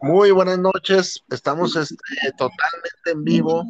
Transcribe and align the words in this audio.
Muy 0.00 0.30
buenas 0.30 0.58
noches, 0.58 1.24
estamos 1.30 1.74
este, 1.74 1.96
totalmente 2.36 3.10
en 3.10 3.24
vivo. 3.24 3.64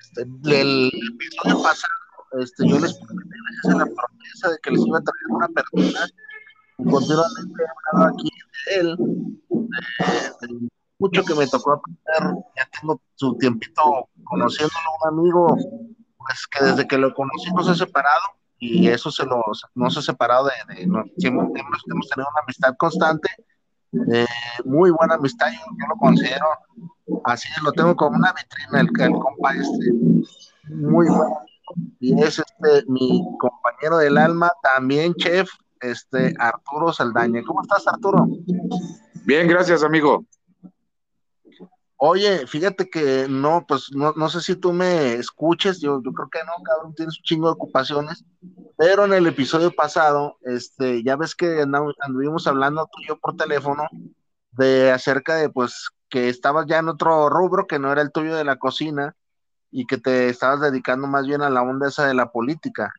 Este, 0.00 0.22
el 0.22 0.90
episodio 1.14 1.62
pasado, 1.62 1.92
este, 2.40 2.66
yo 2.66 2.78
les 2.80 2.94
prometí 2.94 3.28
a 3.64 3.68
la 3.68 3.84
promesa 3.84 4.50
de 4.50 4.58
que 4.62 4.70
les 4.70 4.86
iba 4.86 4.98
a 4.98 5.02
traer 5.02 5.26
una 5.28 5.48
persona. 5.48 6.06
Continuamente 6.78 7.62
he 7.62 7.92
hablado 7.92 8.14
aquí 8.14 8.30
de 8.66 8.80
él, 8.80 8.96
de, 10.40 10.68
mucho 10.98 11.22
que 11.22 11.34
me 11.34 11.46
tocó 11.46 11.72
aprender. 11.72 12.42
Ya 12.56 12.68
tengo 12.80 13.00
su 13.14 13.36
tiempito 13.36 14.08
conociéndolo, 14.24 14.90
un 15.02 15.18
amigo, 15.18 15.56
pues 16.18 16.46
que 16.46 16.64
desde 16.64 16.88
que 16.88 16.98
lo 16.98 17.14
conocí 17.14 17.52
nos 17.52 17.68
ha 17.68 17.74
separado 17.74 18.22
y 18.58 18.88
eso 18.88 19.10
se 19.10 19.26
los, 19.26 19.64
no 19.74 19.90
se 19.90 19.98
ha 19.98 20.02
separado 20.02 20.46
de, 20.46 20.74
de 20.74 20.80
siempre 21.18 21.60
hemos, 21.60 21.82
hemos 21.86 22.08
tenido 22.08 22.28
una 22.30 22.40
amistad 22.42 22.74
constante 22.78 23.28
eh, 24.12 24.26
muy 24.64 24.90
buena 24.90 25.14
amistad, 25.14 25.48
yo, 25.52 25.86
lo 25.88 25.96
considero 25.96 26.46
así, 27.24 27.48
lo 27.62 27.72
tengo 27.72 27.94
como 27.96 28.16
una 28.16 28.32
vitrina, 28.32 28.80
el, 28.80 28.88
el 29.00 29.12
compa 29.18 29.54
este, 29.54 29.92
muy 30.68 31.08
bueno. 31.08 31.38
Y 31.98 32.20
es 32.22 32.38
este 32.38 32.84
mi 32.88 33.24
compañero 33.38 33.98
del 33.98 34.18
alma, 34.18 34.50
también 34.62 35.14
chef, 35.14 35.48
este 35.80 36.34
Arturo 36.38 36.92
Saldaña. 36.92 37.42
¿Cómo 37.46 37.62
estás, 37.62 37.86
Arturo? 37.86 38.26
Bien, 39.24 39.48
gracias, 39.48 39.82
amigo. 39.82 40.24
Oye, 41.96 42.46
fíjate 42.46 42.90
que 42.90 43.26
no, 43.28 43.64
pues 43.66 43.90
no, 43.92 44.12
no 44.16 44.28
sé 44.28 44.40
si 44.40 44.56
tú 44.56 44.72
me 44.72 45.14
escuches, 45.14 45.80
yo, 45.80 46.02
yo 46.04 46.12
creo 46.12 46.28
que 46.28 46.40
no, 46.44 46.62
cabrón, 46.62 46.94
tienes 46.94 47.18
un 47.18 47.22
chingo 47.24 47.46
de 47.46 47.52
ocupaciones, 47.52 48.24
pero 48.76 49.04
en 49.04 49.12
el 49.12 49.26
episodio 49.26 49.70
pasado, 49.74 50.36
este, 50.42 51.02
ya 51.02 51.16
ves 51.16 51.34
que 51.34 51.62
anduvimos 52.00 52.46
hablando 52.46 52.88
tú 52.92 53.00
y 53.02 53.08
yo 53.08 53.18
por 53.18 53.36
teléfono 53.36 53.84
de 54.50 54.90
acerca 54.90 55.36
de, 55.36 55.48
pues, 55.48 55.90
que 56.08 56.28
estabas 56.28 56.66
ya 56.66 56.78
en 56.78 56.88
otro 56.88 57.28
rubro 57.30 57.66
que 57.66 57.78
no 57.78 57.90
era 57.90 58.02
el 58.02 58.12
tuyo 58.12 58.34
de 58.36 58.44
la 58.44 58.56
cocina 58.56 59.16
y 59.70 59.86
que 59.86 59.98
te 59.98 60.28
estabas 60.28 60.60
dedicando 60.60 61.06
más 61.06 61.26
bien 61.26 61.42
a 61.42 61.50
la 61.50 61.62
onda 61.62 61.88
esa 61.88 62.06
de 62.06 62.14
la 62.14 62.30
política. 62.30 62.92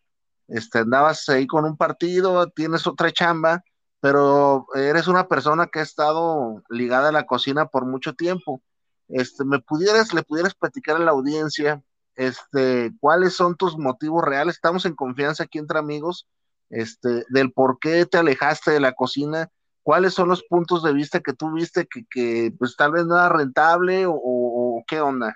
Este, 0.47 0.79
andabas 0.79 1.27
ahí 1.29 1.47
con 1.47 1.65
un 1.65 1.77
partido, 1.77 2.47
tienes 2.49 2.85
otra 2.87 3.11
chamba, 3.11 3.63
pero 3.99 4.67
eres 4.75 5.07
una 5.07 5.27
persona 5.27 5.67
que 5.67 5.79
ha 5.79 5.83
estado 5.83 6.63
ligada 6.69 7.09
a 7.09 7.13
la 7.13 7.25
cocina 7.25 7.67
por 7.67 7.85
mucho 7.85 8.13
tiempo. 8.13 8.61
Este, 9.07 9.45
me 9.45 9.59
pudieras, 9.59 10.13
le 10.13 10.23
pudieras 10.23 10.55
platicar 10.55 10.95
a 10.95 10.99
la 10.99 11.11
audiencia 11.11 11.81
este, 12.15 12.91
cuáles 12.99 13.33
son 13.33 13.55
tus 13.55 13.77
motivos 13.77 14.23
reales. 14.23 14.55
Estamos 14.55 14.85
en 14.85 14.95
confianza 14.95 15.43
aquí 15.43 15.59
entre 15.59 15.79
amigos, 15.79 16.27
este, 16.69 17.25
del 17.29 17.51
por 17.51 17.77
qué 17.79 18.05
te 18.05 18.17
alejaste 18.17 18.71
de 18.71 18.79
la 18.79 18.93
cocina, 18.93 19.49
cuáles 19.83 20.13
son 20.13 20.29
los 20.29 20.43
puntos 20.43 20.83
de 20.83 20.93
vista 20.93 21.19
que 21.19 21.33
tú 21.33 21.51
viste 21.51 21.87
que, 21.87 22.05
que 22.09 22.51
pues 22.57 22.75
tal 22.75 22.91
vez 22.91 23.05
no 23.05 23.15
era 23.15 23.29
rentable 23.29 24.05
o, 24.07 24.83
qué 24.87 24.99
onda. 24.99 25.35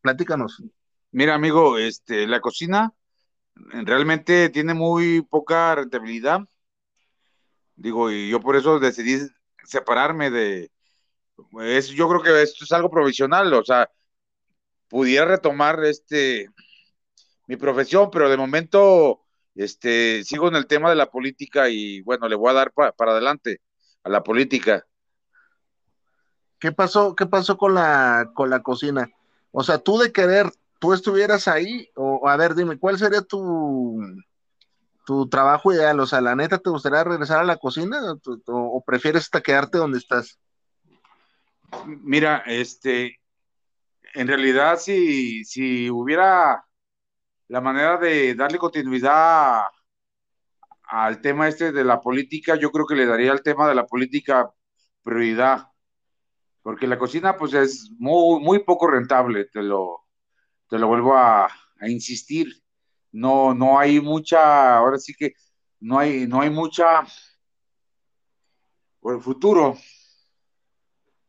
Platícanos. 0.00 0.62
Mira, 1.12 1.34
amigo, 1.34 1.78
este, 1.78 2.26
la 2.26 2.40
cocina 2.40 2.92
realmente 3.54 4.48
tiene 4.48 4.74
muy 4.74 5.22
poca 5.22 5.74
rentabilidad. 5.74 6.40
Digo, 7.76 8.10
y 8.10 8.30
yo 8.30 8.40
por 8.40 8.56
eso 8.56 8.78
decidí 8.78 9.18
separarme 9.64 10.30
de, 10.30 10.70
es, 11.62 11.88
yo 11.88 12.08
creo 12.08 12.22
que 12.22 12.42
esto 12.42 12.64
es 12.64 12.72
algo 12.72 12.90
provisional, 12.90 13.52
o 13.54 13.64
sea, 13.64 13.90
pudiera 14.88 15.24
retomar 15.24 15.82
este 15.84 16.48
mi 17.46 17.56
profesión, 17.56 18.10
pero 18.10 18.28
de 18.30 18.36
momento 18.36 19.22
este 19.54 20.22
sigo 20.24 20.48
en 20.48 20.56
el 20.56 20.66
tema 20.66 20.90
de 20.90 20.96
la 20.96 21.10
política 21.10 21.68
y 21.68 22.00
bueno, 22.02 22.28
le 22.28 22.36
voy 22.36 22.50
a 22.50 22.54
dar 22.54 22.72
para 22.72 23.12
adelante 23.12 23.60
a 24.04 24.10
la 24.10 24.22
política. 24.22 24.86
¿Qué 26.58 26.72
pasó? 26.72 27.14
¿Qué 27.16 27.26
pasó 27.26 27.56
con 27.56 27.74
la 27.74 28.30
con 28.34 28.50
la 28.50 28.62
cocina? 28.62 29.10
O 29.50 29.62
sea, 29.64 29.78
tú 29.78 29.98
de 29.98 30.12
querer, 30.12 30.50
tú 30.78 30.92
estuvieras 30.92 31.48
ahí 31.48 31.88
o 31.96 32.28
a 32.28 32.36
ver, 32.36 32.54
dime, 32.54 32.78
¿cuál 32.78 32.98
sería 32.98 33.22
tu 33.22 34.00
tu 35.06 35.28
trabajo 35.28 35.72
ideal? 35.72 35.98
O 36.00 36.06
sea, 36.06 36.20
la 36.20 36.36
neta 36.36 36.58
te 36.58 36.70
gustaría 36.70 37.04
regresar 37.04 37.40
a 37.40 37.44
la 37.44 37.56
cocina 37.56 38.00
o, 38.12 38.20
o 38.46 38.84
prefieres 38.84 39.24
hasta 39.24 39.40
quedarte 39.40 39.78
donde 39.78 39.98
estás? 39.98 40.38
Mira, 42.02 42.42
este 42.46 43.20
en 44.14 44.26
realidad, 44.26 44.78
si, 44.78 45.44
si 45.44 45.90
hubiera 45.90 46.64
la 47.48 47.60
manera 47.60 47.96
de 47.96 48.34
darle 48.34 48.58
continuidad 48.58 49.62
al 50.84 51.20
tema 51.20 51.48
este 51.48 51.72
de 51.72 51.84
la 51.84 52.00
política, 52.00 52.56
yo 52.56 52.70
creo 52.70 52.86
que 52.86 52.96
le 52.96 53.06
daría 53.06 53.32
al 53.32 53.42
tema 53.42 53.68
de 53.68 53.74
la 53.74 53.86
política 53.86 54.50
prioridad, 55.02 55.68
porque 56.62 56.86
la 56.86 56.98
cocina 56.98 57.36
pues 57.36 57.54
es 57.54 57.90
muy, 57.98 58.40
muy 58.42 58.64
poco 58.64 58.88
rentable, 58.88 59.46
te 59.46 59.62
lo, 59.62 60.06
te 60.68 60.78
lo 60.78 60.88
vuelvo 60.88 61.16
a, 61.16 61.46
a 61.46 61.88
insistir. 61.88 62.62
No, 63.12 63.54
no 63.54 63.78
hay 63.78 64.00
mucha, 64.00 64.76
ahora 64.76 64.98
sí 64.98 65.14
que 65.14 65.34
no 65.80 65.98
hay, 65.98 66.26
no 66.26 66.40
hay 66.40 66.50
mucha 66.50 67.04
por 69.00 69.14
el 69.14 69.20
futuro. 69.20 69.76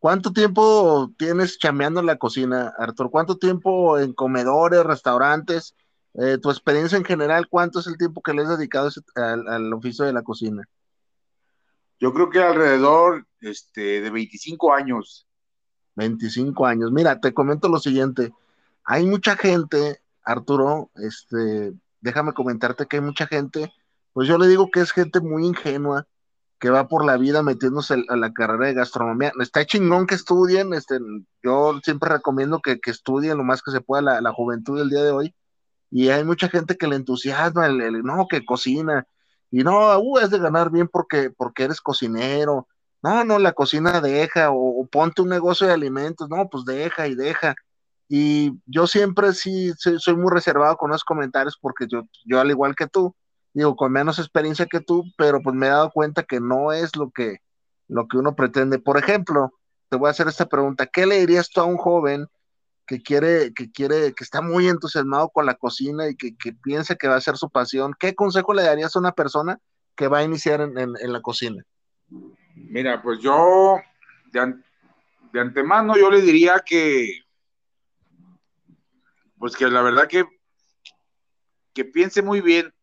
¿Cuánto 0.01 0.33
tiempo 0.33 1.13
tienes 1.15 1.59
chameando 1.59 1.99
en 1.99 2.07
la 2.07 2.17
cocina, 2.17 2.73
Artur? 2.75 3.11
¿Cuánto 3.11 3.37
tiempo 3.37 3.99
en 3.99 4.13
comedores, 4.13 4.83
restaurantes? 4.83 5.75
Eh, 6.15 6.39
tu 6.41 6.49
experiencia 6.49 6.97
en 6.97 7.05
general, 7.05 7.47
¿cuánto 7.47 7.81
es 7.81 7.85
el 7.85 7.99
tiempo 7.99 8.23
que 8.23 8.33
le 8.33 8.41
has 8.41 8.57
dedicado 8.57 8.89
al, 9.13 9.71
oficio 9.71 10.03
de 10.03 10.11
la 10.11 10.23
cocina? 10.23 10.67
Yo 11.99 12.11
creo 12.15 12.31
que 12.31 12.41
alrededor 12.41 13.27
este, 13.41 14.01
de 14.01 14.09
25 14.09 14.73
años. 14.73 15.27
25 15.93 16.65
años. 16.65 16.91
Mira, 16.91 17.19
te 17.19 17.31
comento 17.31 17.69
lo 17.69 17.77
siguiente. 17.77 18.33
Hay 18.83 19.05
mucha 19.05 19.37
gente, 19.37 20.01
Arturo, 20.23 20.89
este, 20.95 21.73
déjame 21.99 22.33
comentarte 22.33 22.87
que 22.87 22.95
hay 22.95 23.03
mucha 23.03 23.27
gente, 23.27 23.71
pues 24.13 24.27
yo 24.27 24.39
le 24.39 24.47
digo 24.47 24.71
que 24.71 24.79
es 24.79 24.93
gente 24.93 25.19
muy 25.21 25.45
ingenua, 25.45 26.07
que 26.61 26.69
va 26.69 26.87
por 26.87 27.03
la 27.03 27.17
vida 27.17 27.41
metiéndose 27.41 28.05
a 28.07 28.15
la 28.15 28.33
carrera 28.33 28.67
de 28.67 28.75
gastronomía. 28.75 29.33
Está 29.39 29.65
chingón 29.65 30.05
que 30.05 30.13
estudien, 30.13 30.75
este, 30.75 30.99
yo 31.43 31.79
siempre 31.83 32.09
recomiendo 32.09 32.61
que, 32.61 32.79
estudien 32.85 33.39
lo 33.39 33.43
más 33.43 33.63
que 33.63 33.71
se 33.71 33.81
pueda 33.81 34.21
la, 34.21 34.31
juventud 34.31 34.77
del 34.77 34.91
día 34.91 35.03
de 35.03 35.11
hoy. 35.11 35.35
Y 35.89 36.09
hay 36.09 36.23
mucha 36.23 36.49
gente 36.49 36.77
que 36.77 36.87
le 36.87 36.97
entusiasma, 36.97 37.65
el, 37.65 38.03
no, 38.03 38.27
que 38.29 38.45
cocina. 38.45 39.07
Y 39.49 39.63
no, 39.63 39.97
uh, 39.99 40.19
es 40.19 40.29
de 40.29 40.37
ganar 40.37 40.69
bien 40.71 40.87
porque, 40.87 41.31
porque 41.31 41.63
eres 41.63 41.81
cocinero. 41.81 42.67
No, 43.01 43.23
no, 43.25 43.39
la 43.39 43.53
cocina 43.53 43.99
deja, 43.99 44.51
o, 44.51 44.85
ponte 44.85 45.23
un 45.23 45.29
negocio 45.29 45.65
de 45.65 45.73
alimentos. 45.73 46.29
No, 46.29 46.47
pues 46.47 46.63
deja 46.65 47.07
y 47.07 47.15
deja. 47.15 47.55
Y 48.07 48.51
yo 48.67 48.85
siempre 48.85 49.33
sí 49.33 49.73
soy, 49.77 50.15
muy 50.15 50.31
reservado 50.31 50.77
con 50.77 50.91
esos 50.91 51.03
comentarios 51.05 51.57
porque 51.59 51.87
yo, 51.89 52.03
yo 52.23 52.39
al 52.39 52.51
igual 52.51 52.75
que 52.75 52.85
tú, 52.85 53.15
digo, 53.53 53.75
con 53.75 53.91
menos 53.91 54.19
experiencia 54.19 54.65
que 54.65 54.79
tú, 54.79 55.03
pero 55.17 55.41
pues 55.41 55.55
me 55.55 55.67
he 55.67 55.69
dado 55.69 55.91
cuenta 55.91 56.23
que 56.23 56.39
no 56.39 56.71
es 56.71 56.95
lo 56.95 57.11
que, 57.11 57.39
lo 57.87 58.07
que 58.07 58.17
uno 58.17 58.35
pretende. 58.35 58.79
Por 58.79 58.97
ejemplo, 58.97 59.53
te 59.89 59.97
voy 59.97 60.07
a 60.07 60.11
hacer 60.11 60.27
esta 60.27 60.47
pregunta, 60.47 60.87
¿qué 60.87 61.05
le 61.05 61.19
dirías 61.19 61.49
tú 61.49 61.61
a 61.61 61.65
un 61.65 61.77
joven 61.77 62.27
que 62.87 63.01
quiere, 63.01 63.53
que 63.53 63.71
quiere, 63.71 64.13
que 64.13 64.23
está 64.23 64.41
muy 64.41 64.67
entusiasmado 64.67 65.29
con 65.29 65.45
la 65.45 65.55
cocina 65.55 66.07
y 66.07 66.15
que, 66.15 66.35
que 66.35 66.53
piensa 66.53 66.95
que 66.95 67.07
va 67.07 67.15
a 67.15 67.21
ser 67.21 67.37
su 67.37 67.49
pasión? 67.49 67.93
¿Qué 67.99 68.15
consejo 68.15 68.53
le 68.53 68.63
darías 68.63 68.95
a 68.95 68.99
una 68.99 69.11
persona 69.11 69.59
que 69.95 70.07
va 70.07 70.19
a 70.19 70.23
iniciar 70.23 70.61
en, 70.61 70.93
la 70.93 71.21
cocina? 71.21 71.63
Mira, 72.55 73.01
pues 73.01 73.19
yo 73.19 73.77
de, 74.31 74.55
de 75.33 75.39
antemano 75.39 75.97
yo 75.97 76.09
le 76.09 76.21
diría 76.21 76.61
que, 76.65 77.19
pues 79.37 79.55
que 79.55 79.67
la 79.67 79.81
verdad 79.81 80.07
que, 80.07 80.23
que 81.73 81.85
piense 81.85 82.21
muy 82.21 82.41
bien 82.41 82.73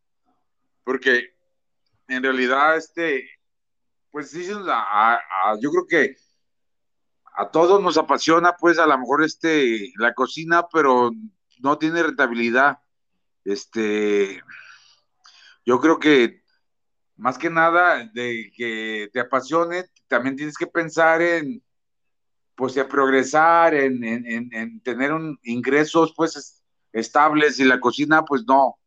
porque 0.88 1.34
en 2.06 2.22
realidad, 2.22 2.78
este, 2.78 3.28
pues 4.10 4.30
sí, 4.30 4.46
yo 4.46 5.70
creo 5.70 5.86
que 5.86 6.16
a 7.36 7.50
todos 7.50 7.82
nos 7.82 7.98
apasiona, 7.98 8.56
pues 8.56 8.78
a 8.78 8.86
lo 8.86 8.96
mejor 8.96 9.22
este, 9.22 9.92
la 9.98 10.14
cocina, 10.14 10.66
pero 10.72 11.10
no 11.60 11.76
tiene 11.76 12.02
rentabilidad. 12.02 12.78
Este, 13.44 14.42
yo 15.66 15.78
creo 15.78 15.98
que 15.98 16.42
más 17.16 17.36
que 17.36 17.50
nada 17.50 18.10
de 18.14 18.50
que 18.56 19.10
te 19.12 19.20
apasione, 19.20 19.84
también 20.06 20.36
tienes 20.36 20.56
que 20.56 20.68
pensar 20.68 21.20
en, 21.20 21.62
pues, 22.54 22.78
en 22.78 22.88
progresar, 22.88 23.74
en, 23.74 24.02
en 24.02 24.80
tener 24.80 25.12
un, 25.12 25.38
ingresos, 25.42 26.14
pues, 26.16 26.62
estables 26.94 27.60
y 27.60 27.64
la 27.64 27.78
cocina, 27.78 28.24
pues, 28.24 28.46
no, 28.46 28.77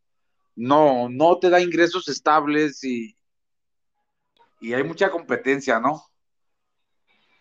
no, 0.56 1.10
no 1.10 1.38
te 1.38 1.50
da 1.50 1.62
ingresos 1.62 2.08
estables 2.08 2.84
y, 2.84 3.16
y 4.60 4.74
hay 4.74 4.84
mucha 4.84 5.10
competencia, 5.10 5.80
¿no? 5.80 6.04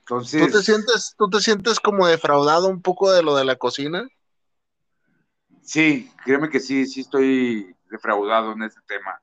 Entonces. 0.00 0.46
¿Tú 0.46 0.58
te 0.58 0.62
sientes, 0.64 1.14
tú 1.16 1.30
te 1.30 1.40
sientes 1.40 1.80
como 1.80 2.06
defraudado 2.06 2.68
un 2.68 2.82
poco 2.82 3.12
de 3.12 3.22
lo 3.22 3.36
de 3.36 3.44
la 3.44 3.56
cocina? 3.56 4.08
Sí, 5.62 6.10
créeme 6.24 6.48
que 6.48 6.58
sí, 6.58 6.86
sí 6.86 7.02
estoy 7.02 7.76
defraudado 7.90 8.52
en 8.52 8.62
ese 8.62 8.80
tema. 8.86 9.20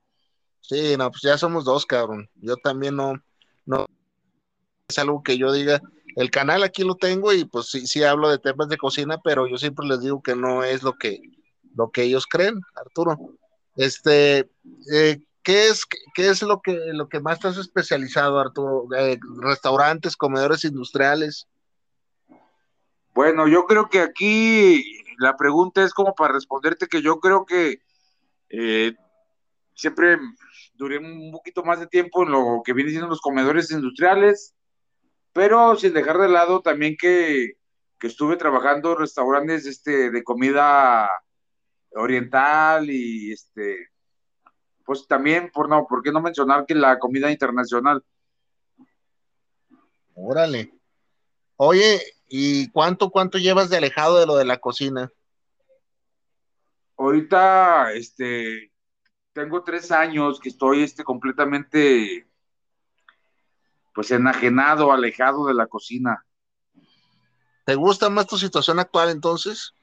Sí, 0.60 0.96
no, 0.96 1.10
pues 1.10 1.22
ya 1.22 1.36
somos 1.36 1.64
dos, 1.64 1.84
cabrón. 1.84 2.28
Yo 2.36 2.56
también 2.56 2.96
no, 2.96 3.14
no 3.66 3.86
es 4.88 4.98
algo 4.98 5.22
que 5.22 5.36
yo 5.36 5.52
diga, 5.52 5.80
el 6.16 6.30
canal 6.30 6.62
aquí 6.62 6.84
lo 6.84 6.94
tengo 6.94 7.32
y 7.32 7.44
pues 7.44 7.66
sí, 7.70 7.86
sí 7.86 8.02
hablo 8.02 8.28
de 8.30 8.38
temas 8.38 8.68
de 8.68 8.76
cocina, 8.76 9.18
pero 9.22 9.46
yo 9.46 9.56
siempre 9.56 9.86
les 9.86 10.00
digo 10.00 10.22
que 10.22 10.34
no 10.34 10.64
es 10.64 10.82
lo 10.82 10.94
que, 10.94 11.20
lo 11.74 11.90
que 11.90 12.02
ellos 12.04 12.26
creen, 12.26 12.60
Arturo. 12.74 13.16
Este, 13.78 14.50
eh, 14.92 15.20
¿qué 15.44 15.68
es, 15.68 15.86
qué 16.12 16.28
es 16.28 16.42
lo, 16.42 16.60
que, 16.60 16.72
lo 16.92 17.08
que 17.08 17.20
más 17.20 17.36
estás 17.36 17.56
especializado, 17.58 18.40
Arturo? 18.40 18.88
Eh, 18.98 19.16
¿Restaurantes, 19.40 20.16
comedores 20.16 20.64
industriales? 20.64 21.46
Bueno, 23.14 23.46
yo 23.46 23.66
creo 23.66 23.88
que 23.88 24.00
aquí 24.00 24.84
la 25.18 25.36
pregunta 25.36 25.84
es 25.84 25.94
como 25.94 26.12
para 26.16 26.34
responderte 26.34 26.88
que 26.88 27.02
yo 27.02 27.20
creo 27.20 27.46
que 27.46 27.80
eh, 28.48 28.96
siempre 29.74 30.18
duré 30.74 30.98
un 30.98 31.30
poquito 31.30 31.62
más 31.62 31.78
de 31.78 31.86
tiempo 31.86 32.24
en 32.24 32.32
lo 32.32 32.62
que 32.64 32.72
viene 32.72 32.90
siendo 32.90 33.06
los 33.06 33.20
comedores 33.20 33.70
industriales, 33.70 34.56
pero 35.32 35.76
sin 35.76 35.92
dejar 35.92 36.18
de 36.18 36.28
lado 36.28 36.62
también 36.62 36.96
que, 36.96 37.52
estuve 38.00 38.36
trabajando 38.36 38.92
en 38.92 38.98
restaurantes 38.98 39.66
este, 39.66 40.10
de 40.10 40.24
comida 40.24 41.08
oriental 41.98 42.88
y 42.90 43.32
este 43.32 43.88
pues 44.84 45.06
también 45.06 45.50
por 45.52 45.68
no, 45.68 45.86
¿por 45.86 46.02
qué 46.02 46.10
no 46.10 46.22
mencionar 46.22 46.64
que 46.64 46.74
la 46.74 46.98
comida 46.98 47.30
internacional? 47.30 48.02
Órale. 50.14 50.72
Oye, 51.56 52.00
¿y 52.26 52.70
cuánto 52.70 53.10
cuánto 53.10 53.36
llevas 53.36 53.68
de 53.68 53.76
alejado 53.76 54.18
de 54.18 54.26
lo 54.26 54.36
de 54.36 54.46
la 54.46 54.58
cocina? 54.58 55.12
Ahorita, 56.96 57.92
este, 57.92 58.72
tengo 59.34 59.62
tres 59.62 59.92
años 59.92 60.40
que 60.40 60.48
estoy, 60.48 60.82
este, 60.82 61.04
completamente, 61.04 62.26
pues, 63.94 64.10
enajenado, 64.10 64.90
alejado 64.90 65.46
de 65.46 65.54
la 65.54 65.66
cocina. 65.66 66.24
¿Te 67.64 67.74
gusta 67.74 68.08
más 68.08 68.26
tu 68.26 68.38
situación 68.38 68.78
actual 68.78 69.10
entonces? 69.10 69.74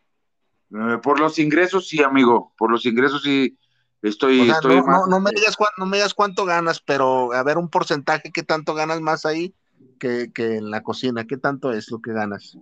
Eh, 0.72 0.98
por 1.02 1.20
los 1.20 1.40
ingresos, 1.40 1.88
sí, 1.88 2.02
amigo. 2.04 2.54
Por 2.58 2.72
los 2.72 2.86
ingresos, 2.86 3.24
sí. 3.24 3.58
Estoy, 4.02 4.50
estoy 4.50 4.84
no, 4.84 5.08
no, 5.08 5.20
me 5.20 5.32
digas 5.32 5.58
cuánto, 5.58 5.74
no 5.80 5.88
me 5.88 5.98
digas 5.98 6.14
cuánto 6.14 6.46
ganas, 6.46 6.80
pero 6.80 7.34
a 7.34 7.42
ver 7.42 7.58
un 7.58 7.70
porcentaje, 7.70 8.32
¿qué 8.32 8.44
tanto 8.44 8.76
ganas 8.76 9.02
más 9.02 9.26
ahí 9.26 9.56
que, 10.00 10.32
que 10.32 10.58
en 10.58 10.70
la 10.70 10.84
cocina? 10.84 11.26
¿Qué 11.26 11.38
tanto 11.38 11.72
es 11.72 11.90
lo 11.90 12.00
que 12.00 12.14
ganas? 12.14 12.56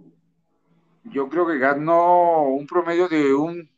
Yo 1.03 1.27
creo 1.27 1.45
que 1.45 1.57
gano 1.57 2.43
un 2.43 2.65
promedio 2.65 3.09
de 3.09 3.33
un 3.33 3.69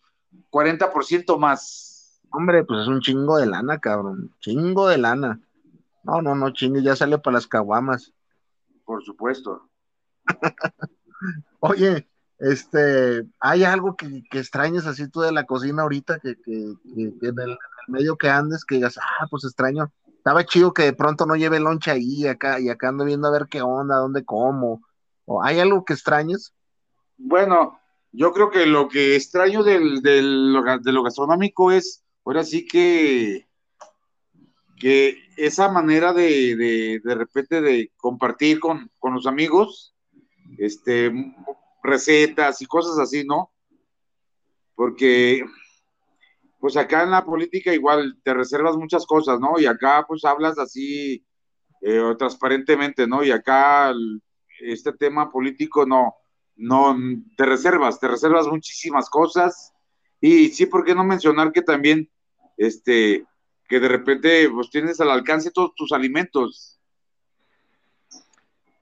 40% 0.52 1.40
más. 1.40 2.22
Hombre, 2.30 2.64
pues 2.64 2.82
es 2.82 2.88
un 2.88 3.02
chingo 3.02 3.38
de 3.38 3.48
lana, 3.48 3.80
cabrón. 3.80 4.32
Chingo 4.40 4.88
de 4.88 4.98
lana. 4.98 5.40
No, 6.04 6.22
no, 6.22 6.36
no, 6.36 6.52
chingue, 6.52 6.84
ya 6.84 6.96
sale 6.96 7.18
para 7.18 7.36
las 7.36 7.48
caguamas. 7.48 8.14
Por 8.84 9.04
supuesto. 9.04 9.68
Oye, 11.60 12.08
este, 12.40 13.24
¿hay 13.40 13.64
algo 13.64 13.96
que, 13.96 14.24
que, 14.30 14.40
extrañes 14.40 14.86
así 14.86 15.08
tú 15.10 15.22
de 15.22 15.32
la 15.32 15.46
cocina 15.46 15.84
ahorita 15.84 16.20
que, 16.20 16.36
que, 16.42 16.76
en, 16.96 17.40
el, 17.40 17.58
medio 17.88 18.18
que 18.18 18.30
andes, 18.30 18.66
que 18.66 18.76
digas, 18.76 18.98
ah, 18.98 19.28
pues 19.30 19.46
extraño, 19.46 19.92
estaba 20.18 20.46
chido 20.46 20.74
que 20.74 20.84
de 20.84 20.94
pronto 20.94 21.26
no 21.26 21.36
lleve 21.36 21.60
loncha 21.60 21.94
ahí 21.94 22.28
acá 22.28 22.60
y 22.60 22.70
acá 22.70 22.90
ando 22.90 23.06
viendo 23.06 23.28
a 23.28 23.32
ver 23.32 23.48
qué 23.50 23.62
onda, 23.62 23.98
dónde 23.98 24.26
como, 24.26 24.82
o 25.26 25.44
hay 25.44 25.60
algo 25.60 25.86
que 25.86 25.94
extrañes? 25.94 26.54
Bueno, 27.18 27.80
yo 28.12 28.34
creo 28.34 28.50
que 28.50 28.66
lo 28.66 28.90
que 28.90 29.16
extraño 29.16 29.64
del, 29.64 30.02
del, 30.02 30.56
de 30.82 30.92
lo 30.92 31.04
gastronómico 31.04 31.72
es, 31.72 32.04
ahora 32.26 32.44
sí 32.44 32.68
que, 32.68 33.48
que 34.78 35.20
esa 35.38 35.70
manera 35.72 36.12
de, 36.12 36.56
de, 36.56 37.02
de 37.04 37.16
repente 37.16 37.62
de 37.62 37.92
compartir 37.96 38.60
con, 38.60 38.92
con 39.00 39.14
los 39.14 39.26
amigos, 39.26 39.94
este, 40.58 41.12
recetas 41.86 42.62
y 42.62 42.66
cosas 42.66 42.98
así, 43.00 43.24
¿no? 43.26 43.52
Porque, 44.76 45.46
pues 46.60 46.76
acá 46.78 47.04
en 47.04 47.12
la 47.12 47.24
política 47.24 47.74
igual 47.74 48.20
te 48.24 48.34
reservas 48.34 48.76
muchas 48.76 49.06
cosas, 49.06 49.40
¿no? 49.40 49.60
Y 49.60 49.66
acá 49.66 50.06
pues 50.08 50.26
hablas 50.26 50.58
así 50.60 51.26
eh, 51.82 52.16
transparentemente, 52.18 53.08
¿no? 53.08 53.24
Y 53.24 53.32
acá 53.32 53.94
este 54.60 54.94
tema 54.94 55.32
político 55.32 55.86
no, 55.86 56.16
no, 56.56 56.98
te 57.38 57.46
reservas, 57.46 58.00
te 58.00 58.08
reservas 58.08 58.48
muchísimas 58.48 59.10
cosas. 59.10 59.74
Y 60.22 60.50
sí, 60.50 60.66
¿por 60.66 60.86
qué 60.86 60.96
no 60.96 61.04
mencionar 61.04 61.52
que 61.52 61.62
también, 61.62 62.10
este, 62.58 63.26
que 63.68 63.80
de 63.80 63.88
repente 63.88 64.50
pues 64.50 64.70
tienes 64.70 65.00
al 65.00 65.12
alcance 65.12 65.52
todos 65.52 65.76
tus 65.76 65.92
alimentos? 65.92 66.80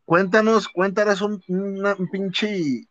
Cuéntanos, 0.06 0.68
cuéntanos 0.68 1.22
un, 1.22 1.42
un 1.48 2.10
pinche 2.10 2.88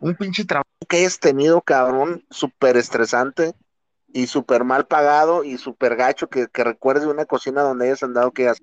un 0.00 0.14
pinche 0.14 0.44
trabajo 0.44 0.68
que 0.88 0.98
hayas 0.98 1.18
tenido, 1.18 1.60
cabrón, 1.62 2.24
súper 2.30 2.76
estresante 2.76 3.54
y 4.08 4.26
súper 4.26 4.64
mal 4.64 4.86
pagado 4.86 5.44
y 5.44 5.58
súper 5.58 5.96
gacho 5.96 6.28
que, 6.28 6.48
que 6.48 6.64
recuerdes 6.64 7.06
una 7.06 7.24
cocina 7.24 7.62
donde 7.62 7.86
hayas 7.86 8.02
andado 8.02 8.32
que 8.32 8.48
has... 8.48 8.58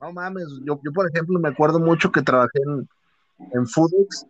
No 0.00 0.12
mames, 0.12 0.46
yo, 0.64 0.80
yo 0.82 0.92
por 0.92 1.08
ejemplo 1.08 1.38
me 1.38 1.48
acuerdo 1.48 1.78
mucho 1.78 2.10
que 2.10 2.22
trabajé 2.22 2.58
en, 2.66 2.88
en 3.52 3.66
Foodex 3.66 4.26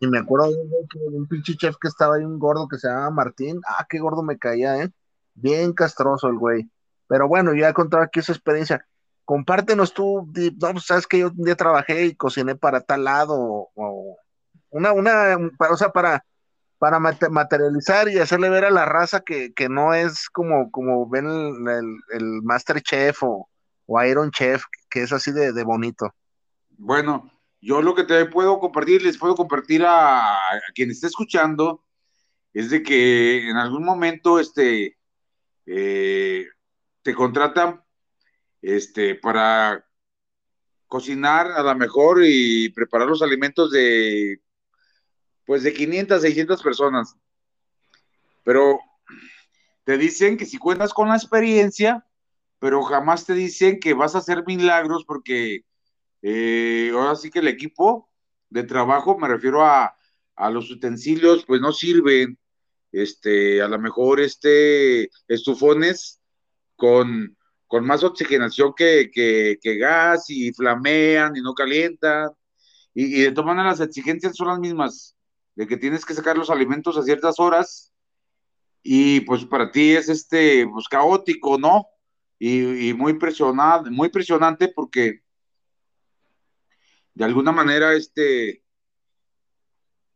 y 0.00 0.06
me 0.06 0.18
acuerdo 0.18 0.50
de 0.50 0.56
un, 0.56 1.14
un 1.14 1.26
pinche 1.26 1.56
chef 1.56 1.76
que 1.80 1.88
estaba 1.88 2.16
ahí, 2.16 2.24
un 2.24 2.38
gordo 2.38 2.68
que 2.68 2.78
se 2.78 2.88
llamaba 2.88 3.10
Martín. 3.10 3.60
Ah, 3.66 3.86
qué 3.88 3.98
gordo 3.98 4.22
me 4.22 4.38
caía, 4.38 4.82
¿eh? 4.82 4.90
Bien 5.34 5.72
castroso 5.72 6.28
el 6.28 6.38
güey. 6.38 6.70
Pero 7.08 7.28
bueno, 7.28 7.54
ya 7.54 7.68
he 7.68 7.74
contado 7.74 8.02
aquí 8.02 8.20
esa 8.20 8.32
experiencia. 8.32 8.86
Compártenos 9.24 9.92
tú, 9.92 10.30
no, 10.60 10.72
pues, 10.72 10.86
sabes 10.86 11.06
que 11.06 11.18
yo 11.18 11.28
un 11.28 11.44
día 11.44 11.56
trabajé 11.56 12.06
y 12.06 12.14
cociné 12.14 12.54
para 12.54 12.80
tal 12.80 13.04
lado 13.04 13.34
o 13.74 14.18
una, 14.76 14.92
una, 14.92 15.36
o 15.70 15.76
sea, 15.76 15.90
para, 15.90 16.24
para 16.78 17.00
materializar 17.00 18.08
y 18.08 18.18
hacerle 18.18 18.50
ver 18.50 18.64
a 18.64 18.70
la 18.70 18.84
raza 18.84 19.20
que, 19.20 19.52
no 19.70 19.94
es 19.94 20.28
como, 20.28 20.70
como 20.70 21.08
ven 21.08 21.26
el, 21.26 21.96
el, 22.10 22.42
Master 22.42 22.80
Chef 22.82 23.22
o, 23.22 23.48
Iron 24.04 24.30
Chef, 24.30 24.64
que 24.90 25.02
es 25.02 25.12
así 25.12 25.32
de, 25.32 25.62
bonito. 25.62 26.14
Bueno, 26.70 27.30
yo 27.60 27.80
lo 27.80 27.94
que 27.94 28.04
te 28.04 28.26
puedo 28.26 28.58
compartir, 28.58 29.02
les 29.02 29.16
puedo 29.16 29.34
compartir 29.34 29.84
a, 29.86 30.36
quien 30.74 30.90
esté 30.90 31.06
escuchando, 31.06 31.82
es 32.52 32.70
de 32.70 32.82
que 32.82 33.48
en 33.48 33.56
algún 33.56 33.84
momento 33.84 34.38
este, 34.38 34.98
eh, 35.66 36.46
te 37.02 37.14
contratan 37.14 37.82
este, 38.60 39.14
para 39.14 39.84
cocinar 40.88 41.50
a 41.52 41.62
lo 41.62 41.74
mejor 41.74 42.22
y 42.24 42.70
preparar 42.70 43.08
los 43.08 43.22
alimentos 43.22 43.70
de 43.70 44.40
pues 45.46 45.62
de 45.62 45.72
500, 45.72 46.20
600 46.20 46.62
personas. 46.62 47.16
Pero 48.44 48.80
te 49.84 49.96
dicen 49.96 50.36
que 50.36 50.44
si 50.44 50.58
cuentas 50.58 50.92
con 50.92 51.08
la 51.08 51.16
experiencia, 51.16 52.04
pero 52.58 52.82
jamás 52.82 53.24
te 53.24 53.34
dicen 53.34 53.78
que 53.80 53.94
vas 53.94 54.14
a 54.14 54.18
hacer 54.18 54.44
milagros 54.46 55.04
porque 55.06 55.64
eh, 56.22 56.90
ahora 56.92 57.14
sí 57.14 57.30
que 57.30 57.38
el 57.38 57.48
equipo 57.48 58.10
de 58.50 58.64
trabajo, 58.64 59.16
me 59.18 59.28
refiero 59.28 59.64
a, 59.64 59.96
a, 60.34 60.50
los 60.50 60.70
utensilios, 60.70 61.44
pues 61.46 61.60
no 61.60 61.72
sirven, 61.72 62.38
este, 62.92 63.62
a 63.62 63.68
lo 63.68 63.78
mejor 63.78 64.20
este, 64.20 65.10
estufones 65.28 66.20
con, 66.76 67.36
con 67.66 67.84
más 67.84 68.02
oxigenación 68.02 68.74
que, 68.76 69.10
que, 69.12 69.58
que, 69.60 69.76
gas 69.76 70.30
y 70.30 70.52
flamean 70.52 71.36
y 71.36 71.42
no 71.42 71.54
calientan, 71.54 72.30
y, 72.94 73.20
y 73.20 73.22
de 73.22 73.32
todas 73.32 73.46
maneras 73.46 73.78
las 73.78 73.88
exigencias 73.88 74.36
son 74.36 74.48
las 74.48 74.58
mismas 74.58 75.15
de 75.56 75.66
que 75.66 75.76
tienes 75.76 76.04
que 76.04 76.14
sacar 76.14 76.36
los 76.36 76.50
alimentos 76.50 76.96
a 76.96 77.02
ciertas 77.02 77.40
horas 77.40 77.92
y 78.82 79.20
pues 79.20 79.44
para 79.44 79.72
ti 79.72 79.92
es 79.96 80.08
este, 80.08 80.68
pues 80.68 80.86
caótico, 80.86 81.58
¿no? 81.58 81.86
Y, 82.38 82.92
muy 82.92 83.14
presionante, 83.14 83.90
muy 83.90 84.10
presionante 84.10 84.68
porque 84.68 85.22
de 87.14 87.24
alguna 87.24 87.50
manera 87.50 87.94
este, 87.94 88.62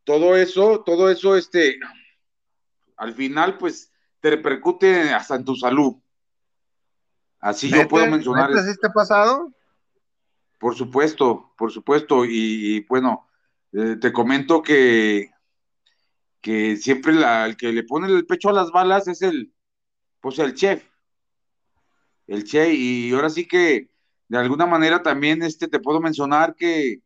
todo 0.05 0.37
eso, 0.37 0.83
todo 0.85 1.11
eso, 1.11 1.35
este, 1.35 1.79
al 2.99 3.15
final 3.15 3.57
pues 3.57 3.91
te 4.21 4.31
repercute 4.31 5.15
hasta 5.15 5.37
en 5.37 5.47
tu 5.47 5.57
salud. 5.57 5.97
Así 7.41 7.71
yo 7.71 7.89
puedo 7.89 8.07
mencionar. 8.07 8.53
¿Has 8.53 8.79
te 8.79 8.91
pasado? 8.91 9.51
Por 10.59 10.77
supuesto, 10.77 11.55
por 11.57 11.73
supuesto. 11.73 12.27
y 12.27 12.85
bueno, 12.87 13.31
eh, 13.73 13.97
te 14.01 14.13
comento 14.13 14.63
que, 14.63 15.30
que 16.41 16.77
siempre 16.77 17.13
el 17.13 17.57
que 17.57 17.73
le 17.73 17.85
pone 17.85 18.09
el 18.09 18.27
pecho 18.27 18.49
a 18.49 18.53
las 18.53 18.71
balas 18.71 19.09
es 19.09 19.23
el, 19.23 19.53
pues 20.21 20.39
el 20.39 20.55
chef. 20.55 20.85
El 22.27 22.45
chef, 22.45 22.73
y 22.73 23.13
ahora 23.13 23.31
sí 23.31 23.47
que 23.47 23.91
de 24.29 24.39
alguna 24.39 24.67
manera 24.67 25.03
también 25.03 25.43
este, 25.43 25.67
te 25.69 25.81
puedo 25.81 26.01
mencionar 26.01 26.55
que, 26.55 27.01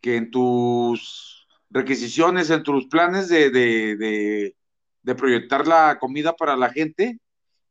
que 0.00 0.16
en 0.16 0.30
tus 0.30 1.46
requisiciones, 1.70 2.50
en 2.50 2.62
tus 2.62 2.86
planes 2.86 3.28
de, 3.28 3.50
de, 3.50 4.54
de, 5.02 5.14
proyectar 5.14 5.66
la 5.66 5.98
comida 5.98 6.36
para 6.36 6.56
la 6.56 6.70
gente, 6.70 7.18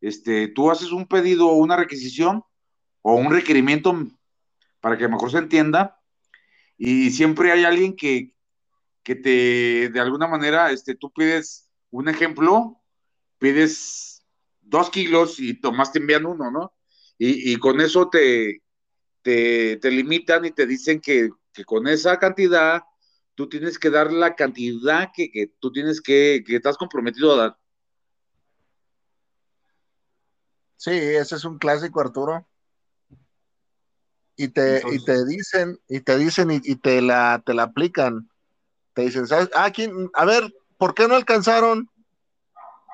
este, 0.02 0.48
tú 0.48 0.72
haces 0.72 0.92
un 0.92 1.08
pedido 1.08 1.48
o 1.48 1.56
una 1.58 1.78
requisición 1.78 2.44
o 3.04 3.16
un 3.16 3.32
requerimiento 3.32 3.96
para 4.82 4.98
que 4.98 5.08
mejor 5.08 5.32
se 5.32 5.38
entienda, 5.38 6.00
y 6.78 7.12
siempre 7.12 7.52
hay 7.52 7.64
alguien 7.64 7.96
que, 7.96 8.34
que 9.04 9.16
te, 9.16 9.90
de 9.90 10.00
alguna 10.00 10.28
manera, 10.28 10.72
este, 10.72 10.96
tú 10.96 11.12
pides 11.12 11.70
un 11.92 12.10
ejemplo, 12.10 12.82
pides 13.38 14.26
dos 14.62 14.90
kilos 14.90 15.40
y 15.40 15.60
Tomás 15.60 15.92
te 15.92 16.00
envían 16.00 16.26
uno, 16.26 16.50
¿no? 16.50 16.74
Y, 17.18 17.56
con 17.58 17.80
eso 17.80 18.10
te, 18.10 18.64
te, 19.22 19.80
limitan 19.92 20.44
y 20.46 20.52
te 20.52 20.66
dicen 20.66 21.00
que, 21.00 21.30
con 21.66 21.88
esa 21.88 22.18
cantidad 22.20 22.82
tú 23.36 23.48
tienes 23.48 23.80
que 23.80 23.90
dar 23.90 24.12
la 24.12 24.36
cantidad 24.36 25.12
que, 25.16 25.54
tú 25.60 25.72
tienes 25.72 26.02
que, 26.02 26.44
que 26.46 26.56
estás 26.56 26.76
comprometido 26.76 27.34
a 27.34 27.38
dar. 27.38 27.58
Sí, 30.76 30.92
ese 30.92 31.36
es 31.36 31.46
un 31.46 31.60
clásico, 31.60 32.02
Arturo. 32.02 32.46
Y 34.36 34.50
te, 34.50 34.82
y 34.92 35.04
te 35.06 35.26
dicen, 35.26 35.80
y 35.88 36.02
te 36.02 36.18
dicen, 36.18 36.50
y, 36.52 36.76
te 36.76 37.02
la, 37.02 37.42
te 37.46 37.54
la 37.54 37.64
aplican. 37.64 38.30
Te 38.94 39.04
dicen, 39.04 39.28
¿sabes? 39.28 39.50
Ah, 39.56 39.72
¿quién? 39.72 40.10
A 40.14 40.26
ver, 40.26 40.54
¿por 40.78 40.94
qué 40.94 41.08
no 41.08 41.16
alcanzaron? 41.16 41.90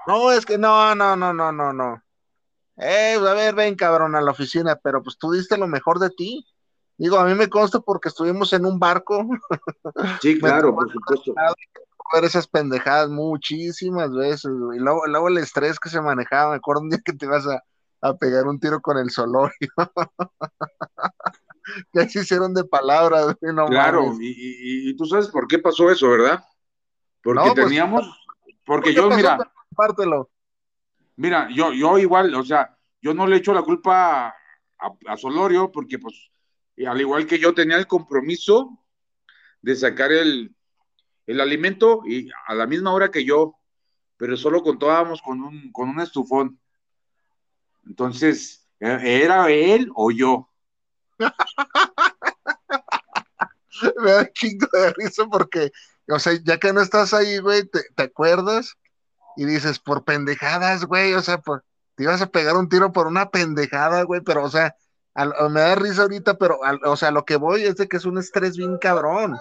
No, 0.08 0.32
es 0.32 0.46
que 0.46 0.58
no, 0.58 0.96
no, 0.96 1.15
no, 1.15 1.34
no, 1.34 1.51
no, 1.51 1.74
no. 1.74 2.01
Eh, 2.77 3.15
a 3.15 3.34
ver, 3.34 3.53
ven, 3.53 3.75
cabrón, 3.75 4.15
a 4.15 4.22
la 4.22 4.32
oficina, 4.32 4.77
pero 4.82 5.03
pues 5.03 5.18
tú 5.18 5.32
diste 5.32 5.58
lo 5.58 5.68
mejor 5.68 6.00
de 6.00 6.10
ti. 6.10 6.46
Digo, 6.98 7.18
a 7.18 7.25
mí 7.25 7.36
me 7.36 7.50
consta 7.50 7.79
porque 7.79 8.10
estuvimos 8.10 8.51
en 8.53 8.65
un 8.65 8.79
barco. 8.79 9.27
Sí, 10.22 10.39
claro, 10.39 10.74
por 10.74 10.91
supuesto. 10.91 11.34
Ver 12.12 12.24
esas 12.24 12.48
pendejadas 12.48 13.10
muchísimas 13.10 14.12
veces, 14.12 14.46
y 14.46 14.79
luego, 14.79 15.06
luego 15.06 15.27
el 15.27 15.38
estrés 15.38 15.79
que 15.79 15.89
se 15.89 16.01
manejaba. 16.01 16.51
Me 16.51 16.58
acuerdo 16.58 16.82
un 16.82 16.89
día 16.89 17.00
que 17.06 17.13
te 17.13 17.25
ibas 17.25 17.46
a, 17.46 17.62
a 18.01 18.15
pegar 18.15 18.48
un 18.48 18.60
tiro 18.60 18.82
con 18.82 18.98
el 18.98 19.12
solorio. 19.12 19.51
que 21.94 22.10
se 22.10 22.22
hicieron 22.22 22.54
de 22.54 22.64
palabras. 22.64 23.36
claro, 23.68 24.16
y, 24.20 24.96
tú 24.96 25.06
sabes 25.06 25.28
por 25.28 25.48
qué 25.48 25.60
pasó 25.60 25.90
eso, 25.90 26.10
¿verdad? 26.10 26.44
Porque 27.22 27.52
pues, 27.54 27.68
teníamos, 27.68 28.06
porque 28.66 28.94
yo, 28.94 29.10
mira, 29.10 29.38
pártelo. 29.76 30.30
Mira, 31.16 31.50
yo, 31.54 31.74
yo 31.74 31.98
igual, 31.98 32.34
o 32.34 32.44
sea, 32.44 32.78
yo 33.02 33.14
no 33.14 33.28
le 33.28 33.38
echo 33.38 33.54
la 33.54 33.62
culpa 33.62 34.28
a, 34.28 34.34
a, 35.08 35.18
Solorio 35.18 35.72
porque, 35.72 36.00
pues, 36.00 36.32
al 36.88 37.02
igual 37.02 37.26
que 37.26 37.40
yo 37.40 37.54
tenía 37.54 37.78
el 37.78 37.88
compromiso 37.88 38.80
de 39.62 39.76
sacar 39.76 40.12
el, 40.12 40.56
el 41.28 41.42
alimento 41.42 42.02
y 42.06 42.30
a 42.48 42.56
la 42.56 42.66
misma 42.66 42.94
hora 42.94 43.12
que 43.12 43.26
yo, 43.26 43.56
pero 44.18 44.36
solo 44.36 44.64
contábamos 44.64 45.22
con 45.22 45.42
un, 45.42 45.72
con 45.72 45.90
un 45.90 46.00
estufón. 46.00 46.60
Entonces, 47.86 48.68
¿e-, 48.80 49.24
¿era 49.24 49.50
él 49.50 49.92
o 49.96 50.12
yo? 50.12 50.49
Me 54.04 54.12
da 54.12 54.32
chingo 54.32 54.68
de 54.72 54.94
risa 54.94 55.26
porque, 55.32 55.72
o 56.10 56.20
sea, 56.20 56.34
ya 56.44 56.58
que 56.58 56.74
no 56.74 56.82
estás 56.82 57.14
ahí, 57.14 57.40
güey, 57.40 57.64
te, 57.68 58.04
acuerdas 58.04 58.76
y 59.38 59.46
dices, 59.46 59.80
por 59.80 60.04
pendejadas, 60.04 60.86
güey, 60.86 61.14
o 61.14 61.22
sea, 61.22 61.42
te 61.96 62.04
ibas 62.04 62.22
a 62.22 62.28
pegar 62.28 62.58
un 62.58 62.70
tiro 62.70 62.92
por 62.92 63.08
una 63.08 63.30
pendejada, 63.30 64.04
güey, 64.04 64.22
pero, 64.22 64.44
o 64.44 64.50
sea, 64.50 64.76
me 65.50 65.62
da 65.62 65.76
risa 65.76 66.04
ahorita, 66.04 66.38
pero, 66.38 66.60
o 66.84 66.98
sea, 66.98 67.12
lo 67.12 67.26
que 67.26 67.38
voy 67.38 67.64
es 67.64 67.76
de 67.76 67.88
que 67.88 67.98
es 67.98 68.06
un 68.06 68.18
estrés 68.18 68.58
bien 68.58 68.78
cabrón, 68.78 69.38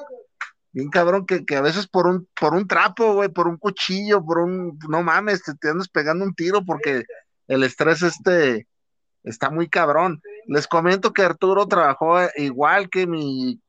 bien 0.73 0.91
cabrón, 0.91 1.27
que, 1.27 1.57
a 1.57 1.61
veces 1.61 1.89
por 1.89 2.07
un, 2.07 2.29
por 2.39 2.55
un 2.55 2.69
trapo, 2.69 3.15
güey, 3.15 3.29
por 3.29 3.49
un 3.49 3.57
cuchillo, 3.57 4.25
por 4.25 4.39
un, 4.39 4.79
no 4.89 5.03
mames, 5.03 5.43
te, 5.43 5.55
te 5.55 5.71
andas 5.71 5.89
pegando 5.89 6.25
un 6.25 6.35
tiro 6.35 6.65
porque 6.65 7.05
el 7.49 7.65
estrés 7.65 8.03
este 8.03 8.69
está 9.25 9.51
muy 9.51 9.69
cabrón. 9.69 10.23
Les 10.49 10.67
comento 10.67 11.13
que 11.13 11.23
Arturo 11.23 11.67
trabajó 11.67 12.19
igual 12.37 12.89
que 12.89 13.07
mi, 13.07 13.61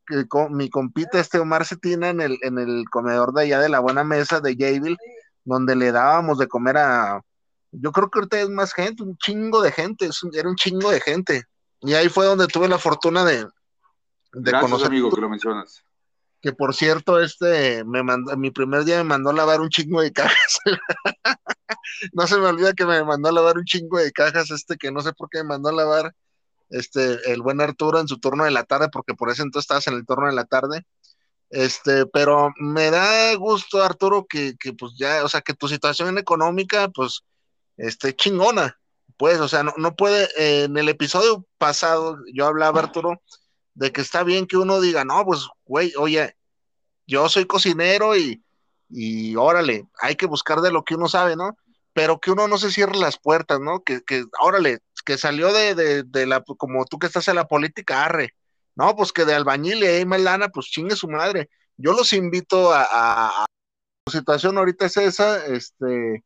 mi 0.50 0.70
compita 0.70 1.20
este 1.20 1.38
Omar 1.38 1.66
Cetina 1.66 2.08
en 2.08 2.22
el, 2.22 2.38
en 2.40 2.58
el 2.58 2.84
comedor 2.90 3.34
de 3.34 3.42
allá 3.42 3.60
de 3.60 3.68
la 3.68 3.80
buena 3.80 4.02
mesa 4.02 4.40
de 4.40 4.56
Jayville, 4.56 4.96
donde 5.44 5.76
le 5.76 5.92
dábamos 5.92 6.38
de 6.38 6.48
comer 6.48 6.78
a, 6.78 7.20
yo 7.72 7.92
creo 7.92 8.10
que 8.10 8.18
ahorita 8.18 8.40
es 8.40 8.48
más 8.48 8.72
gente, 8.72 9.02
un 9.02 9.16
chingo 9.16 9.62
de 9.62 9.72
gente, 9.72 10.08
era 10.32 10.48
un 10.48 10.56
chingo 10.56 10.90
de 10.90 11.00
gente. 11.00 11.44
Y 11.80 11.94
ahí 11.94 12.08
fue 12.08 12.26
donde 12.26 12.46
tuve 12.46 12.66
la 12.66 12.78
fortuna 12.78 13.24
de, 13.24 13.46
de 14.32 14.52
conocer. 14.52 14.88
amigo, 14.88 15.10
que 15.10 15.20
lo 15.20 15.28
mencionas. 15.28 15.84
Que 16.40 16.52
por 16.52 16.74
cierto, 16.74 17.20
este, 17.20 17.84
me 17.84 18.02
mandó, 18.02 18.34
mi 18.36 18.50
primer 18.50 18.84
día 18.84 18.96
me 18.98 19.04
mandó 19.04 19.30
a 19.30 19.34
lavar 19.34 19.60
un 19.60 19.68
chingo 19.68 20.00
de 20.00 20.12
cajas. 20.12 20.58
no 22.12 22.26
se 22.26 22.38
me 22.38 22.46
olvida 22.46 22.72
que 22.72 22.86
me 22.86 23.04
mandó 23.04 23.28
a 23.28 23.32
lavar 23.32 23.58
un 23.58 23.64
chingo 23.64 23.98
de 23.98 24.10
cajas, 24.12 24.50
este, 24.50 24.76
que 24.76 24.90
no 24.90 25.00
sé 25.00 25.12
por 25.12 25.28
qué 25.28 25.38
me 25.38 25.50
mandó 25.50 25.68
a 25.68 25.72
lavar, 25.72 26.14
este, 26.70 27.32
el 27.32 27.42
buen 27.42 27.60
Arturo 27.60 28.00
en 28.00 28.08
su 28.08 28.18
turno 28.18 28.44
de 28.44 28.50
la 28.50 28.64
tarde, 28.64 28.88
porque 28.90 29.14
por 29.14 29.30
ese 29.30 29.42
entonces 29.42 29.64
estabas 29.64 29.86
en 29.88 29.94
el 29.94 30.06
turno 30.06 30.26
de 30.26 30.34
la 30.34 30.44
tarde. 30.44 30.86
Este, 31.50 32.06
pero 32.06 32.52
me 32.58 32.90
da 32.90 33.34
gusto, 33.34 33.82
Arturo, 33.82 34.26
que, 34.28 34.56
que 34.56 34.72
pues 34.72 34.92
ya, 34.96 35.24
o 35.24 35.28
sea, 35.28 35.40
que 35.40 35.54
tu 35.54 35.68
situación 35.68 36.16
económica, 36.16 36.88
pues, 36.88 37.22
esté 37.76 38.14
chingona. 38.14 38.78
Pues, 39.16 39.40
o 39.40 39.48
sea, 39.48 39.62
no, 39.62 39.74
no 39.76 39.96
puede, 39.96 40.28
en 40.64 40.76
el 40.78 40.88
episodio 40.88 41.46
pasado 41.58 42.18
yo 42.32 42.46
hablaba, 42.46 42.80
Arturo, 42.80 43.20
de 43.74 43.92
que 43.92 44.00
está 44.00 44.22
bien 44.22 44.46
que 44.46 44.56
uno 44.56 44.80
diga, 44.80 45.04
no, 45.04 45.24
pues, 45.24 45.48
güey, 45.64 45.92
oye, 45.98 46.36
yo 47.06 47.28
soy 47.28 47.46
cocinero 47.46 48.16
y, 48.16 48.42
y 48.88 49.36
órale, 49.36 49.88
hay 50.00 50.16
que 50.16 50.26
buscar 50.26 50.60
de 50.60 50.72
lo 50.72 50.84
que 50.84 50.94
uno 50.94 51.08
sabe, 51.08 51.36
¿no? 51.36 51.56
Pero 51.92 52.20
que 52.20 52.30
uno 52.30 52.46
no 52.48 52.56
se 52.58 52.70
cierre 52.70 52.96
las 52.96 53.18
puertas, 53.18 53.60
¿no? 53.60 53.82
Que, 53.82 54.02
que 54.02 54.24
órale, 54.40 54.78
que 55.10 55.18
salió 55.18 55.52
de, 55.52 56.04
de, 56.04 56.26
la, 56.26 56.40
como 56.40 56.84
tú 56.84 57.00
que 57.00 57.08
estás 57.08 57.26
en 57.26 57.34
la 57.34 57.48
política, 57.48 58.04
arre, 58.04 58.36
no, 58.76 58.94
pues 58.94 59.12
que 59.12 59.24
de 59.24 59.34
albañil 59.34 59.82
y 59.82 59.86
hay 59.86 60.06
más 60.06 60.20
lana, 60.20 60.50
pues 60.50 60.66
chingue 60.66 60.94
su 60.94 61.08
madre. 61.08 61.50
Yo 61.76 61.94
los 61.94 62.12
invito 62.12 62.72
a, 62.72 62.86
a, 62.92 63.46
situación 64.08 64.56
ahorita 64.56 64.86
es 64.86 64.96
esa, 64.98 65.44
este, 65.46 66.24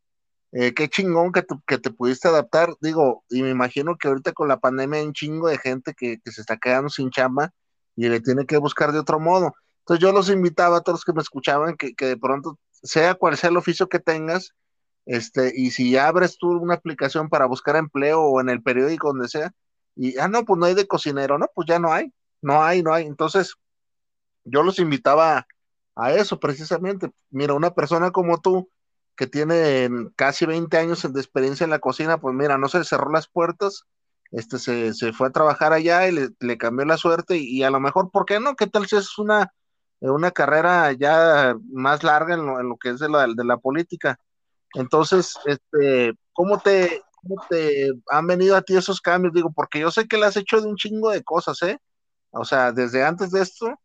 eh, 0.53 0.75
qué 0.75 0.91
chingón 0.91 1.33
que, 1.33 1.47
que 1.67 1.79
te 1.79 1.93
pudiste 1.93 2.29
adaptar, 2.29 2.75
digo, 2.83 3.25
y 3.31 3.43
me 3.43 3.49
imagino 3.49 3.97
que 3.97 4.09
ahorita 4.09 4.33
con 4.33 4.49
la 4.49 4.59
pandemia 4.59 5.01
hay 5.01 5.07
un 5.07 5.15
chingo 5.15 5.49
de 5.49 5.57
gente 5.57 5.95
que, 5.95 6.19
que 6.23 6.31
se 6.31 6.43
está 6.43 6.59
quedando 6.59 6.91
sin 6.91 7.09
chamba 7.09 7.55
y 7.97 8.11
le 8.11 8.21
tiene 8.21 8.45
que 8.45 8.59
buscar 8.59 8.93
de 8.93 8.99
otro 8.99 9.19
modo. 9.19 9.55
Entonces 9.79 10.03
yo 10.03 10.13
los 10.13 10.29
invitaba 10.29 10.77
a 10.77 10.81
todos 10.83 10.99
los 10.99 11.05
que 11.07 11.15
me 11.15 11.23
escuchaban 11.23 11.75
que, 11.79 11.95
de 11.99 12.19
pronto, 12.19 12.59
sea 12.83 13.15
cual 13.15 13.39
sea 13.39 13.49
el 13.49 13.57
oficio 13.57 13.89
que 13.89 13.99
tengas, 13.99 14.51
este, 15.07 15.53
y 15.55 15.71
si 15.71 15.97
abres 15.97 16.39
tú 16.39 16.51
una 16.51 16.75
aplicación 16.75 17.29
para 17.29 17.47
buscar 17.47 17.77
empleo 17.77 18.23
o 18.23 18.41
en 18.41 18.49
el 18.49 18.63
periódico 18.63 19.09
donde 19.09 19.29
sea, 19.29 19.53
y, 19.97 20.19
ah, 20.19 20.29
no, 20.29 20.45
pues 20.45 20.59
no 20.59 20.67
hay 20.67 20.75
de 20.75 20.87
cocinero, 20.87 21.39
no, 21.39 21.47
pues 21.55 21.69
ya 21.69 21.79
no 21.79 21.93
hay, 21.93 22.13
no 22.43 22.63
hay, 22.63 22.83
no 22.83 22.93
hay. 22.93 23.07
Entonces, 23.07 23.55
yo 24.45 24.63
los 24.63 24.79
invitaba 24.79 25.47
a 25.97 26.13
eso 26.13 26.41
precisamente. 26.41 27.11
Mira, 27.31 27.55
una 27.55 27.75
persona 27.75 28.11
como 28.11 28.41
tú, 28.41 28.71
que 29.17 29.27
tiene 29.27 29.89
casi 30.17 30.47
20 30.47 30.77
años 30.77 31.03
de 31.13 31.21
experiencia 31.21 31.65
en 31.65 31.71
la 31.71 31.79
cocina, 31.79 32.19
pues 32.19 32.35
mira, 32.35 32.59
no 32.59 32.69
se 32.69 32.85
cerró 32.85 33.11
las 33.11 33.29
puertas, 33.29 33.85
este 34.33 34.59
se, 34.59 34.95
se 34.95 35.13
fue 35.13 35.29
a 35.29 35.31
trabajar 35.33 35.73
allá 35.73 36.09
y 36.09 36.13
le, 36.13 36.31
le 36.41 36.59
cambió 36.59 36.85
la 36.87 36.97
suerte 36.97 37.37
y, 37.37 37.63
a 37.63 37.71
lo 37.71 37.81
mejor, 37.81 38.11
¿por 38.11 38.25
qué 38.27 38.41
no? 38.41 38.57
¿Qué 38.57 38.67
tal 38.67 38.87
si 38.87 38.97
es 38.97 39.19
una 39.19 39.53
una 40.11 40.31
carrera 40.31 40.93
ya 40.93 41.57
más 41.73 42.03
larga 42.03 42.35
en 42.35 42.47
lo, 42.47 42.77
que 42.77 42.91
es 42.91 42.99
de 43.01 43.09
la, 43.09 43.27
de 43.27 43.45
la, 43.45 43.57
política. 43.59 44.19
Entonces, 44.75 45.39
este, 45.47 46.15
¿cómo 46.33 46.59
te, 46.59 47.03
¿cómo 47.15 47.43
te 47.49 47.93
han 48.11 48.27
venido 48.27 48.57
a 48.57 48.63
ti 48.63 48.77
esos 48.77 49.01
cambios? 49.01 49.33
Digo, 49.35 49.53
porque 49.53 49.81
yo 49.81 49.91
sé 49.91 50.07
que 50.07 50.19
le 50.19 50.27
has 50.27 50.37
hecho 50.37 50.61
de 50.61 50.69
un 50.69 50.77
chingo 50.77 51.11
de 51.11 51.23
cosas, 51.23 51.63
¿eh? 51.63 51.79
O 52.31 52.45
sea, 52.45 52.73
desde 52.73 53.05
antes 53.05 53.31
de 53.31 53.43
esto, 53.43 53.79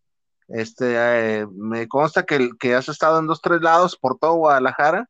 este, 0.48 0.96
eh, 0.98 1.48
me 1.52 1.88
consta 1.88 2.24
que, 2.24 2.50
que, 2.60 2.76
has 2.76 2.90
estado 2.90 3.20
en 3.20 3.28
dos, 3.28 3.42
tres 3.42 3.62
lados 3.62 3.96
por 3.96 4.18
todo 4.18 4.34
Guadalajara. 4.36 5.08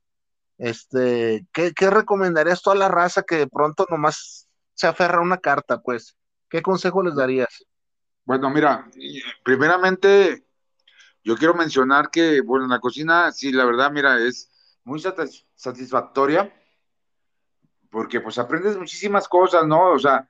Este, 0.57 1.48
¿qué, 1.53 1.71
¿qué 1.74 1.89
recomendarías 1.89 2.62
tú 2.62 2.71
a 2.71 2.75
la 2.75 2.89
raza 2.89 3.24
que 3.24 3.38
de 3.38 3.48
pronto 3.48 3.86
nomás 3.89 4.50
se 4.74 4.88
aferra 4.88 5.19
a 5.19 5.21
una 5.21 5.38
carta, 5.38 5.81
pues? 5.81 6.17
¿Qué 6.50 6.62
consejo 6.62 7.01
les 7.01 7.15
darías? 7.15 7.65
Bueno, 8.25 8.50
mira, 8.50 8.89
primeramente 9.43 10.45
yo 11.24 11.36
quiero 11.38 11.53
mencionar 11.53 12.09
que, 12.09 12.41
bueno, 12.41 12.67
la 12.67 12.79
cocina, 12.79 13.31
sí, 13.31 13.51
la 13.51 13.65
verdad, 13.65 13.91
mira, 13.91 14.19
es 14.19 14.50
muy 14.89 15.00
satisfactoria 15.55 16.51
porque 17.91 18.19
pues 18.22 18.39
aprendes 18.39 18.75
muchísimas 18.75 19.27
cosas, 19.27 19.65
¿no? 19.67 19.91
O 19.91 20.00
sea, 20.00 20.27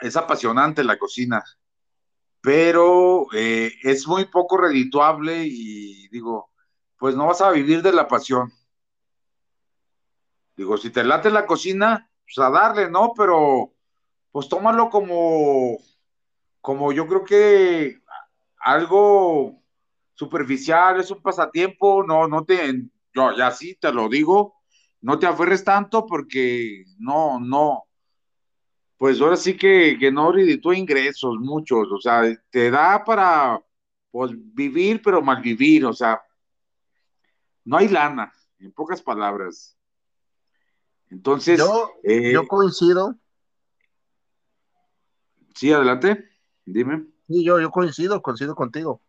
es 0.00 0.16
apasionante 0.16 0.82
la 0.82 0.98
cocina, 0.98 1.44
pero 2.40 3.26
eh, 3.34 3.72
es 3.82 4.06
muy 4.06 4.24
poco 4.26 4.56
redituable 4.56 5.44
y 5.44 6.08
digo, 6.08 6.50
pues 6.96 7.14
no 7.14 7.26
vas 7.26 7.42
a 7.42 7.50
vivir 7.50 7.82
de 7.82 7.92
la 7.92 8.08
pasión. 8.08 8.50
Digo, 10.56 10.76
si 10.78 10.90
te 10.90 11.04
late 11.04 11.30
la 11.30 11.46
cocina, 11.46 12.10
pues 12.24 12.38
a 12.38 12.50
darle, 12.50 12.90
¿no? 12.90 13.12
Pero 13.16 13.74
pues 14.30 14.48
tómalo 14.48 14.88
como, 14.88 15.78
como 16.62 16.92
yo 16.92 17.06
creo 17.06 17.24
que 17.24 18.00
algo 18.58 19.61
superficial, 20.22 21.00
es 21.00 21.10
un 21.10 21.20
pasatiempo, 21.20 22.04
no, 22.04 22.28
no 22.28 22.44
te, 22.44 22.84
yo 23.14 23.36
ya 23.36 23.50
sí 23.50 23.76
te 23.80 23.92
lo 23.92 24.08
digo, 24.08 24.54
no 25.00 25.18
te 25.18 25.26
aferres 25.26 25.64
tanto 25.64 26.06
porque 26.06 26.84
no, 26.98 27.40
no, 27.40 27.84
pues 28.96 29.20
ahora 29.20 29.36
sí 29.36 29.56
que, 29.56 29.96
que 29.98 30.12
no 30.12 30.30
reditúa 30.30 30.76
ingresos 30.76 31.36
muchos, 31.40 31.90
o 31.90 32.00
sea, 32.00 32.22
te 32.50 32.70
da 32.70 33.02
para 33.04 33.60
pues, 34.12 34.30
vivir, 34.32 35.02
pero 35.02 35.20
mal 35.20 35.42
vivir, 35.42 35.84
o 35.84 35.92
sea, 35.92 36.20
no 37.64 37.78
hay 37.78 37.88
lana, 37.88 38.32
en 38.60 38.72
pocas 38.72 39.02
palabras. 39.02 39.76
Entonces, 41.10 41.58
yo, 41.58 41.90
eh, 42.04 42.32
yo 42.32 42.46
coincido. 42.46 43.16
Sí, 45.54 45.72
adelante, 45.72 46.28
dime. 46.64 47.06
Sí, 47.26 47.44
yo, 47.44 47.60
yo 47.60 47.70
coincido, 47.70 48.22
coincido 48.22 48.54
contigo. 48.54 49.02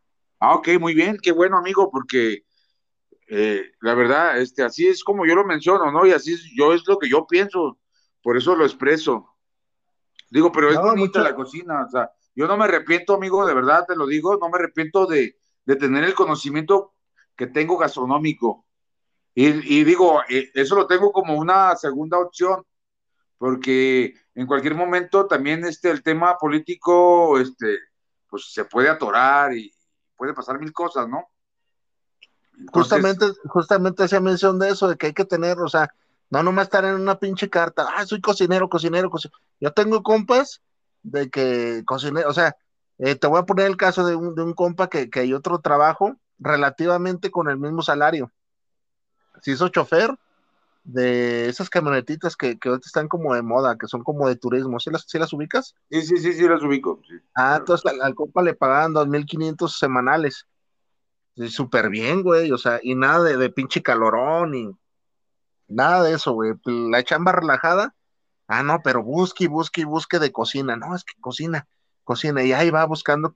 Ah, 0.45 0.55
ok, 0.55 0.71
muy 0.77 0.93
bien, 0.93 1.17
qué 1.23 1.31
bueno, 1.31 1.57
amigo, 1.57 1.89
porque 1.89 2.43
eh, 3.29 3.63
la 3.79 3.93
verdad, 3.95 4.41
este, 4.41 4.61
así 4.61 4.85
es 4.85 5.01
como 5.01 5.25
yo 5.25 5.35
lo 5.35 5.45
menciono, 5.45 5.89
¿no? 5.89 6.05
Y 6.05 6.11
así 6.11 6.33
es, 6.33 6.43
yo 6.53 6.73
es 6.73 6.85
lo 6.85 6.99
que 6.99 7.07
yo 7.07 7.25
pienso, 7.25 7.79
por 8.21 8.35
eso 8.35 8.53
lo 8.53 8.65
expreso. 8.65 9.37
Digo, 10.29 10.51
pero 10.51 10.69
es 10.69 10.77
bonita 10.77 11.21
la 11.21 11.33
cocina, 11.33 11.85
o 11.87 11.89
sea, 11.89 12.11
yo 12.35 12.45
no 12.45 12.57
me 12.57 12.65
arrepiento, 12.65 13.13
amigo, 13.13 13.45
de 13.45 13.53
verdad 13.53 13.85
te 13.87 13.95
lo 13.95 14.05
digo, 14.05 14.35
no 14.35 14.49
me 14.49 14.57
arrepiento 14.57 15.05
de, 15.05 15.37
de 15.63 15.75
tener 15.77 16.03
el 16.03 16.13
conocimiento 16.13 16.93
que 17.37 17.47
tengo 17.47 17.77
gastronómico. 17.77 18.65
Y, 19.33 19.45
y 19.45 19.85
digo, 19.85 20.23
eh, 20.27 20.51
eso 20.55 20.75
lo 20.75 20.87
tengo 20.87 21.13
como 21.13 21.35
una 21.35 21.73
segunda 21.77 22.19
opción, 22.19 22.65
porque 23.37 24.13
en 24.35 24.45
cualquier 24.45 24.75
momento 24.75 25.25
también 25.25 25.63
este, 25.63 25.89
el 25.89 26.03
tema 26.03 26.37
político, 26.37 27.39
este, 27.39 27.77
pues 28.27 28.51
se 28.51 28.65
puede 28.65 28.89
atorar 28.89 29.55
y 29.55 29.72
puede 30.23 30.33
pasar 30.33 30.57
mil 30.57 30.71
cosas, 30.71 31.05
¿no? 31.09 31.27
justamente, 32.71 33.25
justamente 33.45 34.03
hacía 34.03 34.21
mención 34.21 34.57
de 34.57 34.69
eso, 34.69 34.87
de 34.87 34.95
que 34.95 35.07
hay 35.07 35.13
que 35.13 35.25
tener, 35.25 35.59
o 35.59 35.67
sea, 35.67 35.93
no 36.29 36.41
nomás 36.41 36.67
estar 36.67 36.85
en 36.85 36.95
una 36.95 37.19
pinche 37.19 37.49
carta, 37.49 37.89
ah, 37.93 38.05
soy 38.05 38.21
cocinero, 38.21 38.69
cocinero, 38.69 39.09
cocinero. 39.09 39.37
Yo 39.59 39.73
tengo 39.73 40.01
compas 40.01 40.61
de 41.01 41.29
que 41.29 41.83
cocinero, 41.85 42.29
o 42.29 42.33
sea, 42.33 42.55
eh, 42.99 43.15
te 43.15 43.27
voy 43.27 43.39
a 43.39 43.45
poner 43.45 43.65
el 43.65 43.75
caso 43.75 44.05
de 44.05 44.15
un, 44.15 44.33
de 44.33 44.43
un 44.43 44.53
compa 44.53 44.87
que, 44.87 45.09
que, 45.09 45.19
hay 45.19 45.33
otro 45.33 45.59
trabajo 45.59 46.15
relativamente 46.39 47.29
con 47.29 47.49
el 47.49 47.57
mismo 47.57 47.81
salario. 47.81 48.31
Si 49.41 49.51
hizo 49.51 49.67
chofer 49.67 50.17
de 50.83 51.47
esas 51.47 51.69
camionetitas 51.69 52.35
que, 52.35 52.59
que 52.59 52.69
ahorita 52.69 52.87
están 52.87 53.07
como 53.07 53.33
de 53.33 53.41
moda, 53.41 53.77
que 53.77 53.87
son 53.87 54.03
como 54.03 54.27
de 54.27 54.35
turismo, 54.35 54.79
¿sí 54.79 54.89
las, 54.89 55.05
¿sí 55.07 55.17
las 55.17 55.31
ubicas? 55.33 55.75
Sí, 55.89 56.01
sí, 56.01 56.17
sí, 56.17 56.33
sí 56.33 56.47
las 56.47 56.61
ubico. 56.61 56.99
Sí. 57.07 57.15
Ah, 57.35 57.57
entonces 57.59 57.85
al, 57.91 58.01
al 58.01 58.15
compa 58.15 58.41
le 58.41 58.53
pagaban 58.53 58.93
2.500 58.93 59.77
semanales 59.77 60.47
súper 61.49 61.89
bien, 61.89 62.21
güey, 62.21 62.51
o 62.51 62.57
sea, 62.57 62.79
y 62.83 62.95
nada 62.95 63.23
de, 63.23 63.37
de, 63.37 63.49
pinche 63.49 63.81
calorón 63.81 64.53
y 64.55 64.69
nada 65.67 66.03
de 66.03 66.13
eso, 66.13 66.33
güey. 66.33 66.53
La 66.65 67.03
chamba 67.03 67.31
relajada, 67.31 67.95
ah, 68.47 68.63
no, 68.63 68.81
pero 68.83 69.03
busque, 69.03 69.47
busque, 69.47 69.85
busque 69.85 70.19
de 70.19 70.31
cocina, 70.31 70.75
no, 70.75 70.95
es 70.95 71.03
que 71.03 71.19
cocina, 71.19 71.67
cocina, 72.03 72.43
y 72.43 72.53
ahí 72.53 72.69
va 72.69 72.85
buscando, 72.85 73.33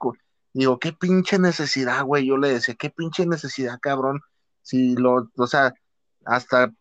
digo, 0.53 0.79
qué 0.79 0.93
pinche 0.93 1.39
necesidad, 1.39 2.03
güey, 2.03 2.27
yo 2.27 2.37
le 2.37 2.49
decía, 2.49 2.75
qué 2.75 2.89
pinche 2.89 3.25
necesidad, 3.25 3.79
cabrón, 3.81 4.21
si 4.61 4.95
lo, 4.95 5.29
o 5.35 5.47
sea, 5.47 5.73
hasta 6.25 6.71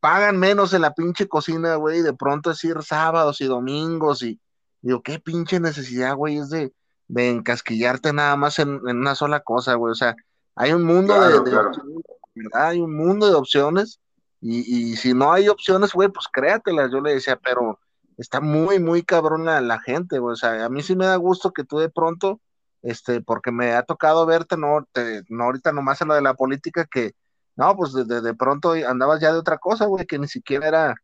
pagan 0.00 0.38
menos 0.38 0.72
en 0.74 0.82
la 0.82 0.94
pinche 0.94 1.28
cocina, 1.28 1.76
güey, 1.76 2.02
de 2.02 2.12
pronto 2.14 2.50
es 2.50 2.62
ir 2.64 2.82
sábados 2.82 3.40
y 3.40 3.46
domingos 3.46 4.22
y 4.22 4.40
digo, 4.80 5.02
qué 5.02 5.18
pinche 5.18 5.60
necesidad, 5.60 6.14
güey, 6.14 6.38
es 6.38 6.50
de, 6.50 6.72
de 7.08 7.30
encasquillarte 7.30 8.12
nada 8.12 8.36
más 8.36 8.58
en, 8.58 8.80
en 8.86 8.98
una 8.98 9.14
sola 9.14 9.40
cosa, 9.40 9.74
güey, 9.74 9.92
o 9.92 9.94
sea, 9.94 10.16
hay 10.54 10.72
un 10.72 10.84
mundo 10.84 11.14
claro, 11.14 11.38
de, 11.38 11.44
de 11.44 11.50
claro. 11.50 11.68
opciones, 11.68 11.96
¿verdad? 12.34 12.68
Hay 12.68 12.80
un 12.80 12.94
mundo 12.94 13.28
de 13.28 13.34
opciones 13.34 14.00
y, 14.40 14.92
y, 14.92 14.96
si 14.96 15.14
no 15.14 15.32
hay 15.32 15.48
opciones, 15.48 15.92
güey, 15.92 16.08
pues 16.08 16.26
créatelas, 16.32 16.90
yo 16.90 17.00
le 17.00 17.14
decía, 17.14 17.36
pero 17.36 17.78
está 18.18 18.40
muy, 18.40 18.78
muy 18.80 19.02
cabrón 19.02 19.44
la, 19.44 19.60
la 19.60 19.80
gente, 19.80 20.18
güey, 20.18 20.32
o 20.32 20.36
sea, 20.36 20.64
a 20.64 20.68
mí 20.68 20.82
sí 20.82 20.96
me 20.96 21.06
da 21.06 21.16
gusto 21.16 21.52
que 21.52 21.64
tú 21.64 21.78
de 21.78 21.90
pronto, 21.90 22.40
este, 22.82 23.20
porque 23.20 23.52
me 23.52 23.72
ha 23.72 23.84
tocado 23.84 24.26
verte, 24.26 24.56
no, 24.56 24.86
te, 24.92 25.22
no 25.28 25.44
ahorita 25.44 25.72
nomás 25.72 26.00
en 26.00 26.08
lo 26.08 26.14
de 26.14 26.22
la 26.22 26.34
política, 26.34 26.86
que, 26.90 27.14
no, 27.56 27.76
pues 27.76 27.92
de, 27.92 28.04
de, 28.04 28.20
de 28.20 28.34
pronto 28.34 28.72
andabas 28.72 29.20
ya 29.20 29.32
de 29.32 29.38
otra 29.38 29.58
cosa, 29.58 29.86
güey, 29.86 30.06
que 30.06 30.18
ni 30.18 30.28
siquiera 30.28 30.68
era, 30.68 30.94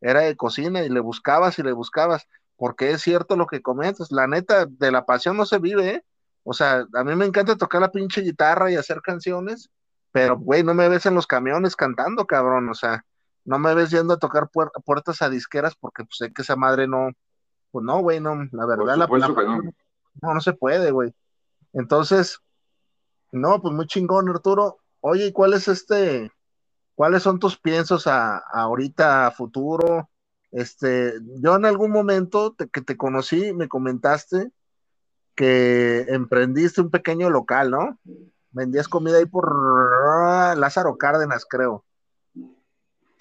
era 0.00 0.20
de 0.20 0.36
cocina 0.36 0.82
y 0.82 0.88
le 0.88 1.00
buscabas 1.00 1.58
y 1.58 1.62
le 1.62 1.72
buscabas, 1.72 2.26
porque 2.56 2.90
es 2.90 3.02
cierto 3.02 3.36
lo 3.36 3.46
que 3.46 3.62
comentas, 3.62 4.10
la 4.10 4.26
neta, 4.26 4.66
de 4.66 4.90
la 4.90 5.04
pasión 5.04 5.36
no 5.36 5.46
se 5.46 5.58
vive, 5.58 5.88
¿eh? 5.90 6.04
O 6.44 6.54
sea, 6.54 6.86
a 6.94 7.04
mí 7.04 7.14
me 7.14 7.26
encanta 7.26 7.56
tocar 7.56 7.80
la 7.82 7.90
pinche 7.90 8.22
guitarra 8.22 8.70
y 8.70 8.76
hacer 8.76 9.02
canciones, 9.02 9.70
pero, 10.12 10.38
güey, 10.38 10.62
no 10.62 10.72
me 10.72 10.88
ves 10.88 11.04
en 11.06 11.14
los 11.14 11.26
camiones 11.26 11.76
cantando, 11.76 12.26
cabrón. 12.26 12.68
O 12.70 12.74
sea, 12.74 13.04
no 13.44 13.58
me 13.58 13.74
ves 13.74 13.90
yendo 13.90 14.14
a 14.14 14.18
tocar 14.18 14.48
puer 14.48 14.70
puertas 14.84 15.20
a 15.22 15.28
disqueras 15.28 15.74
porque 15.76 16.04
pues, 16.04 16.16
sé 16.16 16.32
que 16.32 16.42
esa 16.42 16.56
madre 16.56 16.88
no, 16.88 17.10
pues 17.70 17.84
no, 17.84 18.00
güey, 18.00 18.20
no, 18.20 18.34
la 18.52 18.66
verdad, 18.66 18.96
la, 18.96 19.06
la, 19.06 19.28
no. 19.28 19.62
no, 20.22 20.34
no 20.34 20.40
se 20.40 20.54
puede, 20.54 20.90
güey. 20.90 21.14
Entonces, 21.74 22.40
no, 23.30 23.60
pues 23.60 23.74
muy 23.74 23.86
chingón, 23.86 24.28
Arturo. 24.28 24.78
Oye, 25.00 25.26
¿y 25.26 25.32
cuál 25.32 25.54
es 25.54 25.68
este, 25.68 26.30
cuáles 26.94 27.22
son 27.22 27.38
tus 27.38 27.58
piensos 27.58 28.06
a, 28.06 28.38
a 28.38 28.62
ahorita, 28.62 29.26
a 29.26 29.30
futuro? 29.30 30.10
Este, 30.50 31.14
yo 31.42 31.56
en 31.56 31.64
algún 31.64 31.90
momento 31.90 32.54
te, 32.54 32.68
que 32.68 32.80
te 32.80 32.96
conocí, 32.96 33.52
me 33.52 33.68
comentaste 33.68 34.50
que 35.34 36.00
emprendiste 36.08 36.80
un 36.80 36.90
pequeño 36.90 37.30
local, 37.30 37.70
¿no? 37.70 37.98
Vendías 38.50 38.88
comida 38.88 39.18
ahí 39.18 39.26
por 39.26 40.58
Lázaro 40.58 40.96
Cárdenas, 40.98 41.46
creo. 41.48 41.84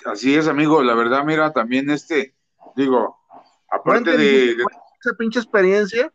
Así 0.03 0.35
es, 0.35 0.47
amigo. 0.47 0.81
La 0.81 0.95
verdad, 0.95 1.23
mira, 1.23 1.53
también 1.53 1.91
este, 1.91 2.33
digo, 2.75 3.19
aparte 3.69 4.17
de, 4.17 4.55
de, 4.55 4.65
esa 4.99 5.13
pinche 5.15 5.39
experiencia, 5.39 6.11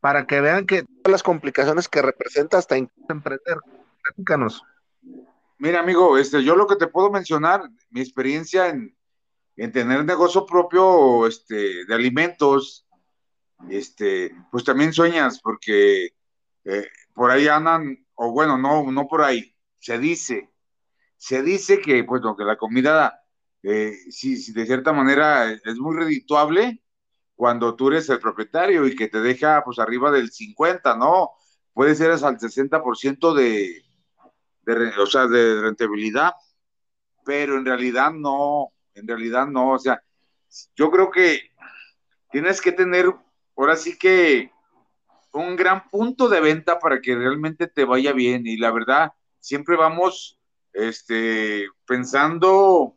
para 0.00 0.26
que 0.26 0.40
vean 0.40 0.64
que 0.64 0.84
todas 0.84 1.12
las 1.12 1.22
complicaciones 1.22 1.86
que 1.86 2.00
representa 2.00 2.56
hasta 2.56 2.76
emprender. 2.76 3.58
Platícanos. 4.02 4.62
Mira, 5.58 5.80
amigo, 5.80 6.18
este, 6.18 6.42
yo 6.42 6.56
lo 6.56 6.66
que 6.66 6.76
te 6.76 6.88
puedo 6.88 7.10
mencionar, 7.10 7.62
mi 7.90 8.00
experiencia 8.00 8.68
en, 8.68 8.96
en 9.56 9.72
tener 9.72 10.04
negocio 10.04 10.44
propio 10.46 11.26
este, 11.26 11.84
de 11.84 11.94
alimentos, 11.94 12.86
este, 13.70 14.34
pues 14.50 14.64
también 14.64 14.92
sueñas, 14.92 15.40
porque 15.40 16.14
eh, 16.64 16.88
por 17.14 17.30
ahí 17.30 17.48
andan, 17.48 18.04
o 18.14 18.32
bueno, 18.32 18.58
no, 18.58 18.90
no 18.90 19.06
por 19.06 19.22
ahí, 19.22 19.54
se 19.78 19.98
dice, 19.98 20.50
se 21.16 21.42
dice 21.42 21.80
que, 21.80 22.02
pues, 22.04 22.22
que 22.36 22.44
la 22.44 22.56
comida, 22.56 23.22
eh, 23.62 23.92
sí, 24.10 24.36
sí, 24.36 24.52
de 24.52 24.66
cierta 24.66 24.92
manera 24.92 25.52
es 25.52 25.76
muy 25.78 25.96
redituable 25.96 26.82
cuando 27.36 27.76
tú 27.76 27.88
eres 27.88 28.08
el 28.08 28.18
propietario 28.18 28.86
y 28.86 28.96
que 28.96 29.08
te 29.08 29.20
deja, 29.20 29.62
pues, 29.64 29.78
arriba 29.78 30.10
del 30.10 30.32
50, 30.32 30.96
¿no? 30.96 31.30
Puede 31.72 31.94
ser 31.94 32.10
hasta 32.10 32.28
el 32.30 32.38
60% 32.38 33.34
de, 33.34 33.84
de, 34.62 34.92
o 34.98 35.06
sea, 35.06 35.26
de 35.26 35.60
rentabilidad, 35.60 36.32
pero 37.24 37.56
en 37.56 37.64
realidad 37.64 38.12
no, 38.12 38.72
en 38.94 39.06
realidad 39.06 39.46
no, 39.46 39.72
o 39.72 39.78
sea, 39.78 40.02
yo 40.74 40.90
creo 40.90 41.10
que 41.10 41.50
tienes 42.30 42.60
que 42.60 42.72
tener 42.72 43.06
ahora 43.56 43.76
sí 43.76 43.98
que 43.98 44.50
un 45.32 45.56
gran 45.56 45.88
punto 45.88 46.28
de 46.28 46.40
venta 46.40 46.78
para 46.78 47.00
que 47.00 47.14
realmente 47.14 47.66
te 47.66 47.84
vaya 47.84 48.12
bien. 48.12 48.46
Y 48.46 48.56
la 48.56 48.70
verdad, 48.70 49.12
siempre 49.40 49.76
vamos 49.76 50.38
este, 50.72 51.68
pensando, 51.86 52.96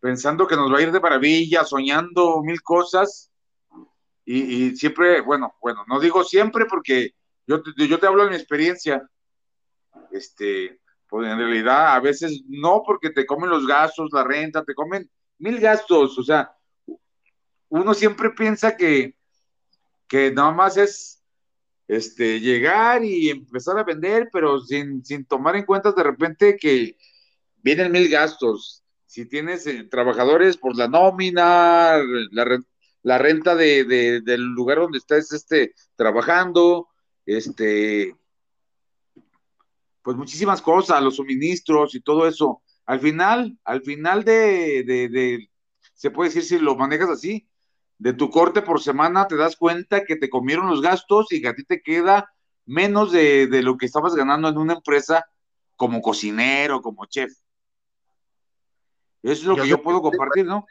pensando 0.00 0.46
que 0.46 0.56
nos 0.56 0.72
va 0.72 0.78
a 0.78 0.82
ir 0.82 0.92
de 0.92 1.00
maravilla, 1.00 1.64
soñando 1.64 2.42
mil 2.42 2.62
cosas. 2.62 3.30
Y, 4.24 4.76
siempre, 4.76 5.22
bueno, 5.22 5.54
bueno, 5.60 5.84
no 5.88 5.98
digo 5.98 6.22
siempre 6.22 6.66
porque 6.66 7.14
yo, 7.46 7.62
yo 7.76 7.98
te 7.98 8.06
hablo 8.06 8.24
de 8.24 8.30
mi 8.30 8.36
experiencia. 8.36 9.08
Este, 10.12 10.79
pues 11.10 11.28
en 11.28 11.38
realidad 11.38 11.94
a 11.94 12.00
veces 12.00 12.42
no 12.48 12.82
porque 12.86 13.10
te 13.10 13.26
comen 13.26 13.50
los 13.50 13.66
gastos, 13.66 14.10
la 14.12 14.22
renta, 14.22 14.64
te 14.64 14.74
comen 14.74 15.10
mil 15.38 15.58
gastos. 15.58 16.16
O 16.16 16.22
sea, 16.22 16.54
uno 17.68 17.94
siempre 17.94 18.30
piensa 18.30 18.76
que, 18.76 19.16
que 20.06 20.30
nada 20.30 20.52
más 20.52 20.76
es 20.76 21.20
este, 21.88 22.38
llegar 22.38 23.04
y 23.04 23.28
empezar 23.28 23.76
a 23.76 23.82
vender, 23.82 24.28
pero 24.32 24.60
sin, 24.60 25.04
sin 25.04 25.24
tomar 25.24 25.56
en 25.56 25.66
cuenta 25.66 25.90
de 25.90 26.02
repente 26.04 26.56
que 26.56 26.96
vienen 27.56 27.90
mil 27.90 28.08
gastos. 28.08 28.84
Si 29.06 29.26
tienes 29.26 29.66
eh, 29.66 29.82
trabajadores 29.90 30.56
por 30.56 30.76
la 30.76 30.86
nómina, 30.86 31.98
la, 33.02 33.18
renta 33.18 33.56
de, 33.56 33.82
de, 33.82 34.20
del 34.20 34.42
lugar 34.42 34.78
donde 34.78 34.98
estás 34.98 35.32
este, 35.32 35.74
trabajando, 35.96 36.88
este, 37.26 38.14
pues 40.02 40.16
muchísimas 40.16 40.62
cosas, 40.62 41.02
los 41.02 41.16
suministros 41.16 41.94
y 41.94 42.00
todo 42.00 42.26
eso. 42.26 42.62
Al 42.86 43.00
final, 43.00 43.58
al 43.64 43.82
final 43.82 44.24
de, 44.24 44.84
de, 44.84 45.08
de 45.08 45.50
se 45.94 46.10
puede 46.10 46.30
decir 46.30 46.44
si 46.44 46.58
lo 46.58 46.76
manejas 46.76 47.10
así, 47.10 47.48
de 47.98 48.14
tu 48.14 48.30
corte 48.30 48.62
por 48.62 48.80
semana 48.80 49.28
te 49.28 49.36
das 49.36 49.56
cuenta 49.56 50.04
que 50.04 50.16
te 50.16 50.30
comieron 50.30 50.68
los 50.68 50.80
gastos 50.80 51.30
y 51.32 51.42
que 51.42 51.48
a 51.48 51.54
ti 51.54 51.64
te 51.64 51.82
queda 51.82 52.32
menos 52.64 53.12
de, 53.12 53.46
de 53.46 53.62
lo 53.62 53.76
que 53.76 53.86
estabas 53.86 54.14
ganando 54.14 54.48
en 54.48 54.56
una 54.56 54.74
empresa 54.74 55.26
como 55.76 56.00
cocinero, 56.00 56.80
como 56.80 57.06
chef. 57.06 57.32
Eso 59.22 59.32
es 59.32 59.44
lo 59.44 59.56
yo 59.56 59.62
que 59.62 59.68
yo 59.68 59.82
puedo 59.82 60.00
compartir, 60.00 60.46
¿no? 60.46 60.64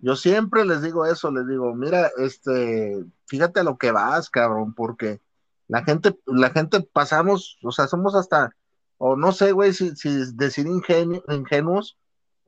Yo 0.00 0.14
siempre 0.14 0.64
les 0.64 0.82
digo 0.82 1.04
eso, 1.04 1.32
les 1.32 1.48
digo, 1.48 1.74
mira, 1.74 2.10
este, 2.18 3.04
fíjate 3.26 3.60
a 3.60 3.64
lo 3.64 3.76
que 3.76 3.90
vas, 3.90 4.30
cabrón, 4.30 4.74
porque 4.74 5.20
la 5.68 5.84
gente, 5.84 6.18
la 6.26 6.50
gente 6.50 6.80
pasamos, 6.80 7.58
o 7.62 7.70
sea, 7.70 7.86
somos 7.86 8.14
hasta, 8.14 8.56
o 8.96 9.16
no 9.16 9.32
sé, 9.32 9.52
güey, 9.52 9.72
si, 9.74 9.94
si 9.96 10.10
decir 10.34 10.66
ingenuos, 10.66 11.98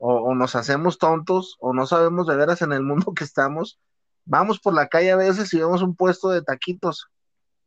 o, 0.03 0.33
nos 0.33 0.55
hacemos 0.55 0.97
tontos, 0.97 1.57
o 1.59 1.73
no 1.73 1.85
sabemos 1.85 2.25
de 2.25 2.35
veras 2.35 2.63
en 2.63 2.73
el 2.73 2.81
mundo 2.81 3.13
que 3.15 3.23
estamos. 3.23 3.79
Vamos 4.25 4.59
por 4.59 4.73
la 4.73 4.87
calle 4.87 5.11
a 5.11 5.15
veces 5.15 5.53
y 5.53 5.59
vemos 5.59 5.83
un 5.83 5.95
puesto 5.95 6.29
de 6.29 6.41
taquitos 6.41 7.07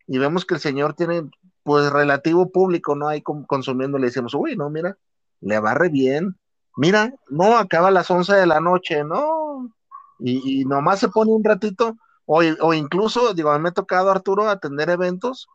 y 0.09 0.19
vemos 0.19 0.45
que 0.45 0.55
el 0.55 0.61
señor 0.61 0.95
tiene, 0.95 1.31
pues, 1.63 1.91
relativo 1.93 2.51
público, 2.51 2.97
¿no? 2.97 3.07
Ahí 3.07 3.23
consumiendo, 3.23 3.99
le 3.99 4.07
decimos, 4.07 4.35
uy, 4.35 4.57
no, 4.57 4.69
mira, 4.69 4.99
le 5.41 5.61
barre 5.61 5.89
bien. 5.89 6.37
Mira, 6.77 7.15
no, 7.29 7.57
acaba 7.57 7.93
las 7.93 8.11
11 8.11 8.35
de 8.35 8.47
la 8.47 8.61
noche, 8.61 9.05
no. 9.05 9.73
Y, 10.19 10.63
y 10.63 10.65
nomás 10.65 10.99
se 10.99 11.09
pone 11.09 11.31
un 11.31 11.45
ratito, 11.45 11.97
o, 12.27 12.43
o, 12.61 12.75
incluso, 12.75 13.35
digo, 13.35 13.51
a 13.51 13.59
mí 13.59 13.63
me 13.63 13.69
ha 13.71 13.73
tocado, 13.73 14.11
Arturo, 14.11 14.49
atender 14.49 14.91
eventos, 14.91 15.49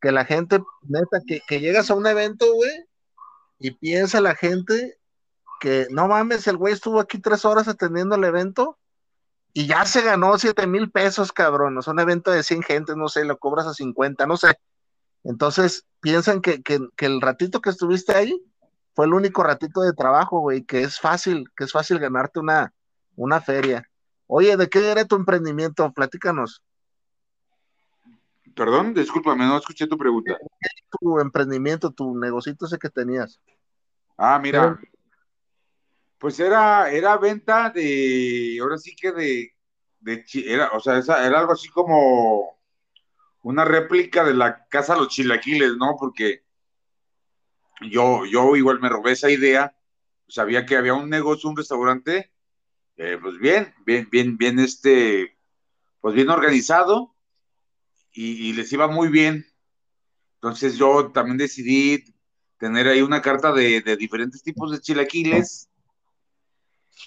que 0.00 0.12
la 0.12 0.24
gente, 0.24 0.62
neta, 0.82 1.20
que, 1.26 1.40
que 1.46 1.60
llegas 1.60 1.90
a 1.90 1.94
un 1.94 2.06
evento, 2.06 2.52
güey, 2.54 2.72
y 3.58 3.72
piensa 3.72 4.20
la 4.20 4.34
gente 4.34 4.98
que, 5.60 5.86
no 5.90 6.08
mames, 6.08 6.46
el 6.46 6.56
güey 6.56 6.74
estuvo 6.74 7.00
aquí 7.00 7.18
tres 7.18 7.44
horas 7.44 7.68
atendiendo 7.68 8.16
el 8.16 8.24
evento 8.24 8.78
y 9.54 9.66
ya 9.66 9.86
se 9.86 10.02
ganó 10.02 10.36
siete 10.36 10.66
mil 10.66 10.90
pesos, 10.90 11.32
cabrón. 11.32 11.78
Es 11.78 11.86
un 11.86 12.00
evento 12.00 12.32
de 12.32 12.42
100 12.42 12.62
gente, 12.62 12.96
no 12.96 13.08
sé, 13.08 13.24
lo 13.24 13.38
cobras 13.38 13.66
a 13.66 13.72
50, 13.72 14.26
no 14.26 14.36
sé. 14.36 14.58
Entonces, 15.22 15.86
piensan 16.00 16.42
que, 16.42 16.62
que, 16.62 16.80
el 16.98 17.20
ratito 17.20 17.60
que 17.60 17.70
estuviste 17.70 18.14
ahí 18.14 18.38
fue 18.94 19.06
el 19.06 19.14
único 19.14 19.42
ratito 19.42 19.80
de 19.80 19.92
trabajo, 19.92 20.40
güey, 20.40 20.64
que 20.64 20.82
es 20.82 21.00
fácil, 21.00 21.50
que 21.56 21.64
es 21.64 21.72
fácil 21.72 21.98
ganarte 21.98 22.40
una, 22.40 22.74
una 23.16 23.40
feria. 23.40 23.88
Oye, 24.26 24.56
¿de 24.56 24.68
qué 24.68 24.90
era 24.90 25.04
tu 25.04 25.16
emprendimiento? 25.16 25.92
Platícanos. 25.92 26.62
Perdón, 28.54 28.94
discúlpame, 28.94 29.46
no 29.46 29.58
escuché 29.58 29.86
tu 29.86 29.98
pregunta. 29.98 30.36
¿Qué 30.38 30.68
es 30.76 30.84
tu 31.00 31.18
emprendimiento, 31.18 31.90
tu 31.90 32.16
negocito 32.16 32.66
ese 32.66 32.78
que 32.78 32.88
tenías? 32.88 33.40
Ah, 34.16 34.38
mira, 34.38 34.78
pues 36.18 36.40
era, 36.40 36.90
era 36.90 37.18
venta 37.18 37.68
de, 37.70 38.56
ahora 38.60 38.78
sí 38.78 38.94
que 38.96 39.12
de, 39.12 39.52
de 40.00 40.24
era, 40.46 40.70
o 40.70 40.80
sea, 40.80 40.98
esa, 40.98 41.26
era 41.26 41.40
algo 41.40 41.52
así 41.52 41.68
como 41.68 42.58
una 43.42 43.64
réplica 43.64 44.24
de 44.24 44.34
la 44.34 44.66
casa 44.68 44.96
Los 44.96 45.08
Chilaquiles, 45.08 45.76
¿no? 45.76 45.96
Porque 45.98 46.44
yo, 47.90 48.24
yo 48.24 48.56
igual 48.56 48.80
me 48.80 48.88
robé 48.88 49.12
esa 49.12 49.30
idea, 49.30 49.76
sabía 50.28 50.64
que 50.64 50.76
había 50.76 50.94
un 50.94 51.10
negocio, 51.10 51.50
un 51.50 51.56
restaurante, 51.56 52.32
eh, 52.96 53.18
pues 53.20 53.38
bien, 53.38 53.74
bien, 53.84 54.08
bien, 54.10 54.36
bien, 54.36 54.58
este, 54.58 55.36
pues 56.00 56.14
bien 56.14 56.30
organizado 56.30 57.14
y, 58.12 58.52
les 58.52 58.72
iba 58.72 58.86
muy 58.86 59.08
bien. 59.08 59.46
Entonces 60.36 60.76
yo 60.76 61.10
también 61.12 61.38
decidí 61.38 62.04
tener 62.58 62.86
ahí 62.86 63.02
una 63.02 63.22
carta 63.22 63.52
de, 63.52 63.80
diferentes 63.98 64.42
tipos 64.42 64.70
de 64.70 64.80
chilaquiles 64.80 65.68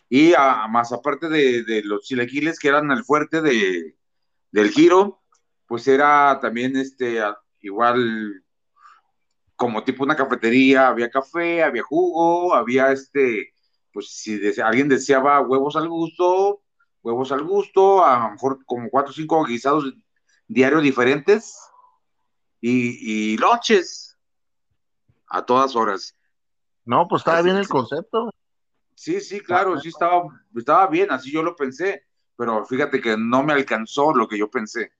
y 0.09 0.33
más 0.69 0.91
aparte 0.91 1.29
de, 1.29 1.63
de, 1.63 1.83
los 1.83 2.03
chilaquiles 2.03 2.59
que 2.59 2.67
eran 2.67 2.91
el 2.91 3.03
fuerte 3.03 3.41
de, 3.41 3.95
del 4.51 4.71
giro, 4.71 5.23
pues 5.67 5.87
era 5.87 6.39
también 6.41 6.75
este, 6.75 7.21
igual 7.61 8.43
como 9.55 9.83
tipo 9.83 10.03
una 10.03 10.15
cafetería, 10.15 10.87
había 10.87 11.09
café, 11.09 11.63
había 11.63 11.83
jugo, 11.83 12.53
había 12.53 12.91
este, 12.91 13.53
pues 13.97 14.11
si 14.11 14.39
alguien 14.61 14.87
deseaba 14.87 15.41
huevos 15.41 15.75
al 15.75 15.89
gusto, 15.89 16.61
huevos 17.01 17.31
al 17.31 17.43
gusto, 17.43 18.05
a 18.05 18.27
lo 18.27 18.31
mejor 18.33 18.63
como 18.63 18.91
cuatro 18.91 19.09
o 19.09 19.13
cinco 19.15 19.43
guisados 19.43 19.91
diarios 20.47 20.83
diferentes 20.83 21.57
y, 22.61 23.31
y 23.33 23.37
lonches 23.37 24.15
a 25.25 25.43
todas 25.43 25.75
horas. 25.75 26.15
No, 26.85 27.07
pues 27.07 27.21
estaba 27.21 27.39
Así 27.39 27.45
bien 27.45 27.57
el 27.57 27.67
concepto. 27.67 28.29
Sí, 28.93 29.19
sí, 29.19 29.39
claro, 29.39 29.79
sí 29.79 29.89
estaba, 29.89 30.25
estaba 30.55 30.85
bien, 30.85 31.11
así 31.11 31.31
yo 31.31 31.41
lo 31.41 31.55
pensé, 31.55 32.05
pero 32.35 32.63
fíjate 32.67 33.01
que 33.01 33.17
no 33.17 33.41
me 33.41 33.53
alcanzó 33.53 34.13
lo 34.13 34.27
que 34.27 34.37
yo 34.37 34.47
pensé. 34.47 34.91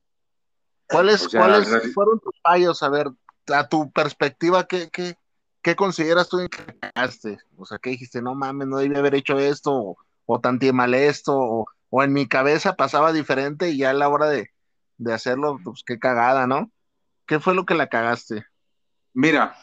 ¿Cuáles, 0.88 1.24
o 1.24 1.30
sea, 1.30 1.42
¿cuáles 1.42 1.94
fueron 1.94 2.20
tus 2.20 2.34
fallos? 2.42 2.82
A 2.82 2.90
ver, 2.90 3.12
a 3.54 3.70
tu 3.70 3.92
perspectiva, 3.92 4.66
¿qué, 4.66 4.90
qué, 4.90 5.20
qué 5.68 5.76
consideras 5.76 6.30
tú 6.30 6.38
que 6.50 6.80
cagaste? 6.80 7.40
O 7.58 7.66
sea, 7.66 7.78
¿qué 7.78 7.90
dijiste? 7.90 8.22
No 8.22 8.36
mames, 8.36 8.70
no 8.70 8.78
debí 8.78 8.96
haber 8.96 9.16
hecho 9.16 9.38
esto, 9.38 9.74
o, 9.74 9.98
o 10.26 10.42
mal 10.72 10.94
esto, 10.94 11.68
o, 11.90 12.04
en 12.04 12.14
mi 12.14 12.26
cabeza 12.26 12.78
pasaba 12.78 13.12
diferente 13.12 13.72
y 13.72 13.80
ya 13.80 13.90
a 13.90 13.94
la 13.94 14.08
hora 14.08 14.30
de, 14.30 14.50
de 14.98 15.14
hacerlo, 15.14 15.60
pues 15.62 15.84
qué 15.86 16.00
cagada, 16.00 16.48
¿no? 16.48 16.72
¿Qué 17.26 17.42
fue 17.42 17.54
lo 17.54 17.66
que 17.66 17.74
la 17.74 17.90
cagaste? 17.90 18.46
Mira, 19.14 19.58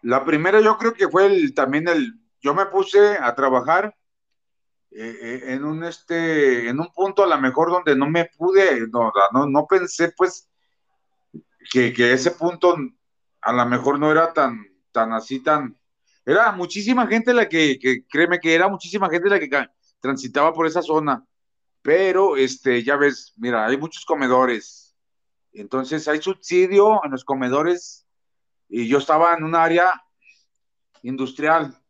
la 0.00 0.24
primera 0.24 0.62
yo 0.62 0.78
creo 0.78 0.94
que 0.94 1.08
fue 1.10 1.26
el, 1.26 1.52
también 1.52 1.86
el, 1.88 2.14
yo 2.40 2.54
me 2.54 2.64
puse 2.64 3.18
a 3.20 3.34
trabajar 3.34 3.94
eh, 4.90 5.42
en 5.48 5.64
un 5.64 5.84
este 5.84 6.70
en 6.70 6.80
un 6.80 6.90
punto 6.94 7.24
a 7.24 7.26
lo 7.26 7.38
mejor 7.38 7.70
donde 7.70 7.94
no 7.94 8.08
me 8.08 8.24
pude 8.24 8.86
no, 8.88 9.12
no, 9.32 9.46
no 9.46 9.66
pensé 9.66 10.14
pues 10.16 10.48
que, 11.70 11.92
que, 11.92 12.12
ese 12.12 12.30
punto 12.30 12.76
a 13.46 13.52
lo 13.52 13.66
mejor 13.66 13.98
no 13.98 14.10
era 14.10 14.32
tan 14.32 14.66
tan 14.92 15.12
así 15.12 15.40
tan 15.40 15.78
era 16.24 16.50
muchísima 16.52 17.06
gente 17.06 17.32
la 17.32 17.48
que, 17.48 17.78
que 17.78 18.04
créeme 18.06 18.40
que 18.40 18.54
era 18.54 18.68
muchísima 18.68 19.08
gente 19.08 19.28
la 19.28 19.38
que 19.38 19.48
transitaba 20.00 20.52
por 20.52 20.66
esa 20.66 20.82
zona 20.82 21.24
pero 21.86 22.36
este 22.36 22.82
ya 22.82 22.96
ves 22.96 23.32
mira 23.36 23.64
hay 23.64 23.76
muchos 23.76 24.04
comedores. 24.04 24.92
Entonces 25.52 26.08
hay 26.08 26.20
subsidio 26.20 27.00
en 27.04 27.12
los 27.12 27.24
comedores 27.24 28.04
y 28.68 28.88
yo 28.88 28.98
estaba 28.98 29.34
en 29.34 29.44
un 29.44 29.54
área 29.54 29.92
industrial. 31.02 31.80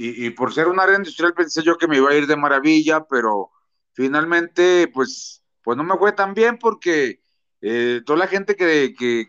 Y, 0.00 0.30
por 0.30 0.52
ser 0.52 0.68
un 0.68 0.78
área 0.78 0.96
industrial 0.96 1.32
pensé 1.34 1.62
yo 1.62 1.78
que 1.78 1.88
me 1.88 1.96
iba 1.96 2.10
a 2.10 2.14
ir 2.14 2.26
de 2.26 2.36
maravilla, 2.36 3.04
pero 3.08 3.50
finalmente 3.94 4.88
pues, 4.94 5.42
pues 5.62 5.76
no 5.76 5.82
me 5.82 5.96
fue 5.96 6.12
tan 6.12 6.34
bien 6.34 6.56
porque 6.58 7.20
eh, 7.62 8.02
toda 8.06 8.18
la 8.18 8.26
gente 8.28 8.54
que, 8.54 8.94
que, 8.96 9.26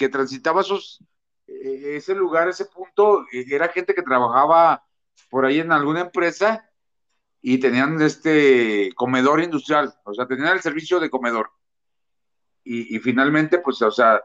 que 0.00 0.08
transitaba 0.08 0.62
esos, 0.62 1.04
eh, 1.46 1.96
ese 1.96 2.14
lugar, 2.14 2.48
ese 2.48 2.64
punto, 2.64 3.26
eh, 3.30 3.44
era 3.50 3.68
gente 3.68 3.94
que 3.94 4.00
trabajaba 4.00 4.82
por 5.28 5.44
ahí 5.44 5.60
en 5.60 5.72
alguna 5.72 6.00
empresa 6.00 6.66
y 7.42 7.58
tenían 7.58 8.00
este 8.00 8.92
comedor 8.96 9.42
industrial, 9.42 9.92
o 10.04 10.14
sea, 10.14 10.26
tenían 10.26 10.54
el 10.54 10.62
servicio 10.62 11.00
de 11.00 11.10
comedor. 11.10 11.50
Y, 12.64 12.98
finalmente, 13.00 13.58
pues, 13.58 13.82
o 13.82 13.90
sea, 13.90 14.22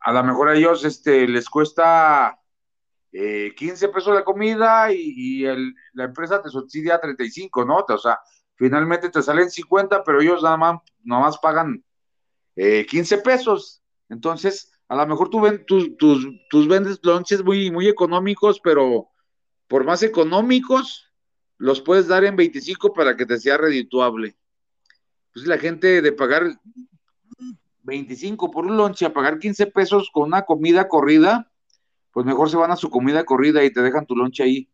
a 0.00 0.12
lo 0.12 0.24
mejor 0.24 0.48
a 0.48 0.54
ellos 0.54 0.84
este, 0.84 1.28
les 1.28 1.48
cuesta 1.48 2.40
eh, 3.12 3.52
15 3.56 3.88
pesos 3.90 4.14
la 4.14 4.24
comida 4.24 4.92
y, 4.92 5.44
la 5.92 6.04
empresa 6.04 6.42
te 6.42 6.48
subsidia 6.48 7.00
35, 7.00 7.64
¿no? 7.64 7.84
O 7.88 7.98
sea, 7.98 8.18
finalmente 8.56 9.10
te 9.10 9.22
salen 9.22 9.50
50, 9.50 10.02
pero 10.02 10.20
ellos 10.20 10.42
nada 10.42 10.56
más, 10.56 10.80
nada 11.04 11.22
más 11.22 11.38
pagan 11.38 11.84
eh, 12.56 12.84
15 12.86 13.18
pesos. 13.18 13.79
Entonces, 14.10 14.72
a 14.88 14.96
lo 14.96 15.06
mejor 15.06 15.30
tú 15.30 15.40
tus, 15.66 15.96
tus, 15.96 16.68
vendes 16.68 16.98
lonches 17.02 17.44
muy, 17.44 17.70
muy 17.70 17.88
económicos, 17.88 18.60
pero 18.60 19.08
por 19.68 19.84
más 19.84 20.02
económicos, 20.02 21.06
los 21.56 21.80
puedes 21.80 22.08
dar 22.08 22.24
en 22.24 22.36
25 22.36 22.92
para 22.92 23.16
que 23.16 23.24
te 23.24 23.38
sea 23.38 23.56
redituable. 23.56 24.36
Pues 25.32 25.46
la 25.46 25.58
gente 25.58 26.02
de 26.02 26.12
pagar 26.12 26.58
25 27.82 28.50
por 28.50 28.66
un 28.66 28.76
lonche 28.76 29.06
a 29.06 29.12
pagar 29.12 29.38
15 29.38 29.68
pesos 29.68 30.10
con 30.12 30.24
una 30.24 30.42
comida 30.42 30.88
corrida, 30.88 31.50
pues 32.12 32.26
mejor 32.26 32.50
se 32.50 32.56
van 32.56 32.72
a 32.72 32.76
su 32.76 32.90
comida 32.90 33.24
corrida 33.24 33.62
y 33.62 33.72
te 33.72 33.82
dejan 33.82 34.06
tu 34.06 34.16
lonche 34.16 34.42
ahí. 34.42 34.68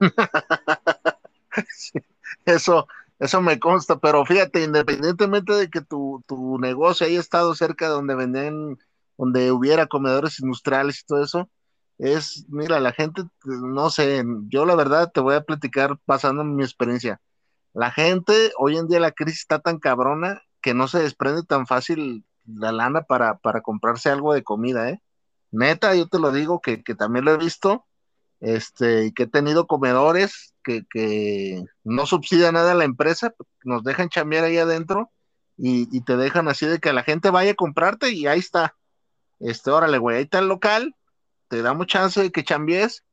eso, 2.44 2.86
eso 3.18 3.40
me 3.40 3.58
consta, 3.58 3.98
pero 3.98 4.24
fíjate, 4.24 4.64
independientemente 4.64 5.52
de 5.52 5.70
que 5.70 5.80
tu, 5.80 6.22
tu 6.26 6.58
negocio 6.58 7.06
haya 7.06 7.20
estado 7.20 7.54
cerca 7.54 7.86
de 7.86 7.92
donde 7.92 8.14
venden, 8.14 8.78
donde 9.16 9.50
hubiera 9.52 9.86
comedores 9.86 10.40
industriales 10.40 11.00
y 11.00 11.06
todo 11.06 11.24
eso, 11.24 11.50
es, 11.98 12.46
mira, 12.48 12.78
la 12.80 12.92
gente, 12.92 13.22
no 13.44 13.90
sé, 13.90 14.24
yo 14.48 14.64
la 14.64 14.76
verdad 14.76 15.10
te 15.12 15.20
voy 15.20 15.34
a 15.34 15.42
platicar 15.42 15.98
pasando 16.04 16.44
mi 16.44 16.62
experiencia. 16.62 17.20
La 17.74 17.90
gente, 17.90 18.52
hoy 18.58 18.76
en 18.78 18.88
día 18.88 19.00
la 19.00 19.12
crisis 19.12 19.40
está 19.40 19.58
tan 19.58 19.78
cabrona 19.78 20.42
que 20.60 20.74
no 20.74 20.88
se 20.88 21.00
desprende 21.00 21.42
tan 21.42 21.66
fácil 21.66 22.24
la 22.46 22.72
lana 22.72 23.02
para, 23.02 23.38
para 23.38 23.60
comprarse 23.62 24.10
algo 24.10 24.32
de 24.32 24.44
comida, 24.44 24.90
¿eh? 24.90 25.02
Neta, 25.50 25.94
yo 25.94 26.08
te 26.08 26.18
lo 26.18 26.30
digo 26.30 26.60
que, 26.60 26.82
que 26.82 26.94
también 26.94 27.24
lo 27.24 27.32
he 27.32 27.38
visto, 27.38 27.86
este, 28.40 29.12
que 29.14 29.24
he 29.24 29.26
tenido 29.26 29.66
comedores 29.66 30.54
que, 30.68 31.64
no 31.84 32.06
subsidia 32.06 32.52
nada 32.52 32.72
a 32.72 32.74
la 32.74 32.84
empresa, 32.84 33.34
nos 33.64 33.82
dejan 33.84 34.08
chambear 34.08 34.44
ahí 34.44 34.58
adentro 34.58 35.10
y, 35.56 36.00
te 36.02 36.16
dejan 36.16 36.48
así 36.48 36.66
de 36.66 36.78
que 36.78 36.92
la 36.92 37.02
gente 37.02 37.30
vaya 37.30 37.52
a 37.52 37.56
comprarte 37.56 38.10
y 38.10 38.26
ahí 38.26 38.38
está. 38.40 38.76
Este, 39.40 39.70
órale, 39.70 39.98
güey, 39.98 40.18
ahí 40.18 40.22
está 40.24 40.40
el 40.40 40.48
local, 40.48 40.94
te 41.48 41.62
damos 41.62 41.86
chance 41.86 42.20
de 42.20 42.32
que 42.32 42.44
chambies 42.44 43.04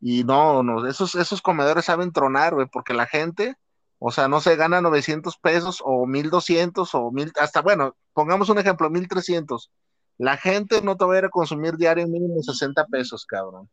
Y 0.00 0.24
no, 0.24 0.62
no, 0.62 0.86
esos, 0.86 1.14
esos 1.14 1.42
comedores 1.42 1.86
saben 1.86 2.12
tronar, 2.12 2.54
güey, 2.54 2.66
porque 2.66 2.94
la 2.94 3.06
gente, 3.06 3.56
o 3.98 4.10
sea, 4.10 4.28
no 4.28 4.40
se 4.40 4.56
gana 4.56 4.80
900 4.80 5.36
pesos 5.38 5.80
o 5.84 6.06
1200 6.06 6.94
o 6.94 7.10
mil, 7.10 7.32
hasta 7.40 7.62
bueno, 7.62 7.96
pongamos 8.12 8.48
un 8.48 8.58
ejemplo, 8.58 8.90
1300. 8.90 9.70
La 10.18 10.36
gente 10.36 10.82
no 10.82 10.96
te 10.96 11.04
va 11.04 11.14
a 11.14 11.18
ir 11.18 11.24
a 11.26 11.30
consumir 11.30 11.76
diario 11.76 12.06
mínimo 12.06 12.42
60 12.42 12.86
pesos, 12.86 13.26
cabrón. 13.26 13.68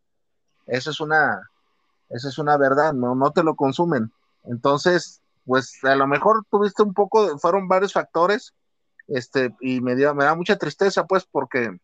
Esa 0.66 0.92
es 0.92 1.00
una, 1.00 1.42
esa 2.14 2.30
es 2.30 2.38
una 2.38 2.58
verdad, 2.58 2.94
no, 2.94 3.16
no 3.16 3.32
te 3.32 3.44
lo 3.44 3.56
consumen. 3.56 4.12
Entonces, 4.44 5.22
pues 5.46 5.84
a 5.84 5.96
lo 5.96 6.08
mejor 6.08 6.46
tuviste 6.50 6.84
un 6.84 6.94
poco, 6.94 7.38
fueron 7.38 7.68
varios 7.68 7.94
factores, 7.94 8.54
este, 9.08 9.56
y 9.60 9.82
me, 9.82 9.96
dio, 9.96 10.14
me 10.16 10.24
da 10.24 10.36
mucha 10.36 10.58
tristeza, 10.58 11.06
pues, 11.06 11.26
porque 11.26 11.78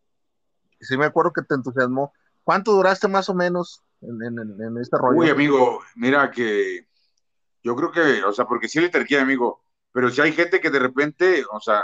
sí 0.79 0.97
me 0.97 1.05
acuerdo 1.05 1.33
que 1.33 1.41
te 1.41 1.55
entusiasmó. 1.55 2.13
¿Cuánto 2.43 2.71
duraste 2.71 3.07
más 3.07 3.29
o 3.29 3.33
menos 3.33 3.83
en, 4.01 4.21
en, 4.21 4.77
este 4.77 4.97
rollo? 4.97 5.19
Uy, 5.19 5.29
amigo, 5.29 5.81
mira 5.95 6.31
que 6.31 6.87
yo 7.63 7.75
creo 7.75 7.91
que, 7.91 8.23
o 8.23 8.31
sea, 8.31 8.45
porque 8.45 8.69
sí 8.69 8.79
le 8.79 8.89
terqué, 8.89 9.19
amigo, 9.19 9.61
pero 9.91 10.09
si 10.09 10.21
hay 10.21 10.31
gente 10.31 10.61
que 10.61 10.69
de 10.69 10.79
repente, 10.79 11.43
o 11.51 11.59
sea, 11.59 11.83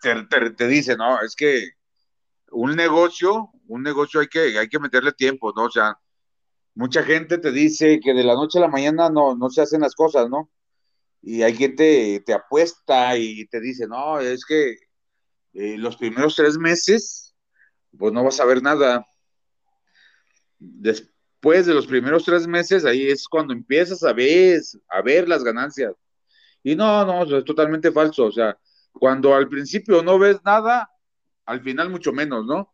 te, 0.00 0.50
te, 0.50 0.66
dice, 0.66 0.96
no, 0.96 1.20
es 1.20 1.36
que 1.36 1.72
un 2.50 2.74
negocio, 2.74 3.50
un 3.68 3.82
negocio 3.82 4.20
hay 4.20 4.28
que, 4.28 4.58
hay 4.58 4.68
que 4.68 4.80
meterle 4.80 5.12
tiempo, 5.12 5.52
¿no? 5.54 5.64
O 5.64 5.70
sea, 5.70 5.98
mucha 6.74 7.02
gente 7.02 7.38
te 7.38 7.52
dice 7.52 8.00
que 8.00 8.14
de 8.14 8.24
la 8.24 8.34
noche 8.34 8.58
a 8.58 8.62
la 8.62 8.68
mañana 8.68 9.10
no, 9.10 9.34
no 9.36 9.50
se 9.50 9.62
hacen 9.62 9.80
las 9.80 9.94
cosas, 9.94 10.28
¿no? 10.28 10.50
Y 11.22 11.42
hay 11.42 11.54
gente 11.54 12.22
te 12.24 12.32
apuesta 12.32 13.16
y 13.16 13.46
te 13.46 13.60
dice, 13.60 13.86
no, 13.86 14.20
es 14.20 14.44
que 14.44 14.76
eh, 15.52 15.76
los 15.76 15.96
primeros 15.96 16.36
tres 16.36 16.56
meses, 16.56 17.34
pues 17.98 18.12
no 18.12 18.24
vas 18.24 18.40
a 18.40 18.44
ver 18.44 18.62
nada. 18.62 19.04
Después 20.58 21.66
de 21.66 21.74
los 21.74 21.86
primeros 21.86 22.24
tres 22.24 22.46
meses, 22.46 22.84
ahí 22.84 23.08
es 23.08 23.26
cuando 23.28 23.52
empiezas 23.52 24.02
a 24.02 24.12
ver, 24.12 24.60
a 24.88 25.02
ver 25.02 25.28
las 25.28 25.44
ganancias. 25.44 25.94
Y 26.62 26.76
no, 26.76 27.04
no, 27.04 27.38
es 27.38 27.44
totalmente 27.44 27.90
falso. 27.92 28.26
O 28.26 28.32
sea, 28.32 28.58
cuando 28.92 29.34
al 29.34 29.48
principio 29.48 30.02
no 30.02 30.18
ves 30.18 30.38
nada, 30.44 30.90
al 31.46 31.62
final 31.62 31.90
mucho 31.90 32.12
menos, 32.12 32.46
¿no? 32.46 32.72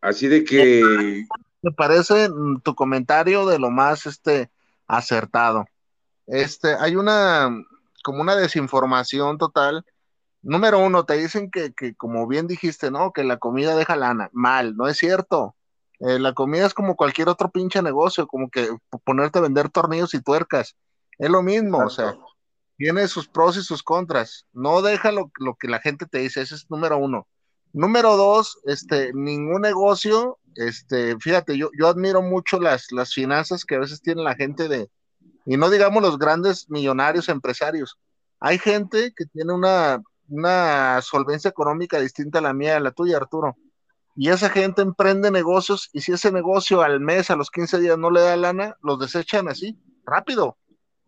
Así 0.00 0.28
de 0.28 0.44
que... 0.44 1.24
Me 1.64 1.72
parece 1.72 2.28
tu 2.62 2.74
comentario 2.74 3.46
de 3.46 3.58
lo 3.58 3.70
más 3.70 4.04
este, 4.04 4.50
acertado. 4.86 5.64
Este, 6.26 6.74
hay 6.74 6.94
una, 6.94 7.48
como 8.02 8.20
una 8.20 8.36
desinformación 8.36 9.38
total. 9.38 9.86
Número 10.42 10.78
uno, 10.78 11.06
te 11.06 11.14
dicen 11.14 11.50
que, 11.50 11.72
que 11.72 11.94
como 11.94 12.26
bien 12.26 12.46
dijiste, 12.46 12.90
¿no? 12.90 13.12
Que 13.12 13.24
la 13.24 13.38
comida 13.38 13.74
deja 13.76 13.96
lana. 13.96 14.28
Mal, 14.34 14.76
no 14.76 14.88
es 14.88 14.98
cierto. 14.98 15.56
Eh, 16.00 16.18
la 16.18 16.34
comida 16.34 16.66
es 16.66 16.74
como 16.74 16.96
cualquier 16.96 17.30
otro 17.30 17.50
pinche 17.50 17.80
negocio, 17.80 18.26
como 18.26 18.50
que 18.50 18.68
ponerte 19.04 19.38
a 19.38 19.42
vender 19.42 19.70
tornillos 19.70 20.12
y 20.12 20.20
tuercas. 20.20 20.76
Es 21.18 21.30
lo 21.30 21.42
mismo, 21.42 21.78
o 21.78 21.88
sea, 21.88 22.14
tiene 22.76 23.08
sus 23.08 23.26
pros 23.26 23.56
y 23.56 23.62
sus 23.62 23.82
contras. 23.82 24.46
No 24.52 24.82
deja 24.82 25.12
lo, 25.12 25.30
que 25.58 25.68
la 25.68 25.80
gente 25.80 26.04
te 26.04 26.18
dice, 26.18 26.42
ese 26.42 26.56
es 26.56 26.70
número 26.70 26.98
uno. 26.98 27.26
Número 27.72 28.18
dos, 28.18 28.58
este, 28.64 29.14
ningún 29.14 29.62
negocio, 29.62 30.38
este, 30.56 31.16
fíjate, 31.18 31.56
yo, 31.56 31.70
yo 31.78 31.88
admiro 31.88 32.22
mucho 32.22 32.60
las, 32.60 32.92
las 32.92 33.12
finanzas 33.12 33.64
que 33.64 33.76
a 33.76 33.80
veces 33.80 34.00
tiene 34.00 34.22
la 34.22 34.34
gente 34.34 34.68
de, 34.68 34.88
y 35.46 35.56
no 35.56 35.70
digamos 35.70 36.02
los 36.02 36.18
grandes 36.18 36.68
millonarios 36.70 37.28
empresarios. 37.28 37.98
Hay 38.40 38.58
gente 38.58 39.12
que 39.16 39.26
tiene 39.26 39.52
una, 39.52 40.02
una 40.28 41.00
solvencia 41.02 41.48
económica 41.48 42.00
distinta 42.00 42.38
a 42.38 42.42
la 42.42 42.54
mía, 42.54 42.76
a 42.76 42.80
la 42.80 42.90
tuya, 42.90 43.16
Arturo. 43.16 43.56
Y 44.16 44.28
esa 44.30 44.48
gente 44.48 44.82
emprende 44.82 45.30
negocios 45.30 45.90
y 45.92 46.00
si 46.00 46.12
ese 46.12 46.30
negocio 46.30 46.82
al 46.82 47.00
mes, 47.00 47.30
a 47.30 47.36
los 47.36 47.50
15 47.50 47.80
días 47.80 47.98
no 47.98 48.10
le 48.10 48.20
da 48.20 48.36
lana, 48.36 48.76
los 48.82 48.98
desechan 48.98 49.48
así, 49.48 49.76
rápido, 50.04 50.56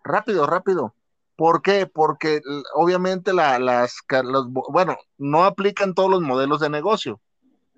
rápido, 0.02 0.46
rápido. 0.46 0.94
¿Por 1.36 1.62
qué? 1.62 1.86
Porque 1.86 2.40
obviamente 2.74 3.32
la, 3.32 3.58
las, 3.58 3.98
los, 4.24 4.48
bueno, 4.50 4.96
no 5.18 5.44
aplican 5.44 5.94
todos 5.94 6.10
los 6.10 6.22
modelos 6.22 6.60
de 6.60 6.70
negocio, 6.70 7.20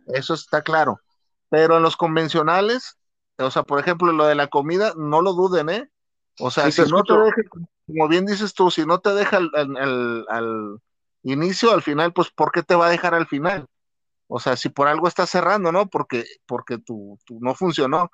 eso 0.06 0.34
está 0.34 0.62
claro. 0.62 1.00
Pero 1.50 1.76
en 1.76 1.82
los 1.82 1.96
convencionales, 1.96 2.98
o 3.38 3.50
sea, 3.50 3.62
por 3.62 3.80
ejemplo, 3.80 4.12
lo 4.12 4.26
de 4.26 4.34
la 4.34 4.48
comida, 4.48 4.92
no 4.96 5.22
lo 5.22 5.32
duden, 5.32 5.68
¿eh? 5.68 5.90
O 6.40 6.50
sea, 6.50 6.70
si 6.70 6.82
no 6.82 7.02
te 7.02 7.14
deja, 7.14 7.42
como 7.86 8.08
bien 8.08 8.26
dices 8.26 8.54
tú, 8.54 8.70
si 8.70 8.84
no 8.84 9.00
te 9.00 9.14
deja 9.14 9.38
al, 9.38 10.80
inicio, 11.22 11.72
al 11.72 11.82
final, 11.82 12.12
pues 12.12 12.30
¿por 12.30 12.52
qué 12.52 12.62
te 12.62 12.74
va 12.74 12.86
a 12.86 12.90
dejar 12.90 13.14
al 13.14 13.26
final? 13.26 13.66
O 14.28 14.38
sea, 14.38 14.56
si 14.56 14.68
por 14.68 14.88
algo 14.88 15.08
está 15.08 15.26
cerrando, 15.26 15.72
¿no? 15.72 15.88
Porque, 15.88 16.24
porque 16.46 16.78
tú, 16.78 17.18
no 17.40 17.54
funcionó. 17.54 18.10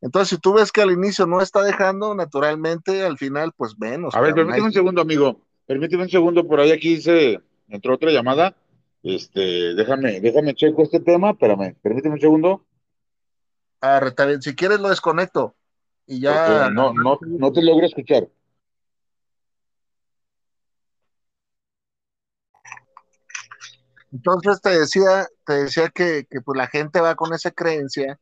Entonces, 0.00 0.28
si 0.28 0.38
tú 0.38 0.54
ves 0.54 0.70
que 0.70 0.82
al 0.82 0.92
inicio 0.92 1.26
no 1.26 1.40
está 1.40 1.62
dejando, 1.62 2.14
naturalmente, 2.14 3.04
al 3.04 3.18
final, 3.18 3.52
pues 3.56 3.76
ven. 3.76 4.06
a 4.12 4.20
ver, 4.20 4.34
permíteme 4.34 4.66
un 4.66 4.72
segundo, 4.72 5.00
amigo. 5.00 5.40
Permíteme 5.66 6.04
un 6.04 6.10
segundo, 6.10 6.46
por 6.46 6.60
ahí 6.60 6.70
aquí 6.70 7.00
se 7.00 7.40
entró 7.68 7.94
otra 7.94 8.12
llamada. 8.12 8.54
Este, 9.02 9.74
déjame, 9.74 10.20
déjame 10.20 10.54
checo 10.54 10.82
este 10.82 11.00
tema, 11.00 11.30
espérame, 11.30 11.74
permíteme 11.82 12.14
un 12.14 12.20
segundo. 12.20 12.65
Ah, 13.86 14.00
está 14.04 14.26
bien, 14.26 14.42
si 14.42 14.54
quieres 14.54 14.80
lo 14.80 14.88
desconecto. 14.88 15.54
Y 16.06 16.20
ya. 16.20 16.68
no, 16.70 16.92
no, 16.92 17.18
no 17.20 17.52
te 17.52 17.62
logro 17.62 17.86
escuchar. 17.86 18.28
Entonces 24.12 24.60
te 24.60 24.70
decía, 24.70 25.26
te 25.44 25.52
decía 25.64 25.88
que, 25.90 26.26
que 26.30 26.40
pues 26.40 26.56
la 26.56 26.68
gente 26.68 27.00
va 27.00 27.14
con 27.16 27.34
esa 27.34 27.50
creencia 27.50 28.18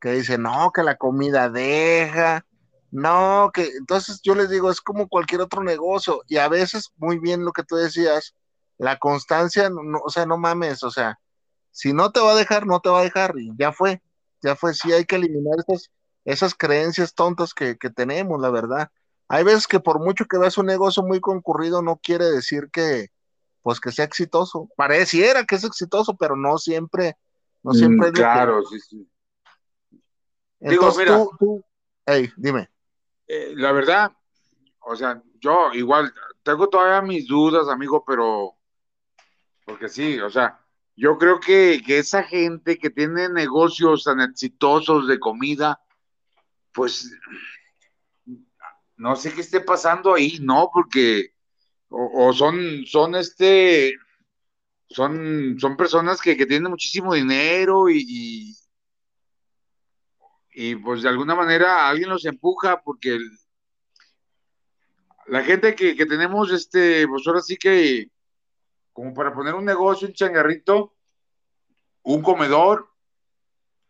que 0.00 0.12
dice, 0.12 0.38
no, 0.38 0.72
que 0.72 0.82
la 0.82 0.96
comida 0.96 1.50
deja, 1.50 2.44
no, 2.90 3.50
que 3.54 3.68
entonces 3.78 4.20
yo 4.22 4.34
les 4.34 4.50
digo, 4.50 4.70
es 4.70 4.80
como 4.80 5.08
cualquier 5.08 5.40
otro 5.42 5.62
negocio. 5.62 6.22
Y 6.26 6.38
a 6.38 6.48
veces 6.48 6.90
muy 6.96 7.18
bien 7.18 7.44
lo 7.44 7.52
que 7.52 7.62
tú 7.62 7.76
decías, 7.76 8.34
la 8.78 8.98
constancia, 8.98 9.70
no, 9.70 9.98
o 10.04 10.10
sea, 10.10 10.26
no 10.26 10.38
mames, 10.38 10.82
o 10.82 10.90
sea, 10.90 11.18
si 11.70 11.92
no 11.92 12.10
te 12.10 12.20
va 12.20 12.32
a 12.32 12.36
dejar, 12.36 12.66
no 12.66 12.80
te 12.80 12.88
va 12.88 13.00
a 13.00 13.04
dejar 13.04 13.34
y 13.38 13.52
ya 13.58 13.72
fue, 13.72 14.02
ya 14.42 14.56
fue, 14.56 14.74
sí 14.74 14.92
hay 14.92 15.04
que 15.04 15.16
eliminar 15.16 15.54
esas 15.58 15.90
esas 16.24 16.54
creencias 16.54 17.14
tontas 17.14 17.54
que, 17.54 17.76
tenemos, 17.94 18.40
la 18.40 18.50
verdad. 18.50 18.90
Hay 19.28 19.44
veces 19.44 19.66
que 19.66 19.80
por 19.80 20.00
mucho 20.00 20.26
que 20.26 20.38
veas 20.38 20.58
un 20.58 20.66
negocio 20.66 21.02
muy 21.02 21.20
concurrido, 21.20 21.82
no 21.82 21.96
quiere 22.02 22.26
decir 22.26 22.68
que, 22.72 23.08
pues 23.62 23.80
que 23.80 23.92
sea 23.92 24.04
exitoso. 24.04 24.68
Pareciera 24.76 25.44
que 25.44 25.54
es 25.54 25.64
exitoso, 25.64 26.16
pero 26.16 26.36
no 26.36 26.58
siempre, 26.58 27.16
no 27.62 27.72
siempre 27.72 28.10
mm, 28.10 28.14
Claro, 28.14 28.62
sí, 28.64 28.80
sí. 28.80 29.08
Digo, 30.60 30.92
mira, 30.96 31.24
tú, 31.38 31.64
hey, 32.04 32.30
dime. 32.36 32.68
Eh, 33.26 33.54
la 33.56 33.72
verdad, 33.72 34.12
o 34.80 34.94
sea, 34.94 35.22
yo 35.40 35.72
igual 35.72 36.12
tengo 36.42 36.68
todavía 36.68 37.00
mis 37.00 37.26
dudas, 37.26 37.68
amigo, 37.68 38.04
pero 38.06 38.56
porque 39.64 39.88
sí, 39.88 40.20
o 40.20 40.28
sea, 40.28 40.60
yo 41.00 41.16
creo 41.16 41.40
que, 41.40 41.80
que 41.84 41.98
esa 41.98 42.22
gente 42.22 42.78
que 42.78 42.90
tiene 42.90 43.30
negocios 43.30 44.04
tan 44.04 44.20
exitosos 44.20 45.08
de 45.08 45.18
comida, 45.18 45.80
pues 46.72 47.10
no 48.98 49.16
sé 49.16 49.32
qué 49.32 49.40
esté 49.40 49.62
pasando 49.62 50.12
ahí, 50.12 50.38
¿no? 50.42 50.68
Porque 50.70 51.30
o, 51.88 52.34
son, 52.34 52.84
son 52.84 53.14
este, 53.14 53.94
son, 54.90 55.58
son 55.58 55.74
personas 55.78 56.20
que, 56.20 56.36
tienen 56.36 56.70
muchísimo 56.70 57.14
dinero 57.14 57.88
y, 57.88 58.54
y, 60.52 60.74
pues 60.76 61.00
de 61.00 61.08
alguna 61.08 61.34
manera 61.34 61.88
alguien 61.88 62.10
los 62.10 62.26
empuja 62.26 62.82
porque 62.82 63.18
la 65.28 65.42
gente 65.44 65.74
que, 65.74 65.96
que, 65.96 66.04
tenemos, 66.04 66.52
este, 66.52 67.08
pues 67.08 67.26
ahora 67.26 67.40
sí 67.40 67.56
que 67.56 68.10
como 69.00 69.14
para 69.14 69.32
poner 69.32 69.54
un 69.54 69.64
negocio, 69.64 70.06
un 70.06 70.12
changarrito, 70.12 70.94
un 72.02 72.20
comedor, 72.20 72.90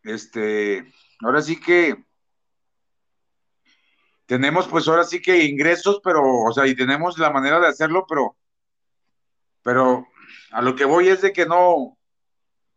este, 0.05 0.87
ahora 1.21 1.43
sí 1.43 1.59
que 1.59 2.05
tenemos 4.25 4.69
pues 4.69 4.87
ahora 4.87 5.03
sí 5.03 5.21
que 5.21 5.43
ingresos, 5.43 6.01
pero, 6.05 6.23
o 6.23 6.53
sea, 6.53 6.65
y 6.69 6.77
tenemos 6.77 7.19
la 7.19 7.31
manera 7.31 7.59
de 7.59 7.67
hacerlo, 7.67 8.07
pero, 8.09 8.37
pero 9.65 10.07
a 10.53 10.63
lo 10.63 10.77
que 10.77 10.85
voy 10.85 11.09
es 11.09 11.23
de 11.23 11.33
que 11.33 11.45
no, 11.45 11.99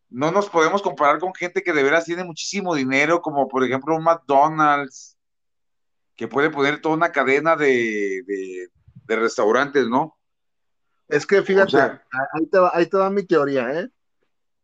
no 0.09 0.31
nos 0.31 0.49
podemos 0.49 0.81
comparar 0.81 1.19
con 1.19 1.35
gente 1.35 1.61
que 1.61 1.71
de 1.71 1.83
veras 1.83 2.05
tiene 2.05 2.23
muchísimo 2.23 2.73
dinero, 2.73 3.21
como 3.21 3.47
por 3.47 3.63
ejemplo 3.63 3.95
un 3.95 4.05
McDonald's, 4.05 5.19
que 6.15 6.27
puede 6.27 6.49
poner 6.49 6.81
toda 6.81 6.95
una 6.95 7.11
cadena 7.11 7.55
de, 7.55 8.71
restaurantes, 9.05 9.87
¿no? 9.87 10.17
Es 11.13 11.27
que 11.27 11.43
fíjate, 11.43 11.77
ahí, 11.77 12.47
te 12.47 12.57
va, 12.57 12.71
ahí, 12.73 12.87
te 12.87 12.97
va, 12.97 13.07
mi 13.11 13.23
teoría, 13.23 13.71
¿eh? 13.79 13.87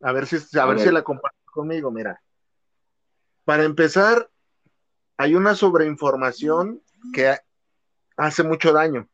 A 0.02 0.12
ver 0.12 0.26
si, 0.26 0.38
a, 0.58 0.66
ver, 0.66 0.80
si 0.80 0.90
la 0.90 1.04
compartes 1.04 1.46
conmigo, 1.46 1.92
mira. 1.92 2.20
Para 3.46 3.66
empezar, 3.66 4.32
hay 5.16 5.36
una 5.36 5.54
sobreinformación 5.54 6.82
que 7.14 7.38
hace 8.18 8.42
mucho 8.42 8.74
daño. 8.74 9.08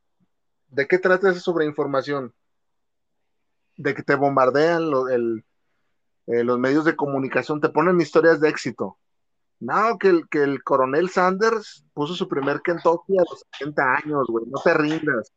¿De 0.69 0.87
qué 0.87 0.97
trata 0.97 1.29
esa 1.29 1.41
sobreinformación? 1.41 2.33
De 3.75 3.93
que 3.93 4.03
te 4.03 4.15
bombardean 4.15 4.89
eh, 5.09 6.43
los 6.45 6.57
medios 6.57 6.85
de 6.85 6.95
comunicación, 6.95 7.59
te 7.59 7.67
ponen 7.67 7.99
historias 7.99 8.39
de 8.39 8.47
éxito. 8.47 8.97
No, 9.59 9.97
que 9.97 10.07
el, 10.07 10.29
que 10.29 10.41
el 10.41 10.63
coronel 10.63 11.09
Sanders 11.09 11.85
puso 11.93 12.13
su 12.13 12.29
primer 12.29 12.61
Kentucky 12.61 13.17
a 13.17 13.25
los 13.29 13.43
70 13.59 13.95
años, 13.95 14.25
güey, 14.29 14.45
no 14.47 14.61
te 14.63 14.73
rindas. 14.73 15.33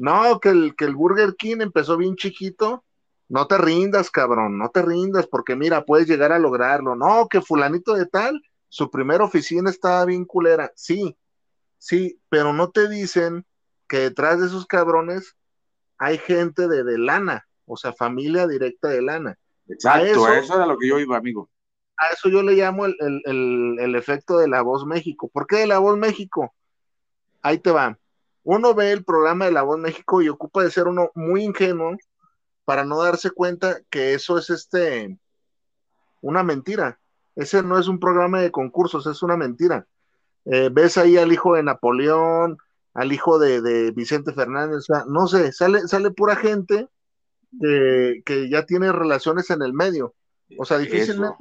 No, 0.00 0.40
que 0.40 0.48
el, 0.48 0.74
que 0.76 0.86
el 0.86 0.94
Burger 0.94 1.34
King 1.36 1.58
empezó 1.60 1.96
bien 1.96 2.16
chiquito, 2.16 2.84
no 3.28 3.46
te 3.46 3.58
rindas, 3.58 4.10
cabrón, 4.10 4.58
no 4.58 4.70
te 4.70 4.82
rindas, 4.82 5.26
porque 5.26 5.56
mira, 5.56 5.84
puedes 5.84 6.08
llegar 6.08 6.32
a 6.32 6.38
lograrlo. 6.38 6.96
No, 6.96 7.28
que 7.28 7.42
fulanito 7.42 7.94
de 7.94 8.06
tal, 8.06 8.42
su 8.68 8.90
primera 8.90 9.24
oficina 9.24 9.68
estaba 9.68 10.04
bien 10.06 10.24
culera. 10.24 10.72
Sí, 10.74 11.16
sí, 11.76 12.18
pero 12.30 12.52
no 12.52 12.70
te 12.70 12.88
dicen 12.88 13.44
que 13.86 13.98
detrás 13.98 14.40
de 14.40 14.46
esos 14.46 14.66
cabrones 14.66 15.36
hay 15.98 16.16
gente 16.16 16.66
de, 16.66 16.82
de 16.82 16.96
lana, 16.96 17.46
o 17.66 17.76
sea, 17.76 17.92
familia 17.92 18.46
directa 18.46 18.88
de 18.88 19.02
lana. 19.02 19.38
Exacto, 19.68 20.28
eso, 20.28 20.54
era 20.54 20.66
lo 20.66 20.78
que 20.78 20.88
yo 20.88 20.98
iba, 20.98 21.16
amigo. 21.16 21.50
A 21.98 22.12
eso 22.12 22.30
yo 22.30 22.42
le 22.42 22.54
llamo 22.54 22.86
el, 22.86 23.94
efecto 23.94 24.38
de 24.38 24.48
La 24.48 24.62
Voz 24.62 24.86
México. 24.86 25.28
¿Por 25.28 25.46
qué 25.46 25.56
de 25.56 25.66
La 25.66 25.78
Voz 25.78 25.98
México? 25.98 26.54
Ahí 27.42 27.58
te 27.58 27.70
va. 27.70 27.98
Uno 28.42 28.74
ve 28.74 28.92
el 28.92 29.04
programa 29.04 29.46
de 29.46 29.52
La 29.52 29.62
Voz 29.62 29.78
México 29.78 30.22
y 30.22 30.28
ocupa 30.28 30.62
de 30.62 30.70
ser 30.70 30.88
uno 30.88 31.10
muy 31.14 31.44
ingenuo 31.44 31.96
para 32.64 32.84
no 32.84 33.02
darse 33.02 33.30
cuenta 33.30 33.80
que 33.90 34.14
eso 34.14 34.38
es 34.38 34.50
este 34.50 35.18
una 36.22 36.42
mentira. 36.42 37.00
Ese 37.36 37.62
no 37.62 37.78
es 37.78 37.88
un 37.88 37.98
programa 37.98 38.40
de 38.40 38.50
concursos, 38.50 39.06
es 39.06 39.22
una 39.22 39.36
mentira. 39.36 39.86
Eh, 40.44 40.68
ves 40.72 40.98
ahí 40.98 41.16
al 41.16 41.32
hijo 41.32 41.54
de 41.54 41.62
Napoleón, 41.62 42.58
al 42.94 43.12
hijo 43.12 43.38
de, 43.38 43.92
Vicente 43.92 44.32
Fernández, 44.32 44.78
o 44.78 44.94
sea, 44.94 45.04
no 45.06 45.26
sé, 45.28 45.52
sale, 45.52 45.80
sale 45.86 46.10
pura 46.10 46.36
gente 46.36 46.88
que, 47.58 48.48
ya 48.50 48.64
tiene 48.64 48.92
relaciones 48.92 49.50
en 49.50 49.62
el 49.62 49.72
medio. 49.72 50.14
O 50.58 50.64
sea, 50.64 50.78
difícilmente 50.78 51.36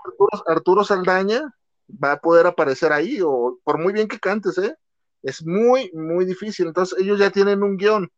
Arturo, 0.46 0.84
Saldaña 0.84 1.56
va 1.92 2.14
a 2.14 2.20
poder 2.20 2.46
aparecer 2.46 2.92
ahí, 2.94 3.20
o 3.24 3.58
por 3.64 3.80
muy 3.80 3.94
bien 3.94 4.08
que 4.08 4.20
cantes, 4.20 4.58
¿eh? 4.60 4.76
Es 5.22 5.46
muy, 5.46 5.92
muy 5.94 6.26
difícil. 6.26 6.68
Entonces, 6.68 7.00
ellos 7.00 7.20
ya 7.20 7.30
tienen 7.30 7.64
un 7.64 7.78
guion. 7.78 8.10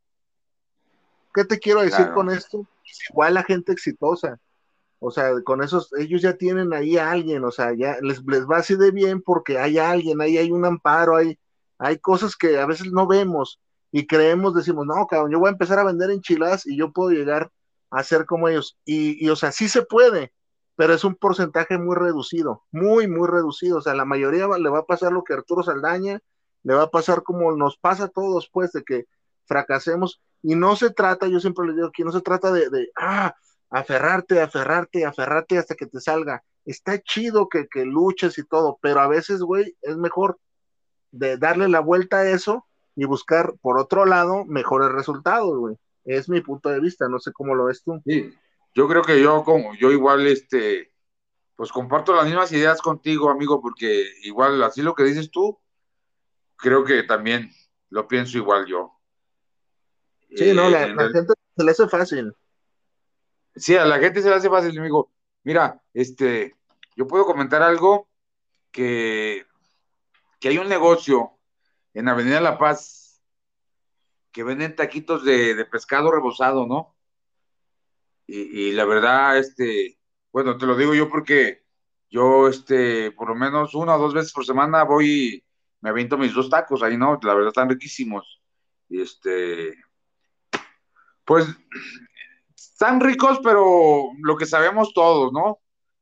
¿Qué 1.33 1.45
te 1.45 1.59
quiero 1.59 1.81
decir 1.81 2.11
con 2.11 2.29
esto? 2.29 2.67
igual 3.09 3.35
la 3.35 3.43
gente 3.43 3.71
exitosa. 3.71 4.39
O 4.99 5.09
sea, 5.09 5.31
con 5.43 5.63
esos, 5.63 5.91
ellos 5.97 6.21
ya 6.21 6.37
tienen 6.37 6.73
ahí 6.73 6.97
a 6.97 7.09
alguien, 7.09 7.43
o 7.43 7.51
sea, 7.51 7.73
ya 7.73 7.97
les, 8.01 8.21
les 8.27 8.45
va 8.45 8.57
así 8.57 8.75
de 8.75 8.91
bien 8.91 9.21
porque 9.21 9.57
hay 9.57 9.79
alguien, 9.79 10.21
ahí 10.21 10.37
hay 10.37 10.51
un 10.51 10.63
amparo, 10.63 11.15
hay, 11.15 11.39
hay 11.79 11.97
cosas 11.97 12.35
que 12.35 12.59
a 12.59 12.67
veces 12.67 12.91
no 12.91 13.07
vemos 13.07 13.59
y 13.91 14.05
creemos, 14.05 14.53
decimos, 14.53 14.85
no, 14.85 15.07
cabrón, 15.07 15.31
yo 15.31 15.39
voy 15.39 15.47
a 15.47 15.53
empezar 15.53 15.79
a 15.79 15.83
vender 15.83 16.11
enchiladas 16.11 16.67
y 16.67 16.77
yo 16.77 16.91
puedo 16.91 17.09
llegar 17.09 17.51
a 17.89 18.03
ser 18.03 18.25
como 18.27 18.47
ellos. 18.47 18.77
Y, 18.85 19.25
y, 19.25 19.29
o 19.29 19.35
sea, 19.35 19.51
sí 19.51 19.69
se 19.69 19.81
puede, 19.81 20.33
pero 20.75 20.93
es 20.93 21.03
un 21.03 21.15
porcentaje 21.15 21.79
muy 21.79 21.95
reducido, 21.95 22.63
muy, 22.71 23.07
muy 23.07 23.27
reducido. 23.27 23.79
O 23.79 23.81
sea, 23.81 23.95
la 23.95 24.05
mayoría 24.05 24.47
le 24.47 24.69
va 24.69 24.79
a 24.79 24.85
pasar 24.85 25.11
lo 25.11 25.23
que 25.23 25.33
Arturo 25.33 25.63
Saldaña, 25.63 26.19
le 26.63 26.73
va 26.73 26.83
a 26.83 26.91
pasar 26.91 27.23
como 27.23 27.51
nos 27.55 27.77
pasa 27.77 28.05
a 28.05 28.09
todos, 28.09 28.49
pues, 28.51 28.71
de 28.71 28.83
que 28.83 29.05
fracasemos. 29.45 30.21
Y 30.41 30.55
no 30.55 30.75
se 30.75 30.91
trata, 30.91 31.27
yo 31.27 31.39
siempre 31.39 31.67
les 31.67 31.75
digo 31.75 31.87
aquí, 31.87 32.03
no 32.03 32.11
se 32.11 32.21
trata 32.21 32.51
de, 32.51 32.69
de 32.69 32.91
ah, 32.95 33.35
aferrarte, 33.69 34.41
aferrarte, 34.41 35.05
aferrarte 35.05 35.57
hasta 35.57 35.75
que 35.75 35.87
te 35.87 35.99
salga. 35.99 36.43
Está 36.65 37.01
chido 37.01 37.49
que, 37.49 37.67
que 37.67 37.85
luches 37.85 38.37
y 38.37 38.43
todo, 38.45 38.77
pero 38.81 38.99
a 38.99 39.07
veces, 39.07 39.41
güey, 39.41 39.75
es 39.81 39.97
mejor 39.97 40.39
de 41.11 41.37
darle 41.37 41.67
la 41.67 41.79
vuelta 41.79 42.19
a 42.19 42.29
eso 42.29 42.65
y 42.95 43.05
buscar 43.05 43.53
por 43.61 43.79
otro 43.79 44.05
lado 44.05 44.45
mejores 44.45 44.89
resultados, 44.89 45.57
güey. 45.57 45.75
Es 46.03 46.29
mi 46.29 46.41
punto 46.41 46.69
de 46.69 46.79
vista, 46.79 47.07
no 47.07 47.19
sé 47.19 47.31
cómo 47.31 47.55
lo 47.55 47.65
ves 47.65 47.83
tú. 47.83 48.01
Sí, 48.05 48.33
yo 48.73 48.87
creo 48.87 49.03
que 49.03 49.21
yo 49.21 49.43
como 49.43 49.75
yo 49.75 49.91
igual 49.91 50.25
este 50.27 50.91
pues 51.55 51.71
comparto 51.71 52.15
las 52.15 52.25
mismas 52.25 52.51
ideas 52.53 52.81
contigo, 52.81 53.29
amigo, 53.29 53.61
porque 53.61 54.05
igual 54.23 54.63
así 54.63 54.81
lo 54.81 54.95
que 54.95 55.03
dices 55.03 55.29
tú, 55.29 55.59
creo 56.61 56.83
que 56.83 57.03
también 57.03 57.51
lo 57.89 58.07
pienso 58.07 58.37
igual 58.37 58.65
yo. 58.65 58.97
Sí, 60.29 60.53
no, 60.53 60.69
la, 60.69 60.83
eh, 60.83 60.95
gente 61.11 61.33
se 61.57 61.63
le 61.63 61.71
hace 61.71 61.87
fácil. 61.89 62.33
Sí, 63.55 63.75
a 63.75 63.83
la 63.83 63.99
gente 63.99 64.21
se 64.21 64.29
le 64.29 64.35
hace 64.35 64.49
fácil, 64.49 64.79
amigo. 64.79 65.11
Mira, 65.43 65.81
este, 65.93 66.55
yo 66.95 67.05
puedo 67.07 67.25
comentar 67.25 67.61
algo 67.61 68.07
que 68.71 69.45
que 70.41 70.49
hay 70.49 70.57
un 70.57 70.67
negocio 70.67 71.37
en 71.93 72.09
Avenida 72.09 72.41
La 72.41 72.57
Paz 72.57 73.21
que 74.31 74.43
venden 74.43 74.75
taquitos 74.75 75.23
de, 75.23 75.65
pescado 75.65 76.11
rebozado, 76.11 76.65
¿no? 76.65 76.95
Y, 78.25 78.71
la 78.71 78.85
verdad, 78.85 79.37
este, 79.37 79.99
bueno, 80.31 80.57
te 80.57 80.65
lo 80.65 80.75
digo 80.75 80.95
yo 80.95 81.09
porque 81.09 81.63
yo, 82.09 82.47
este, 82.47 83.11
por 83.11 83.27
lo 83.27 83.35
menos 83.35 83.75
una 83.75 83.95
o 83.95 83.99
dos 83.99 84.13
veces 84.13 84.31
por 84.31 84.45
semana 84.45 84.83
voy, 84.83 85.43
me 85.81 85.89
aviento 85.89 86.17
mis 86.17 86.33
dos 86.33 86.49
tacos 86.49 86.83
ahí, 86.83 86.97
¿no? 86.97 87.19
La 87.23 87.33
verdad 87.33 87.49
están 87.49 87.69
riquísimos. 87.69 88.41
Y 88.89 89.01
este, 89.01 89.75
pues, 91.25 91.47
están 92.55 92.99
ricos, 92.99 93.39
pero 93.43 94.09
lo 94.21 94.37
que 94.37 94.45
sabemos 94.45 94.93
todos, 94.93 95.31
¿no? 95.33 95.59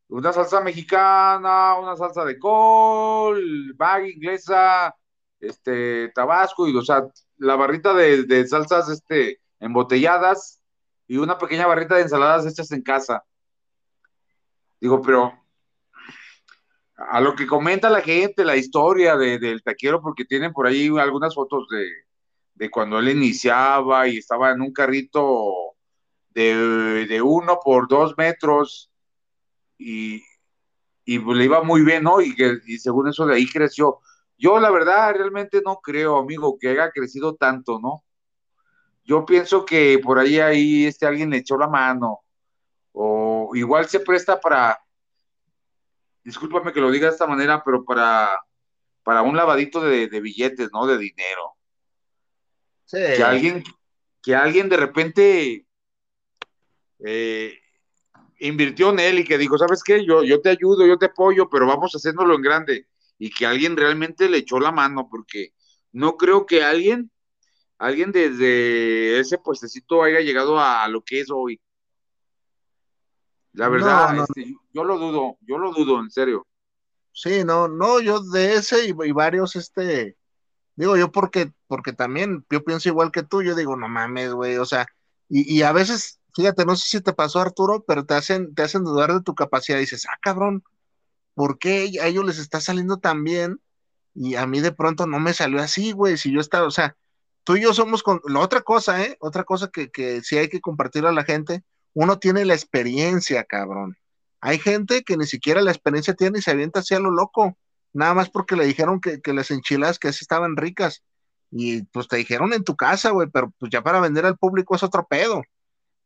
una 0.09 0.33
salsa 0.33 0.61
mexicana, 0.61 1.75
una 1.75 1.95
salsa 1.95 2.25
de 2.25 2.37
col, 2.39 3.73
bag 3.75 4.07
inglesa, 4.07 4.95
este, 5.39 6.09
tabasco, 6.09 6.67
y 6.67 6.75
o 6.75 6.81
sea, 6.81 7.07
la 7.37 7.55
barrita 7.55 7.93
de, 7.93 8.47
salsas 8.47 8.89
este, 8.89 9.39
embotelladas 9.59 10.61
y 11.07 11.17
una 11.17 11.37
pequeña 11.37 11.67
barrita 11.67 11.95
de 11.95 12.03
ensaladas 12.03 12.45
hechas 12.45 12.71
en 12.71 12.81
casa. 12.81 13.23
Digo, 14.81 15.01
pero 15.01 15.33
a 17.07 17.21
lo 17.21 17.35
que 17.35 17.47
comenta 17.47 17.89
la 17.89 18.01
gente, 18.01 18.43
la 18.43 18.57
historia 18.57 19.15
del 19.15 19.63
taquero, 19.63 20.01
porque 20.01 20.25
tienen 20.25 20.51
por 20.51 20.67
ahí 20.67 20.89
algunas 20.97 21.33
fotos 21.33 21.67
de, 21.69 21.87
de 22.55 22.69
cuando 22.69 22.99
él 22.99 23.09
iniciaba 23.09 24.07
y 24.07 24.17
estaba 24.17 24.51
en 24.51 24.61
un 24.61 24.73
carrito 24.73 25.53
de, 26.29 27.05
de 27.07 27.21
uno 27.21 27.59
por 27.63 27.87
dos 27.87 28.17
metros 28.17 28.91
y, 29.77 30.21
pues, 31.05 31.37
le 31.37 31.45
iba 31.45 31.63
muy 31.63 31.83
bien, 31.83 32.03
¿no? 32.03 32.21
Y, 32.21 32.35
y 32.67 32.77
según 32.79 33.07
eso 33.07 33.25
de 33.25 33.35
ahí 33.35 33.47
creció. 33.47 33.99
Yo 34.37 34.59
la 34.59 34.69
verdad 34.69 35.13
realmente 35.15 35.61
no 35.65 35.79
creo, 35.81 36.17
amigo, 36.17 36.57
que 36.59 36.69
haya 36.69 36.91
crecido 36.91 37.35
tanto, 37.35 37.79
¿no? 37.79 38.03
Yo 39.03 39.25
pienso 39.25 39.65
que 39.65 39.99
por 40.03 40.19
ahí 40.19 40.39
ahí 40.39 40.85
este 40.85 41.05
alguien 41.05 41.29
le 41.29 41.37
echó 41.37 41.57
la 41.57 41.67
mano 41.67 42.19
o 42.91 43.51
igual 43.55 43.87
se 43.87 44.01
presta 44.01 44.39
para, 44.39 44.79
discúlpame 46.23 46.73
que 46.73 46.81
lo 46.81 46.91
diga 46.91 47.07
de 47.07 47.13
esta 47.13 47.27
manera, 47.27 47.63
pero 47.63 47.83
para, 47.83 48.39
para 49.03 49.21
un 49.21 49.35
lavadito 49.35 49.81
de, 49.81 50.07
billetes, 50.19 50.69
¿no? 50.71 50.85
De 50.85 50.97
dinero. 50.97 51.55
Sí. 52.85 52.97
Que 52.97 53.23
alguien, 53.23 53.63
que 54.21 54.35
alguien 54.35 54.69
de 54.69 54.77
repente 54.77 55.65
eh, 56.99 57.59
invirtió 58.39 58.89
en 58.91 58.99
él 58.99 59.19
y 59.19 59.25
que 59.25 59.37
dijo, 59.37 59.57
¿sabes 59.57 59.83
qué? 59.83 60.05
Yo, 60.05 60.23
yo 60.23 60.41
te 60.41 60.49
ayudo, 60.49 60.85
yo 60.85 60.97
te 60.97 61.07
apoyo, 61.07 61.49
pero 61.49 61.67
vamos 61.67 61.93
haciéndolo 61.93 62.35
en 62.35 62.41
grande. 62.41 62.87
Y 63.17 63.29
que 63.29 63.45
alguien 63.45 63.75
realmente 63.75 64.29
le 64.29 64.37
echó 64.37 64.59
la 64.59 64.71
mano, 64.71 65.07
porque 65.09 65.53
no 65.91 66.17
creo 66.17 66.45
que 66.45 66.63
alguien, 66.63 67.11
alguien 67.77 68.11
desde 68.11 69.19
ese 69.19 69.37
puestecito 69.37 70.03
haya 70.03 70.21
llegado 70.21 70.59
a, 70.59 70.87
lo 70.87 71.03
que 71.03 71.21
es 71.21 71.29
hoy. 71.29 71.59
La 73.53 73.69
verdad, 73.69 74.17
este, 74.17 74.55
yo 74.73 74.83
lo 74.83 74.97
dudo, 74.97 75.37
yo 75.41 75.57
lo 75.57 75.73
dudo, 75.73 75.99
en 75.99 76.11
serio. 76.11 76.45
Sí, 77.11 77.43
no, 77.43 77.67
no, 77.67 77.99
yo 77.99 78.21
de 78.21 78.53
ese 78.53 78.87
y, 78.87 79.11
varios, 79.11 79.55
este, 79.55 80.15
digo 80.75 80.95
yo 80.95 81.11
porque, 81.11 81.51
porque 81.67 81.93
también 81.93 82.45
yo 82.49 82.63
pienso 82.63 82.89
igual 82.89 83.11
que 83.11 83.23
tú, 83.23 83.41
yo 83.41 83.55
digo, 83.55 83.75
no 83.75 83.89
mames, 83.89 84.33
güey, 84.33 84.57
o 84.57 84.65
sea, 84.65 84.85
y, 85.27 85.57
y 85.57 85.63
a 85.63 85.71
veces 85.71 86.19
fíjate, 86.35 86.65
no 86.65 86.75
sé 86.75 86.87
si 86.87 87.01
te 87.01 87.13
pasó 87.13 87.39
Arturo, 87.39 87.83
pero 87.87 88.05
te 88.05 88.13
hacen, 88.13 88.53
te 88.55 88.63
hacen 88.63 88.83
dudar 88.83 89.13
de 89.13 89.21
tu 89.21 89.35
capacidad. 89.35 89.79
dices, 89.79 90.05
ah, 90.09 90.17
cabrón, 90.21 90.63
¿por 91.33 91.59
qué 91.59 91.91
a 92.01 92.07
ellos 92.07 92.25
les 92.25 92.39
está 92.39 92.61
saliendo 92.61 92.97
tan 92.97 93.23
bien? 93.23 93.61
Y 94.15 94.35
a 94.35 94.47
mí 94.47 94.59
de 94.61 94.71
pronto 94.71 95.05
no 95.05 95.19
me 95.19 95.33
salió 95.33 95.59
así, 95.61 95.91
güey. 95.91 96.17
Si 96.17 96.31
yo 96.31 96.39
estaba, 96.39 96.67
o 96.67 96.71
sea, 96.71 96.95
tú 97.43 97.55
y 97.55 97.61
yo 97.61 97.73
somos 97.73 98.03
con 98.03 98.21
la 98.25 98.39
otra 98.39 98.61
cosa, 98.61 99.03
¿eh? 99.03 99.17
Otra 99.19 99.43
cosa 99.43 99.69
que, 99.69 99.89
que 99.91 100.21
sí 100.21 100.37
hay 100.37 100.49
que 100.49 100.61
compartir 100.61 101.05
a 101.05 101.11
la 101.11 101.23
gente. 101.23 101.63
Uno 101.99 102.17
tiene 102.17 102.45
la 102.45 102.53
experiencia, 102.53 103.43
cabrón. 103.43 103.97
Hay 104.39 104.57
gente 104.57 105.03
que 105.03 105.17
ni 105.17 105.25
siquiera 105.25 105.61
la 105.61 105.71
experiencia 105.71 106.13
tiene 106.13 106.39
y 106.39 106.41
se 106.41 106.51
avienta 106.51 106.79
así 106.79 106.95
a 106.95 106.99
lo 107.01 107.11
loco, 107.11 107.57
nada 107.91 108.13
más 108.13 108.29
porque 108.29 108.55
le 108.55 108.65
dijeron 108.65 109.01
que, 109.01 109.19
que 109.19 109.33
las 109.33 109.51
enchiladas 109.51 109.99
que 109.99 110.07
así 110.07 110.19
estaban 110.21 110.55
ricas. 110.55 111.03
Y 111.51 111.83
pues 111.83 112.07
te 112.07 112.15
dijeron 112.15 112.53
en 112.53 112.63
tu 112.63 112.77
casa, 112.77 113.09
güey, 113.09 113.27
pero 113.29 113.53
pues 113.59 113.69
ya 113.69 113.83
para 113.83 113.99
vender 113.99 114.25
al 114.25 114.37
público 114.37 114.75
es 114.75 114.83
otro 114.83 115.07
pedo. 115.09 115.43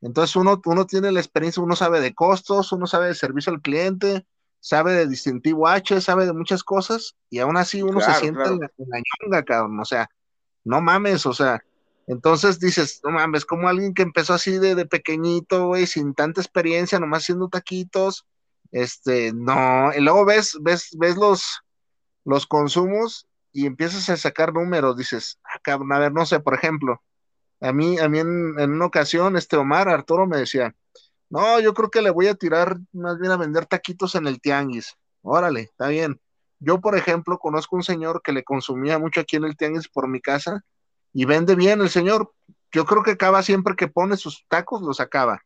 Entonces 0.02 0.36
uno, 0.36 0.60
uno 0.66 0.88
tiene 0.88 1.12
la 1.12 1.20
experiencia, 1.20 1.62
uno 1.62 1.76
sabe 1.76 2.02
de 2.02 2.16
costos, 2.16 2.72
uno 2.72 2.88
sabe 2.88 3.10
de 3.10 3.14
servicio 3.14 3.54
al 3.54 3.62
cliente, 3.62 4.26
sabe 4.60 4.94
de 4.94 5.08
distintivo 5.08 5.68
H, 5.68 6.02
sabe 6.02 6.26
de 6.26 6.34
muchas 6.34 6.64
cosas, 6.64 7.16
y 7.30 7.38
aún 7.38 7.56
así 7.56 7.84
uno 7.84 8.02
se 8.02 8.16
siente 8.16 8.42
en, 8.50 8.62
la, 8.62 9.04
ñonga, 9.22 9.44
cabrón, 9.44 9.80
o 9.80 9.86
sea, 9.86 10.10
no 10.64 10.82
mames, 10.82 11.28
o 11.28 11.34
sea, 11.34 11.64
entonces 12.08 12.60
dices, 12.60 13.00
no 13.04 13.12
mames, 13.12 13.46
como 13.46 13.68
alguien 13.68 13.94
que 13.94 14.02
empezó 14.02 14.34
así 14.34 14.58
de, 14.58 14.76
de 14.76 14.86
pequeñito, 14.86 15.68
güey, 15.68 15.88
sin 15.88 16.14
tanta 16.14 16.42
experiencia, 16.42 17.00
nomás 17.00 17.24
haciendo 17.24 17.50
taquitos, 17.50 18.26
Este, 18.72 19.34
no, 19.34 19.94
y 19.96 20.02
luego 20.02 20.26
ves, 20.26 20.58
ves, 20.62 20.90
ves 21.00 21.16
los, 21.16 21.62
los 22.26 22.48
consumos 22.48 23.28
y 23.52 23.68
empiezas 23.68 24.10
a 24.10 24.18
sacar 24.18 24.54
números, 24.54 24.98
dices, 24.98 25.40
ah, 25.46 25.60
a 25.74 26.00
ver, 26.00 26.12
no 26.14 26.26
sé, 26.26 26.40
por 26.40 26.56
ejemplo, 26.56 27.02
a 27.62 27.72
mí, 27.74 28.00
a 28.00 28.10
mí 28.10 28.20
en, 28.20 28.60
en, 28.60 28.72
una 28.74 28.86
ocasión, 28.88 29.38
este 29.38 29.58
Omar, 29.58 29.90
Arturo 29.90 30.28
me 30.28 30.38
decía, 30.38 30.76
no, 31.30 31.60
yo 31.60 31.74
creo 31.74 31.90
que 31.90 32.02
le 32.02 32.12
voy 32.12 32.28
a 32.28 32.36
tirar 32.36 32.78
más 32.92 33.20
bien 33.20 33.32
a 33.32 33.38
vender 33.38 33.66
taquitos 33.66 34.16
en 34.16 34.28
el 34.28 34.42
tianguis. 34.42 34.96
Órale, 35.22 35.62
está 35.62 35.88
bien. 35.88 36.20
Yo, 36.60 36.82
por 36.82 36.98
ejemplo, 36.98 37.40
conozco 37.40 37.76
un 37.76 37.84
señor 37.84 38.22
que 38.24 38.34
le 38.34 38.44
consumía 38.44 39.00
mucho 39.00 39.22
aquí 39.22 39.38
en 39.38 39.46
el 39.46 39.58
tianguis 39.58 39.88
por 39.90 40.08
mi 40.08 40.22
casa 40.22 40.64
y 41.14 41.26
vende 41.26 41.56
bien 41.56 41.82
el 41.82 41.90
señor. 41.90 42.34
Yo 42.72 42.86
creo 42.86 43.04
que 43.04 43.12
acaba 43.12 43.44
siempre 43.44 43.76
que 43.76 43.88
pone 43.88 44.18
sus 44.18 44.46
tacos, 44.48 44.82
los 44.82 45.00
acaba. 45.00 45.44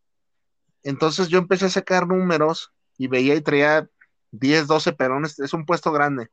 Entonces 0.84 1.28
yo 1.28 1.38
empecé 1.38 1.65
a 1.65 1.70
sacar 1.70 2.07
números 2.07 2.72
y 2.97 3.07
veía 3.07 3.36
y 3.36 3.41
traía 3.41 3.89
10, 4.32 4.68
12 4.68 4.93
pelones, 4.93 5.39
es 5.39 5.53
un 5.53 5.65
puesto 5.65 5.91
grande, 5.91 6.30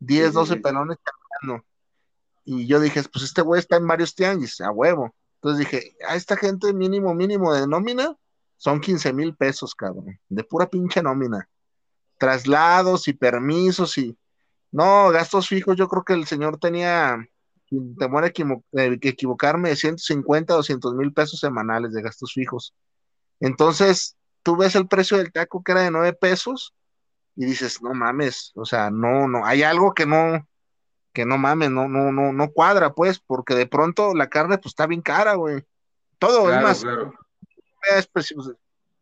10, 0.00 0.32
12 0.32 0.56
pelones 0.56 0.98
Y 2.44 2.66
yo 2.66 2.80
dije, 2.80 3.02
pues 3.04 3.24
este 3.24 3.42
güey 3.42 3.60
está 3.60 3.76
en 3.76 3.86
varios 3.86 4.14
tianguis, 4.14 4.60
a 4.60 4.70
huevo. 4.70 5.14
Entonces 5.36 5.58
dije, 5.58 5.96
a 6.08 6.16
esta 6.16 6.36
gente 6.36 6.72
mínimo, 6.72 7.14
mínimo 7.14 7.52
de 7.52 7.66
nómina 7.66 8.16
son 8.56 8.80
15 8.80 9.12
mil 9.12 9.36
pesos, 9.36 9.74
cabrón, 9.74 10.18
de 10.28 10.44
pura 10.44 10.66
pinche 10.68 11.02
nómina. 11.02 11.48
Traslados 12.18 13.08
y 13.08 13.12
permisos 13.12 13.98
y... 13.98 14.16
No, 14.70 15.10
gastos 15.10 15.46
fijos, 15.46 15.76
yo 15.76 15.86
creo 15.86 16.02
que 16.02 16.14
el 16.14 16.26
señor 16.26 16.58
tenía, 16.58 17.28
temor 17.98 18.24
a 18.24 18.28
eh, 18.28 18.98
equivocarme, 19.02 19.70
de 19.70 19.76
150, 19.76 20.54
200 20.54 20.94
mil 20.94 21.12
pesos 21.12 21.40
semanales 21.40 21.92
de 21.92 22.02
gastos 22.02 22.32
fijos. 22.32 22.74
Entonces, 23.40 24.16
tú 24.42 24.56
ves 24.56 24.74
el 24.74 24.88
precio 24.88 25.16
del 25.16 25.32
taco 25.32 25.62
que 25.62 25.72
era 25.72 25.82
de 25.82 25.90
9 25.90 26.12
pesos 26.14 26.74
y 27.36 27.46
dices, 27.46 27.82
no 27.82 27.94
mames, 27.94 28.52
o 28.54 28.64
sea, 28.64 28.90
no, 28.90 29.26
no, 29.26 29.44
hay 29.44 29.62
algo 29.62 29.92
que 29.92 30.06
no, 30.06 30.46
que 31.12 31.24
no 31.24 31.38
mames, 31.38 31.70
no, 31.70 31.88
no, 31.88 32.12
no, 32.12 32.32
no 32.32 32.50
cuadra, 32.50 32.92
pues, 32.92 33.18
porque 33.18 33.54
de 33.54 33.66
pronto 33.66 34.14
la 34.14 34.28
carne, 34.28 34.58
pues, 34.58 34.72
está 34.72 34.86
bien 34.86 35.02
cara, 35.02 35.34
güey. 35.34 35.64
Todo 36.18 36.52
es 36.52 36.62
más. 36.62 36.84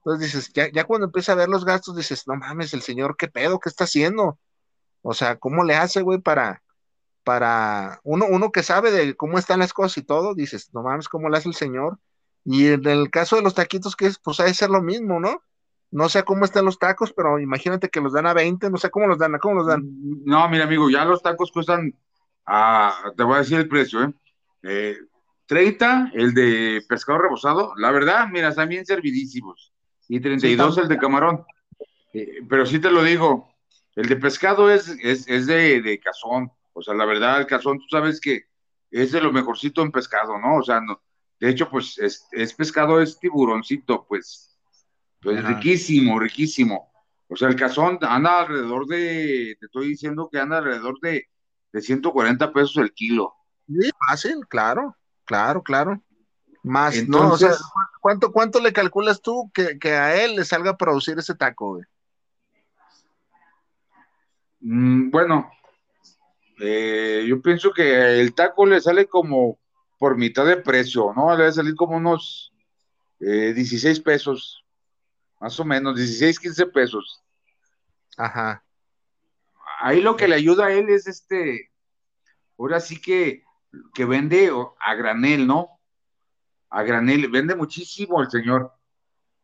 Entonces 0.05 0.33
dices, 0.33 0.53
ya, 0.53 0.71
ya 0.73 0.85
cuando 0.85 1.07
empieza 1.07 1.33
a 1.33 1.37
ver 1.37 1.49
los 1.49 1.65
gastos, 1.65 1.97
dices, 1.97 2.27
no 2.27 2.35
mames, 2.37 2.75
el 2.75 2.83
señor, 2.83 3.17
¿qué 3.17 3.29
pedo? 3.29 3.61
¿Qué 3.61 3.69
está 3.69 3.85
haciendo? 3.85 4.39
O 5.03 5.15
sea, 5.15 5.37
¿cómo 5.37 5.65
le 5.65 5.75
hace, 5.75 6.03
güey, 6.03 6.21
para, 6.21 6.62
para, 7.25 8.01
uno, 8.05 8.27
uno 8.29 8.53
que 8.53 8.63
sabe 8.63 8.91
de 8.91 9.15
cómo 9.15 9.39
están 9.39 9.61
las 9.61 9.73
cosas 9.73 9.99
y 9.99 10.03
todo, 10.03 10.35
dices, 10.35 10.71
no 10.73 10.83
mames, 10.83 11.09
¿cómo 11.09 11.29
le 11.29 11.39
hace 11.39 11.49
el 11.49 11.55
señor? 11.55 11.99
Y 12.45 12.69
en 12.69 12.87
el 12.87 13.11
caso 13.11 13.37
de 13.37 13.43
los 13.43 13.55
taquitos, 13.55 13.97
que 13.97 14.07
es, 14.07 14.19
pues, 14.19 14.41
hay 14.41 14.49
que 14.49 14.55
ser 14.55 14.71
lo 14.71 14.83
mismo, 14.83 15.21
¿no? 15.21 15.43
No 15.91 16.09
sé 16.09 16.25
cómo 16.25 16.45
están 16.45 16.65
los 16.65 16.79
tacos, 16.79 17.13
pero 17.13 17.39
imagínate 17.39 17.89
que 17.89 18.01
los 18.01 18.15
dan 18.15 18.27
a 18.27 18.33
20, 18.33 18.71
no 18.71 18.79
sé 18.79 18.91
cómo 18.91 19.07
los 19.07 19.19
dan, 19.19 19.39
¿cómo 19.39 19.57
los 19.57 19.67
dan? 19.67 19.83
No, 20.25 20.49
mira, 20.49 20.65
amigo, 20.65 20.89
ya 20.91 21.05
los 21.05 21.23
tacos 21.23 21.53
cuestan, 21.53 21.95
a, 22.47 23.13
te 23.17 23.23
voy 23.23 23.37
a 23.37 23.39
decir 23.39 23.59
el 23.59 23.69
precio, 23.69 24.03
¿eh? 24.03 24.15
eh 24.63 24.97
30, 25.47 26.13
el 26.15 26.33
de 26.33 26.83
pescado 26.89 27.19
rebozado, 27.19 27.75
la 27.77 27.91
verdad, 27.91 28.27
mira, 28.31 28.49
están 28.49 28.71
bien 28.71 28.87
servidísimos. 28.87 29.73
Y 30.09 30.19
32 30.21 30.79
el 30.79 30.89
de 30.89 30.97
camarón. 30.97 31.45
Eh, 32.15 32.41
pero 32.49 32.65
sí 32.65 32.79
te 32.79 32.91
lo 32.91 33.03
digo, 33.03 33.53
el 33.97 34.09
de 34.09 34.17
pescado 34.17 34.71
es, 34.71 34.89
es, 35.03 35.29
es 35.29 35.47
de, 35.47 35.83
de, 35.83 36.01
cazón. 36.01 36.51
O 36.73 36.83
sea, 36.83 36.95
la 36.95 37.05
verdad, 37.05 37.41
el 37.41 37.47
cazón, 37.47 37.79
tú 37.79 37.87
sabes 37.91 38.21
que 38.21 38.47
es 38.91 39.13
de 39.13 39.21
lo 39.21 39.33
mejorcito 39.33 39.83
en 39.83 39.93
pescado, 39.93 40.39
¿no? 40.39 40.57
O 40.57 40.63
sea, 40.63 40.81
no, 40.81 41.03
de 41.41 41.51
hecho, 41.51 41.69
pues 41.69 41.99
es, 41.99 42.27
es 42.33 42.55
pescado, 42.55 43.01
es 43.01 43.19
tiburoncito, 43.19 44.07
pues 44.07 44.53
pues 45.23 45.45
riquísimo, 45.45 46.19
riquísimo. 46.19 46.93
O 47.29 47.37
sea, 47.37 47.49
el 47.49 47.57
cazón 47.57 47.99
anda 48.03 48.41
alrededor 48.41 48.87
de, 48.87 49.57
te 49.59 49.67
estoy 49.67 49.89
diciendo 49.89 50.29
que 50.31 50.39
anda 50.39 50.59
alrededor 50.59 50.99
de, 51.01 51.29
de 51.73 51.81
140 51.81 52.53
pesos 52.53 52.77
el 52.79 52.93
kilo. 52.93 53.33
Sí, 53.69 53.91
fácil, 54.07 54.47
claro, 54.49 54.97
claro, 55.25 55.63
claro. 55.63 56.03
Más, 56.65 56.97
Entonces, 56.97 57.49
no, 57.49 57.51
o 57.51 57.55
sea, 57.55 57.65
¿cuánto, 58.01 58.33
¿cuánto 58.33 58.61
le 58.61 58.73
calculas 58.73 59.23
tú 59.23 59.51
que, 59.55 59.79
que, 59.79 59.95
a 59.95 60.23
él 60.23 60.37
le 60.37 60.45
salga 60.45 60.73
a 60.73 60.77
producir 60.77 61.19
ese 61.19 61.35
taco, 61.35 61.75
güey? 61.75 61.85
Mm, 64.61 65.11
bueno, 65.11 65.51
eh, 66.61 67.25
yo 67.27 67.41
pienso 67.41 67.73
que 67.73 68.21
el 68.21 68.35
taco 68.35 68.67
le 68.67 68.81
sale 68.81 69.07
como 69.07 69.59
por 69.99 70.17
mitad 70.17 70.47
de 70.47 70.57
precio, 70.57 71.13
¿no? 71.15 71.31
Le 71.33 71.45
debe 71.45 71.53
salir 71.53 71.75
como 71.75 71.97
unos 71.97 72.53
eh, 73.21 73.53
16 73.55 74.01
pesos 74.01 74.63
más 75.43 75.59
o 75.59 75.65
menos, 75.65 75.97
16, 75.97 76.39
15 76.39 76.67
pesos. 76.67 77.21
Ajá. 78.17 78.65
Ahí 79.81 80.01
lo 80.01 80.17
que 80.17 80.29
le 80.29 80.37
ayuda 80.37 80.67
a 80.67 80.73
él 80.73 80.89
es 80.89 81.09
este, 81.09 81.73
ahora 82.57 82.79
sí 82.79 83.01
que, 83.01 83.43
que 83.93 84.05
vende 84.05 84.53
a 84.79 84.95
granel, 84.95 85.49
¿no? 85.49 85.81
A 86.71 86.85
granel, 86.85 87.29
vende 87.29 87.57
muchísimo 87.57 88.23
el 88.23 88.31
señor, 88.31 88.73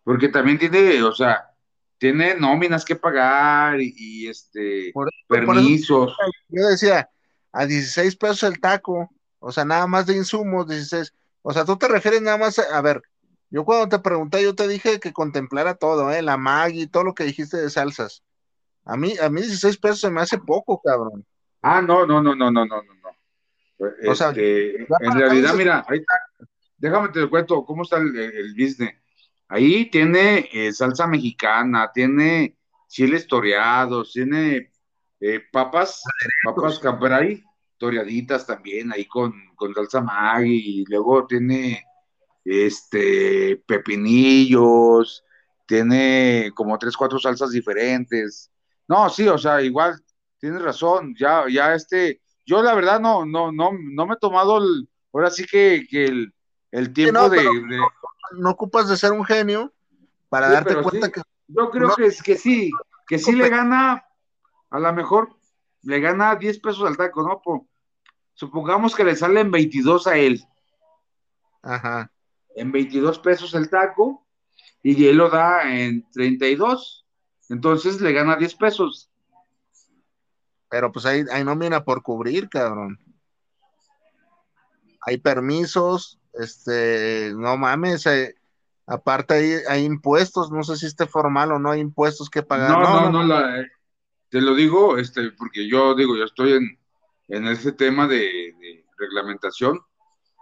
porque 0.05 0.29
también 0.29 0.59
tiene, 0.59 1.03
o 1.03 1.13
sea, 1.13 1.51
tiene 1.99 2.35
nóminas 2.37 2.85
que 2.85 2.97
pagar 2.97 3.81
y, 3.81 4.29
este, 4.29 4.93
permisos. 5.27 6.17
yo 6.49 6.69
decía, 6.69 7.11
a 7.53 7.67
16 7.67 8.17
pesos 8.17 8.45
el 8.45 8.61
taco, 8.61 9.11
o 9.41 9.53
sea, 9.53 9.65
nada 9.65 9.87
más 9.87 10.07
de 10.07 10.17
insumos, 10.17 10.69
16. 10.69 11.13
O 11.43 11.53
sea, 11.53 11.65
tú 11.65 11.77
te 11.77 11.89
refieres 11.89 12.23
nada 12.23 12.39
más, 12.39 12.59
a 12.59 12.81
ver, 12.81 13.03
yo 13.51 13.65
cuando 13.65 13.89
te 13.89 14.03
pregunté, 14.03 14.43
yo 14.43 14.55
te 14.55 14.69
dije 14.69 15.01
que 15.01 15.13
contemplara 15.13 15.75
todo, 15.75 16.13
¿eh? 16.13 16.23
La 16.23 16.37
Maggi, 16.37 16.87
todo 16.87 17.05
lo 17.05 17.15
que 17.15 17.25
dijiste 17.25 17.57
de 17.57 17.71
salsas. 17.71 18.23
A 18.85 18.97
mí, 18.97 19.15
a 19.21 19.29
mí 19.29 19.41
16 19.41 19.77
pesos 19.79 20.01
se 20.01 20.11
me 20.11 20.21
hace 20.21 20.39
poco, 20.39 20.81
cabrón. 20.83 21.25
Ah, 21.63 21.83
no, 21.83 22.07
no, 22.07 22.23
no, 22.23 22.35
no, 22.35 22.51
no, 22.51 22.65
no, 22.65 22.83
no. 22.83 24.11
O 24.11 24.15
sea, 24.15 24.31
este, 24.31 24.83
en 24.83 25.13
realidad, 25.15 25.55
mira, 25.55 25.85
ahí 25.89 25.99
está. 25.99 26.15
Déjame 26.77 27.09
te 27.09 27.29
cuento 27.29 27.65
cómo 27.65 27.83
está 27.83 27.97
el, 27.97 28.17
el 28.17 28.55
business. 28.55 28.95
Ahí 29.49 29.91
tiene 29.91 30.49
eh, 30.53 30.73
salsa 30.73 31.07
mexicana, 31.07 31.91
tiene 31.93 32.57
chiles 32.87 33.27
toreados, 33.27 34.13
tiene 34.13 34.73
eh, 35.21 35.41
papas, 35.51 36.03
papas 36.45 36.79
campray, 36.79 37.43
toreaditas 37.79 38.47
también, 38.47 38.93
ahí 38.93 39.07
con, 39.07 39.33
con 39.55 39.75
salsa 39.75 40.01
Maggi, 40.03 40.81
y 40.81 40.85
luego 40.85 41.27
tiene 41.27 41.83
este, 42.45 43.63
pepinillos, 43.67 45.25
tiene 45.67 46.51
como 46.55 46.79
tres, 46.79 46.97
cuatro 46.97 47.19
salsas 47.19 47.51
diferentes. 47.51 48.51
No, 48.87 49.09
sí, 49.11 49.29
o 49.29 49.39
sea, 49.39 49.63
igual, 49.63 50.01
tienes 50.39 50.63
razón, 50.63 51.15
ya, 51.19 51.45
ya 51.51 51.75
este, 51.75 52.21
yo 52.45 52.63
la 52.63 52.75
verdad 52.75 53.01
no, 53.01 53.27
no, 53.27 53.53
no, 53.53 53.73
no 53.73 54.07
me 54.07 54.15
he 54.15 54.19
tomado 54.19 54.59
el, 54.59 54.89
ahora 55.13 55.31
sí 55.31 55.45
que, 55.45 55.87
el, 55.91 56.33
el, 56.71 56.93
tiempo 56.93 57.29
de, 57.29 57.45
no, 58.33 58.51
ocupas 58.51 58.89
de 58.89 58.97
ser 58.97 59.13
un 59.13 59.25
genio 59.25 59.73
para 60.29 60.49
darte 60.49 60.81
cuenta 60.83 61.11
que. 61.11 61.23
Yo 61.49 61.71
creo 61.71 61.95
que, 61.95 62.11
que 62.23 62.37
sí, 62.37 62.71
que 63.07 63.19
sí 63.19 63.33
le 63.33 63.49
gana, 63.49 64.05
a 64.71 64.79
lo 64.79 64.93
mejor 64.93 65.37
le 65.83 66.01
gana 66.01 66.37
10 66.37 66.61
pesos 66.61 66.87
al 66.87 66.97
taco, 66.97 67.23
¿no? 67.23 67.67
supongamos 68.35 68.95
que 68.95 69.05
le 69.05 69.17
salen 69.17 69.51
22 69.51 70.07
a 70.07 70.17
él. 70.19 70.45
Ajá 71.63 72.11
en 72.59 72.73
22 72.73 73.19
pesos 73.21 73.55
el 73.55 73.71
taco 73.71 74.27
y 74.83 75.07
él 75.07 75.17
lo 75.17 75.31
da 75.31 75.73
en 75.73 76.09
32. 76.11 77.07
Entonces 77.49 78.01
le 78.01 78.13
gana 78.13 78.37
10 78.37 78.55
pesos. 78.57 79.11
Pero 80.69 80.93
pues 80.93 81.07
ahí, 81.07 81.25
ahí 81.33 81.45
no 81.45 81.57
viene 81.57 81.81
por 81.81 82.03
cubrir, 82.03 82.49
cabrón. 82.49 82.99
Hay 85.01 85.19
permisos, 85.19 86.18
este, 86.35 87.33
no 87.35 87.57
mames, 87.57 88.07
eh, 88.07 88.35
aparte 88.87 89.35
hay, 89.35 89.53
hay, 89.69 89.85
impuestos, 89.85 90.51
no 90.51 90.63
sé 90.63 90.77
si 90.77 90.87
esté 90.87 91.07
formal 91.07 91.53
o 91.53 91.59
no 91.59 91.71
hay 91.71 91.81
impuestos 91.81 92.31
que 92.31 92.43
pagar. 92.43 92.71
No, 92.71 93.11
no, 93.11 93.25
no, 93.25 93.57
eh, 93.57 93.67
te 94.29 94.41
lo 94.41 94.55
digo, 94.55 94.99
este, 94.99 95.31
porque 95.33 95.69
yo 95.69 95.95
digo, 95.95 96.17
yo 96.17 96.25
estoy 96.25 96.53
en, 96.53 96.79
en 97.29 97.47
ese 97.47 97.73
tema 97.73 98.07
de, 98.07 98.17
de 98.17 98.85
reglamentación 98.97 99.81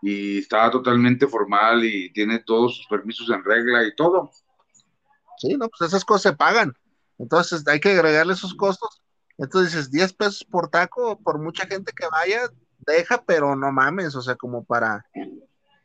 y 0.02 0.38
está 0.38 0.70
totalmente 0.70 1.26
formal 1.26 1.84
y 1.84 2.12
tiene 2.12 2.40
todos 2.40 2.76
sus 2.76 2.86
permisos 2.86 3.28
en 3.30 3.42
regla 3.42 3.84
y 3.84 3.94
todo. 3.94 4.30
Sí, 5.38 5.56
no, 5.56 5.68
pues 5.68 5.88
esas 5.88 6.04
cosas 6.04 6.22
se 6.22 6.36
pagan. 6.36 6.74
Entonces 7.18 7.66
hay 7.66 7.80
que 7.80 7.90
agregarle 7.90 8.32
esos 8.32 8.54
costos. 8.54 9.02
Entonces 9.38 9.72
dices, 9.72 9.90
10 9.90 10.12
pesos 10.14 10.44
por 10.44 10.68
taco, 10.68 11.20
por 11.20 11.38
mucha 11.38 11.66
gente 11.66 11.92
que 11.92 12.06
vaya, 12.08 12.48
deja, 12.78 13.22
pero 13.24 13.54
no 13.54 13.70
mames, 13.72 14.14
o 14.14 14.22
sea, 14.22 14.34
como 14.36 14.64
para. 14.64 15.04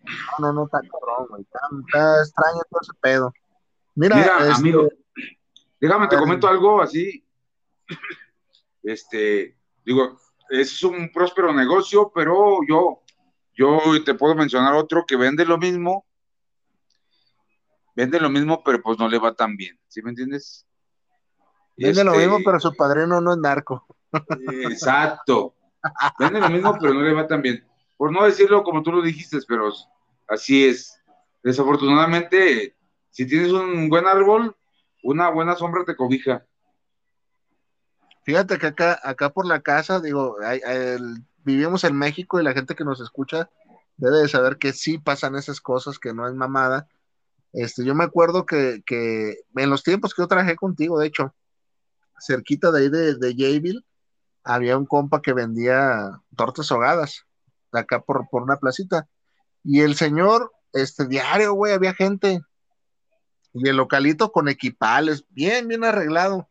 No, 0.04 0.48
no, 0.48 0.54
no, 0.54 0.66
está 0.66 0.80
cabrón, 0.82 1.28
güey. 1.30 1.42
Está, 1.44 2.22
extraño 2.22 2.62
todo 2.70 2.82
ese 2.82 2.94
pedo. 3.00 3.34
Mira, 3.96 4.20
este, 4.40 4.54
amigo, 4.54 4.88
déjame 5.80 6.08
te 6.08 6.18
comento 6.18 6.48
algo 6.48 6.82
así. 6.82 7.26
Este, 8.84 9.58
digo, 9.86 10.20
es 10.50 10.84
un 10.84 11.12
próspero 11.12 11.54
negocio, 11.54 12.12
pero 12.14 12.60
yo 12.68 13.02
yo 13.54 13.80
te 14.04 14.14
puedo 14.14 14.36
mencionar 14.36 14.74
otro 14.74 15.06
que 15.06 15.16
vende 15.16 15.46
lo 15.46 15.58
mismo, 15.58 16.06
vende 17.96 18.20
lo 18.20 18.30
mismo, 18.30 18.64
pero 18.64 18.82
pues 18.82 18.98
no 18.98 19.08
le 19.08 19.20
va 19.20 19.34
tan 19.34 19.56
bien, 19.56 19.80
¿sí 19.88 20.02
me 20.02 20.10
entiendes? 20.10 20.66
Vende 21.78 22.04
lo 22.04 22.14
mismo, 22.14 22.38
este 22.38 22.46
pero 22.46 22.60
su 22.60 22.74
padrino 22.76 23.22
no 23.22 23.34
es 23.34 23.38
narco. 23.38 23.86
Exacto. 24.70 25.56
Vende 26.20 26.40
lo 26.40 26.50
mismo, 26.50 26.78
pero 26.80 26.94
no 26.94 27.02
le 27.02 27.14
va 27.14 27.28
tan 27.28 27.42
bien. 27.42 27.68
Por 28.02 28.12
no 28.12 28.26
decirlo 28.26 28.64
como 28.64 28.82
tú 28.82 28.92
lo 28.92 29.04
dijiste, 29.04 29.38
pero 29.48 29.72
así 30.28 30.66
es. 30.66 31.00
Desafortunadamente, 31.44 32.76
si 33.12 33.28
tienes 33.28 33.52
un 33.52 33.90
buen 33.90 34.08
árbol, 34.08 34.58
una 35.04 35.30
buena 35.30 35.56
sombra 35.56 35.86
te 35.86 35.96
cobija. 35.96 36.44
Fíjate 38.24 38.58
que 38.58 38.66
acá, 38.66 39.00
acá 39.04 39.30
por 39.30 39.46
la 39.46 39.62
casa, 39.62 40.00
digo, 40.00 40.36
vivimos 41.44 41.84
en 41.84 41.96
México 41.96 42.42
y 42.42 42.44
la 42.44 42.54
gente 42.54 42.74
que 42.74 42.84
nos 42.84 43.00
escucha 43.00 43.52
debe 43.98 44.18
de 44.18 44.28
saber 44.28 44.58
que 44.58 44.74
sí 44.74 44.98
pasan 44.98 45.36
esas 45.36 45.62
cosas, 45.62 46.00
que 46.00 46.12
no 46.12 46.28
es 46.28 46.34
mamada. 46.34 46.88
Este, 47.54 47.86
yo 47.86 47.94
me 47.94 48.06
acuerdo 48.06 48.48
que, 48.48 48.82
en 48.90 49.70
los 49.70 49.84
tiempos 49.84 50.16
que 50.16 50.24
yo 50.24 50.28
trabajé 50.28 50.56
contigo, 50.56 50.98
de 50.98 51.06
hecho, 51.06 51.36
cerquita 52.20 52.72
de 52.72 52.80
ahí 52.80 52.90
de, 52.90 53.14
de 53.14 53.84
había 54.44 54.76
un 54.76 54.88
compa 54.88 55.22
que 55.22 55.34
vendía 55.34 56.20
tortas 56.36 56.72
ahogadas, 56.72 57.28
acá 57.80 58.02
por, 58.02 58.28
por 58.30 58.44
una 58.44 58.58
placita. 58.58 59.08
Y 59.64 59.82
el 59.82 59.96
señor, 59.96 60.52
este 60.74 61.08
diario, 61.08 61.54
güey, 61.54 61.74
había 61.74 61.94
gente. 61.94 62.42
Y 63.54 63.70
el 63.70 63.78
localito 63.78 64.32
con 64.32 64.48
equipales, 64.48 65.26
bien, 65.30 65.68
bien 65.68 65.84
arreglado. 65.84 66.50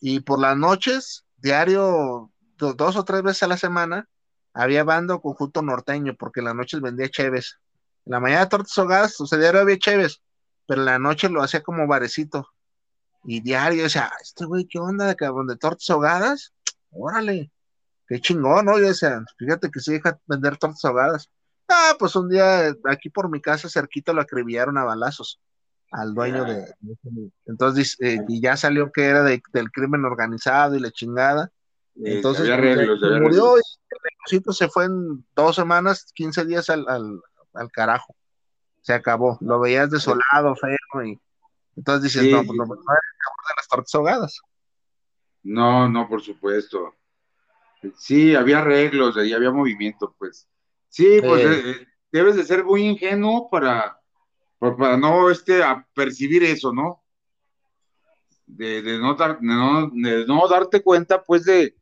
Y 0.00 0.20
por 0.20 0.38
las 0.40 0.56
noches, 0.56 1.24
diario, 1.36 2.30
dos 2.58 2.96
o 2.96 3.04
tres 3.04 3.22
veces 3.22 3.42
a 3.42 3.48
la 3.48 3.56
semana, 3.56 4.08
había 4.52 4.84
banda 4.84 5.14
o 5.14 5.22
conjunto 5.22 5.62
norteño, 5.62 6.14
porque 6.16 6.40
en 6.40 6.46
las 6.46 6.54
noches 6.54 6.80
vendía 6.80 7.08
cheves. 7.08 7.58
En 8.06 8.12
la 8.12 8.20
mañana 8.20 8.48
tortas 8.48 8.76
ahogadas, 8.78 9.20
o 9.20 9.26
sea, 9.26 9.38
diario 9.38 9.60
había 9.60 9.78
cheves, 9.78 10.22
pero 10.66 10.80
en 10.80 10.86
la 10.86 10.98
noche 10.98 11.28
lo 11.28 11.42
hacía 11.42 11.62
como 11.62 11.86
barecito. 11.86 12.48
Y 13.24 13.40
diario, 13.40 13.82
decía, 13.82 14.10
este 14.22 14.46
güey, 14.46 14.66
¿qué 14.66 14.78
onda 14.78 15.06
de 15.06 15.16
cabrón 15.16 15.46
de 15.46 15.56
tortas 15.56 15.88
ahogadas? 15.90 16.54
Órale, 16.90 17.52
qué 18.10 18.20
chingón, 18.20 18.66
¿no? 18.66 18.76
Yo 18.78 18.88
decía, 18.88 19.22
fíjate 19.38 19.70
que 19.70 19.78
se 19.78 19.92
deja 19.92 20.18
vender 20.26 20.56
tortas 20.56 20.84
ahogadas. 20.84 21.30
Ah, 21.68 21.94
pues 21.96 22.16
un 22.16 22.28
día 22.28 22.74
aquí 22.88 23.08
por 23.08 23.30
mi 23.30 23.40
casa 23.40 23.68
cerquita 23.68 24.12
lo 24.12 24.20
acribillaron 24.20 24.76
a 24.76 24.84
balazos 24.84 25.40
al 25.92 26.14
dueño 26.14 26.44
de, 26.44 26.72
entonces 27.46 27.96
eh, 28.00 28.18
y 28.28 28.40
ya 28.40 28.56
salió 28.56 28.92
que 28.92 29.06
era 29.06 29.22
del 29.24 29.70
crimen 29.72 30.04
organizado 30.04 30.74
y 30.74 30.80
la 30.80 30.90
chingada. 30.90 31.52
Entonces 31.96 32.48
pues, 32.48 33.20
murió 33.20 33.56
y 33.58 34.36
el 34.36 34.54
se 34.54 34.68
fue 34.68 34.86
en 34.86 35.24
dos 35.36 35.54
semanas 35.56 36.10
15 36.14 36.44
días 36.46 36.68
al, 36.68 36.86
al, 36.88 37.70
carajo. 37.72 38.14
Se 38.82 38.92
acabó. 38.92 39.38
Lo 39.40 39.60
veías 39.60 39.90
desolado 39.90 40.56
feo 40.56 41.04
y 41.04 41.20
entonces 41.76 42.12
dices 42.12 42.32
no 42.32 42.44
pues 42.44 42.58
no, 42.58 42.64
no 42.64 42.74
de 42.74 43.56
las 43.56 43.68
tortas 43.68 43.94
ahogadas 43.94 44.40
no 45.42 45.88
no 45.88 46.08
por 46.08 46.20
supuesto 46.20 46.94
sí 47.96 48.34
había 48.34 48.58
arreglos 48.58 49.16
y 49.24 49.32
había 49.32 49.50
movimiento 49.50 50.14
pues 50.18 50.48
sí 50.88 51.20
pues 51.20 51.44
eh, 51.44 51.86
debes 52.12 52.36
de 52.36 52.44
ser 52.44 52.64
muy 52.64 52.82
ingenuo 52.82 53.48
para 53.50 54.00
para 54.60 54.96
no 54.98 55.30
este, 55.30 55.62
a 55.62 55.86
percibir 55.94 56.44
eso, 56.44 56.72
¿no? 56.72 57.02
De, 58.46 58.82
no 58.98 59.14
dar, 59.14 59.40
de, 59.40 60.26
no, 60.26 60.48
darte 60.48 60.82
cuenta, 60.82 61.22
pues, 61.22 61.44
de, 61.44 61.74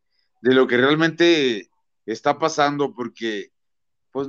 lo 0.43 0.67
que 0.67 0.77
realmente 0.77 1.71
está 2.07 2.39
pasando, 2.39 2.95
porque, 2.95 3.51
pues, 4.13 4.29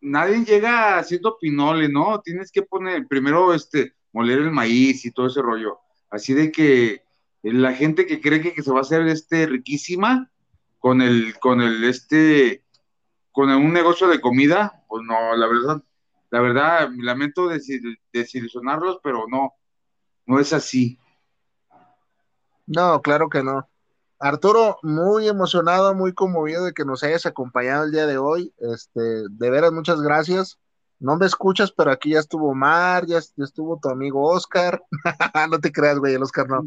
nadie 0.00 0.44
llega 0.44 0.98
haciendo 0.98 1.36
pinole, 1.40 1.88
¿no? 1.88 2.20
Tienes 2.20 2.52
que 2.52 2.62
poner, 2.62 3.08
primero, 3.08 3.52
este, 3.54 3.94
moler 4.12 4.38
el 4.38 4.52
maíz 4.52 5.04
y 5.04 5.10
todo 5.10 5.26
ese 5.26 5.42
rollo. 5.42 5.80
Así 6.10 6.34
de 6.34 6.52
que 6.52 7.02
la 7.42 7.74
gente 7.74 8.06
que 8.06 8.20
cree 8.20 8.40
que, 8.40 8.62
se 8.62 8.70
va 8.70 8.78
a 8.78 8.82
hacer, 8.82 9.06
este, 9.08 9.46
riquísima 9.46 10.30
con 10.82 11.00
el, 11.00 11.38
con 11.38 11.60
el, 11.60 11.84
este, 11.84 12.64
con 13.30 13.48
un 13.50 13.72
negocio 13.72 14.08
de 14.08 14.20
comida, 14.20 14.82
pues 14.88 15.04
no, 15.04 15.36
la 15.36 15.46
verdad, 15.46 15.82
la 16.30 16.40
verdad, 16.40 16.90
lamento 16.98 17.48
desilusionarlos, 18.12 18.98
pero 19.00 19.26
no, 19.30 19.54
no 20.26 20.40
es 20.40 20.52
así. 20.52 20.98
No, 22.66 23.00
claro 23.00 23.28
que 23.28 23.44
no. 23.44 23.68
Arturo, 24.18 24.78
muy 24.82 25.28
emocionado, 25.28 25.94
muy 25.94 26.14
conmovido 26.14 26.64
de 26.64 26.72
que 26.72 26.84
nos 26.84 27.04
hayas 27.04 27.26
acompañado 27.26 27.84
el 27.84 27.92
día 27.92 28.06
de 28.06 28.18
hoy. 28.18 28.52
Este, 28.58 29.00
de 29.30 29.50
veras, 29.50 29.70
muchas 29.70 30.00
gracias. 30.00 30.58
No 30.98 31.16
me 31.16 31.26
escuchas, 31.26 31.70
pero 31.70 31.92
aquí 31.92 32.10
ya 32.10 32.18
estuvo 32.18 32.56
Mar, 32.56 33.06
ya, 33.06 33.18
estuvo 33.18 33.78
tu 33.80 33.88
amigo 33.88 34.28
Oscar. 34.28 34.82
no 35.48 35.60
te 35.60 35.70
creas, 35.70 36.00
güey, 36.00 36.14
el 36.14 36.22
Oscar 36.24 36.48
no. 36.48 36.64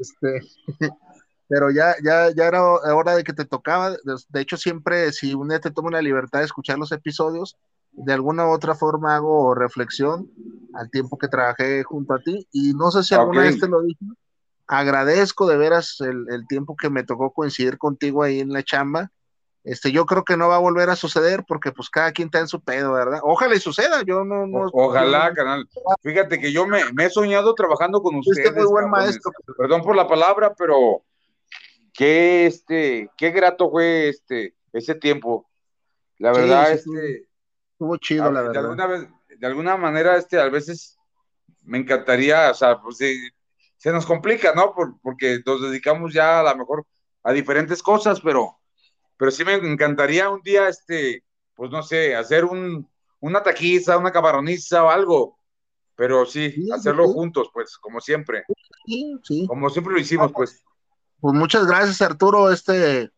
Este, 0.00 0.40
pero 1.52 1.70
ya, 1.70 1.94
ya, 2.02 2.30
ya 2.34 2.46
era 2.46 2.64
hora 2.64 3.14
de 3.14 3.24
que 3.24 3.34
te 3.34 3.44
tocaba. 3.44 3.90
De 4.30 4.40
hecho, 4.40 4.56
siempre, 4.56 5.12
si 5.12 5.34
un 5.34 5.48
día 5.48 5.60
te 5.60 5.70
tomo 5.70 5.90
la 5.90 6.00
libertad 6.00 6.38
de 6.38 6.46
escuchar 6.46 6.78
los 6.78 6.92
episodios, 6.92 7.58
de 7.92 8.14
alguna 8.14 8.46
u 8.46 8.52
otra 8.52 8.74
forma 8.74 9.16
hago 9.16 9.54
reflexión 9.54 10.30
al 10.72 10.90
tiempo 10.90 11.18
que 11.18 11.28
trabajé 11.28 11.84
junto 11.84 12.14
a 12.14 12.20
ti 12.20 12.48
y 12.52 12.72
no 12.72 12.90
sé 12.90 13.02
si 13.02 13.14
alguna 13.14 13.42
vez 13.42 13.60
te 13.60 13.68
lo 13.68 13.82
dije, 13.82 14.02
agradezco 14.66 15.46
de 15.46 15.58
veras 15.58 15.98
el, 16.00 16.46
tiempo 16.48 16.74
que 16.74 16.88
me 16.88 17.04
tocó 17.04 17.34
coincidir 17.34 17.76
contigo 17.76 18.22
ahí 18.22 18.40
en 18.40 18.54
la 18.54 18.62
chamba. 18.62 19.10
Este, 19.62 19.92
yo 19.92 20.06
creo 20.06 20.24
que 20.24 20.38
no 20.38 20.48
va 20.48 20.56
a 20.56 20.60
volver 20.60 20.88
a 20.88 20.96
suceder 20.96 21.44
porque 21.46 21.70
pues 21.70 21.90
cada 21.90 22.12
quien 22.12 22.28
está 22.28 22.38
en 22.38 22.48
su 22.48 22.62
pedo, 22.62 22.94
¿verdad? 22.94 23.20
Ojalá 23.24 23.56
y 23.56 23.60
suceda, 23.60 24.00
yo 24.06 24.24
no... 24.24 24.46
no 24.46 24.70
Ojalá, 24.72 25.34
canal. 25.34 25.68
Fíjate 26.02 26.40
que 26.40 26.50
yo 26.50 26.66
me, 26.66 26.80
he 26.98 27.10
soñado 27.10 27.54
trabajando 27.54 28.00
con 28.00 28.16
ustedes. 28.16 28.54
muy 28.54 28.64
buen 28.64 28.88
maestro. 28.88 29.32
Perdón 29.58 29.82
por 29.82 29.94
la 29.94 30.08
palabra, 30.08 30.54
pero 30.56 31.02
qué, 31.92 32.46
este, 32.46 33.10
qué 33.16 33.30
grato 33.30 33.70
fue 33.70 34.08
este, 34.08 34.54
ese 34.72 34.94
tiempo. 34.94 35.48
La 36.18 36.32
verdad, 36.32 36.72
este, 36.72 37.28
Estuvo 37.72 37.96
chido, 37.96 38.30
la 38.30 38.42
verdad. 38.42 38.52
De 38.52 38.58
alguna, 38.60 38.86
vez, 38.86 39.08
de 39.38 39.46
alguna 39.46 39.76
manera, 39.76 40.16
este, 40.16 40.38
a 40.38 40.48
veces 40.48 40.98
me 41.64 41.78
encantaría, 41.78 42.50
o 42.50 42.54
sea, 42.54 42.80
pues 42.80 42.98
se 43.76 43.92
nos 43.92 44.06
complica, 44.06 44.54
¿no? 44.54 44.72
porque 45.02 45.40
nos 45.44 45.62
dedicamos 45.62 46.12
ya 46.12 46.40
a 46.40 46.42
lo 46.44 46.56
mejor 46.56 46.86
a 47.24 47.32
diferentes 47.32 47.82
cosas, 47.82 48.20
pero, 48.20 48.58
pero 49.16 49.30
sí 49.30 49.44
me 49.44 49.54
encantaría 49.54 50.30
un 50.30 50.40
día, 50.42 50.68
este, 50.68 51.24
pues 51.54 51.70
no 51.70 51.82
sé, 51.82 52.14
hacer 52.14 52.44
un, 52.44 52.88
una 53.18 53.42
taquiza, 53.42 53.98
una 53.98 54.12
camaroniza 54.12 54.84
o 54.84 54.90
algo, 54.90 55.38
pero 55.96 56.24
sí, 56.24 56.68
hacerlo 56.72 57.08
juntos, 57.08 57.50
pues, 57.52 57.76
como 57.78 58.00
siempre. 58.00 58.44
Sí, 58.86 59.18
sí. 59.22 59.46
Como 59.46 59.70
siempre 59.70 59.94
lo 59.94 60.00
hicimos, 60.00 60.32
pues. 60.32 60.62
Pues 61.22 61.36
muchas 61.36 61.68
gracias, 61.68 62.02
Arturo. 62.02 62.50
Este, 62.50 63.08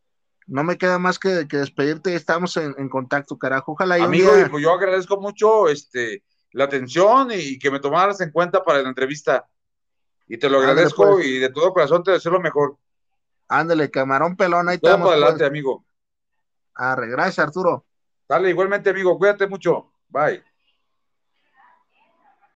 no 0.46 0.62
me 0.62 0.76
queda 0.76 0.98
más 0.98 1.18
que, 1.18 1.48
que 1.48 1.56
despedirte, 1.56 2.14
estamos 2.14 2.54
en, 2.58 2.90
contacto, 2.90 3.38
carajo. 3.38 3.72
Ojalá. 3.72 3.94
Amigo, 3.94 4.30
pues 4.50 4.62
yo 4.62 4.74
agradezco 4.74 5.18
mucho 5.18 5.70
este, 5.70 6.22
la 6.52 6.64
atención 6.64 7.30
y 7.32 7.58
que 7.58 7.70
me 7.70 7.80
tomaras 7.80 8.20
en 8.20 8.30
cuenta 8.30 8.62
para 8.62 8.82
la 8.82 8.90
entrevista. 8.90 9.48
Y 10.28 10.36
te 10.36 10.50
lo 10.50 10.58
agradezco 10.58 11.12
pues. 11.14 11.26
y 11.26 11.38
de 11.38 11.48
todo 11.48 11.72
corazón 11.72 12.02
te 12.02 12.10
deseo 12.10 12.32
lo 12.32 12.40
mejor. 12.40 12.76
Ándale, 13.48 13.90
camarón 13.90 14.36
pelón, 14.36 14.68
ahí 14.68 14.74
estamos. 14.74 15.10
adelante, 15.10 15.38
pues. 15.38 15.48
amigo. 15.48 15.86
Arre, 16.74 17.08
gracias, 17.08 17.38
Arturo. 17.38 17.86
Dale, 18.28 18.50
igualmente, 18.50 18.90
amigo, 18.90 19.16
cuídate 19.16 19.46
mucho. 19.46 19.92
Bye. 20.10 20.44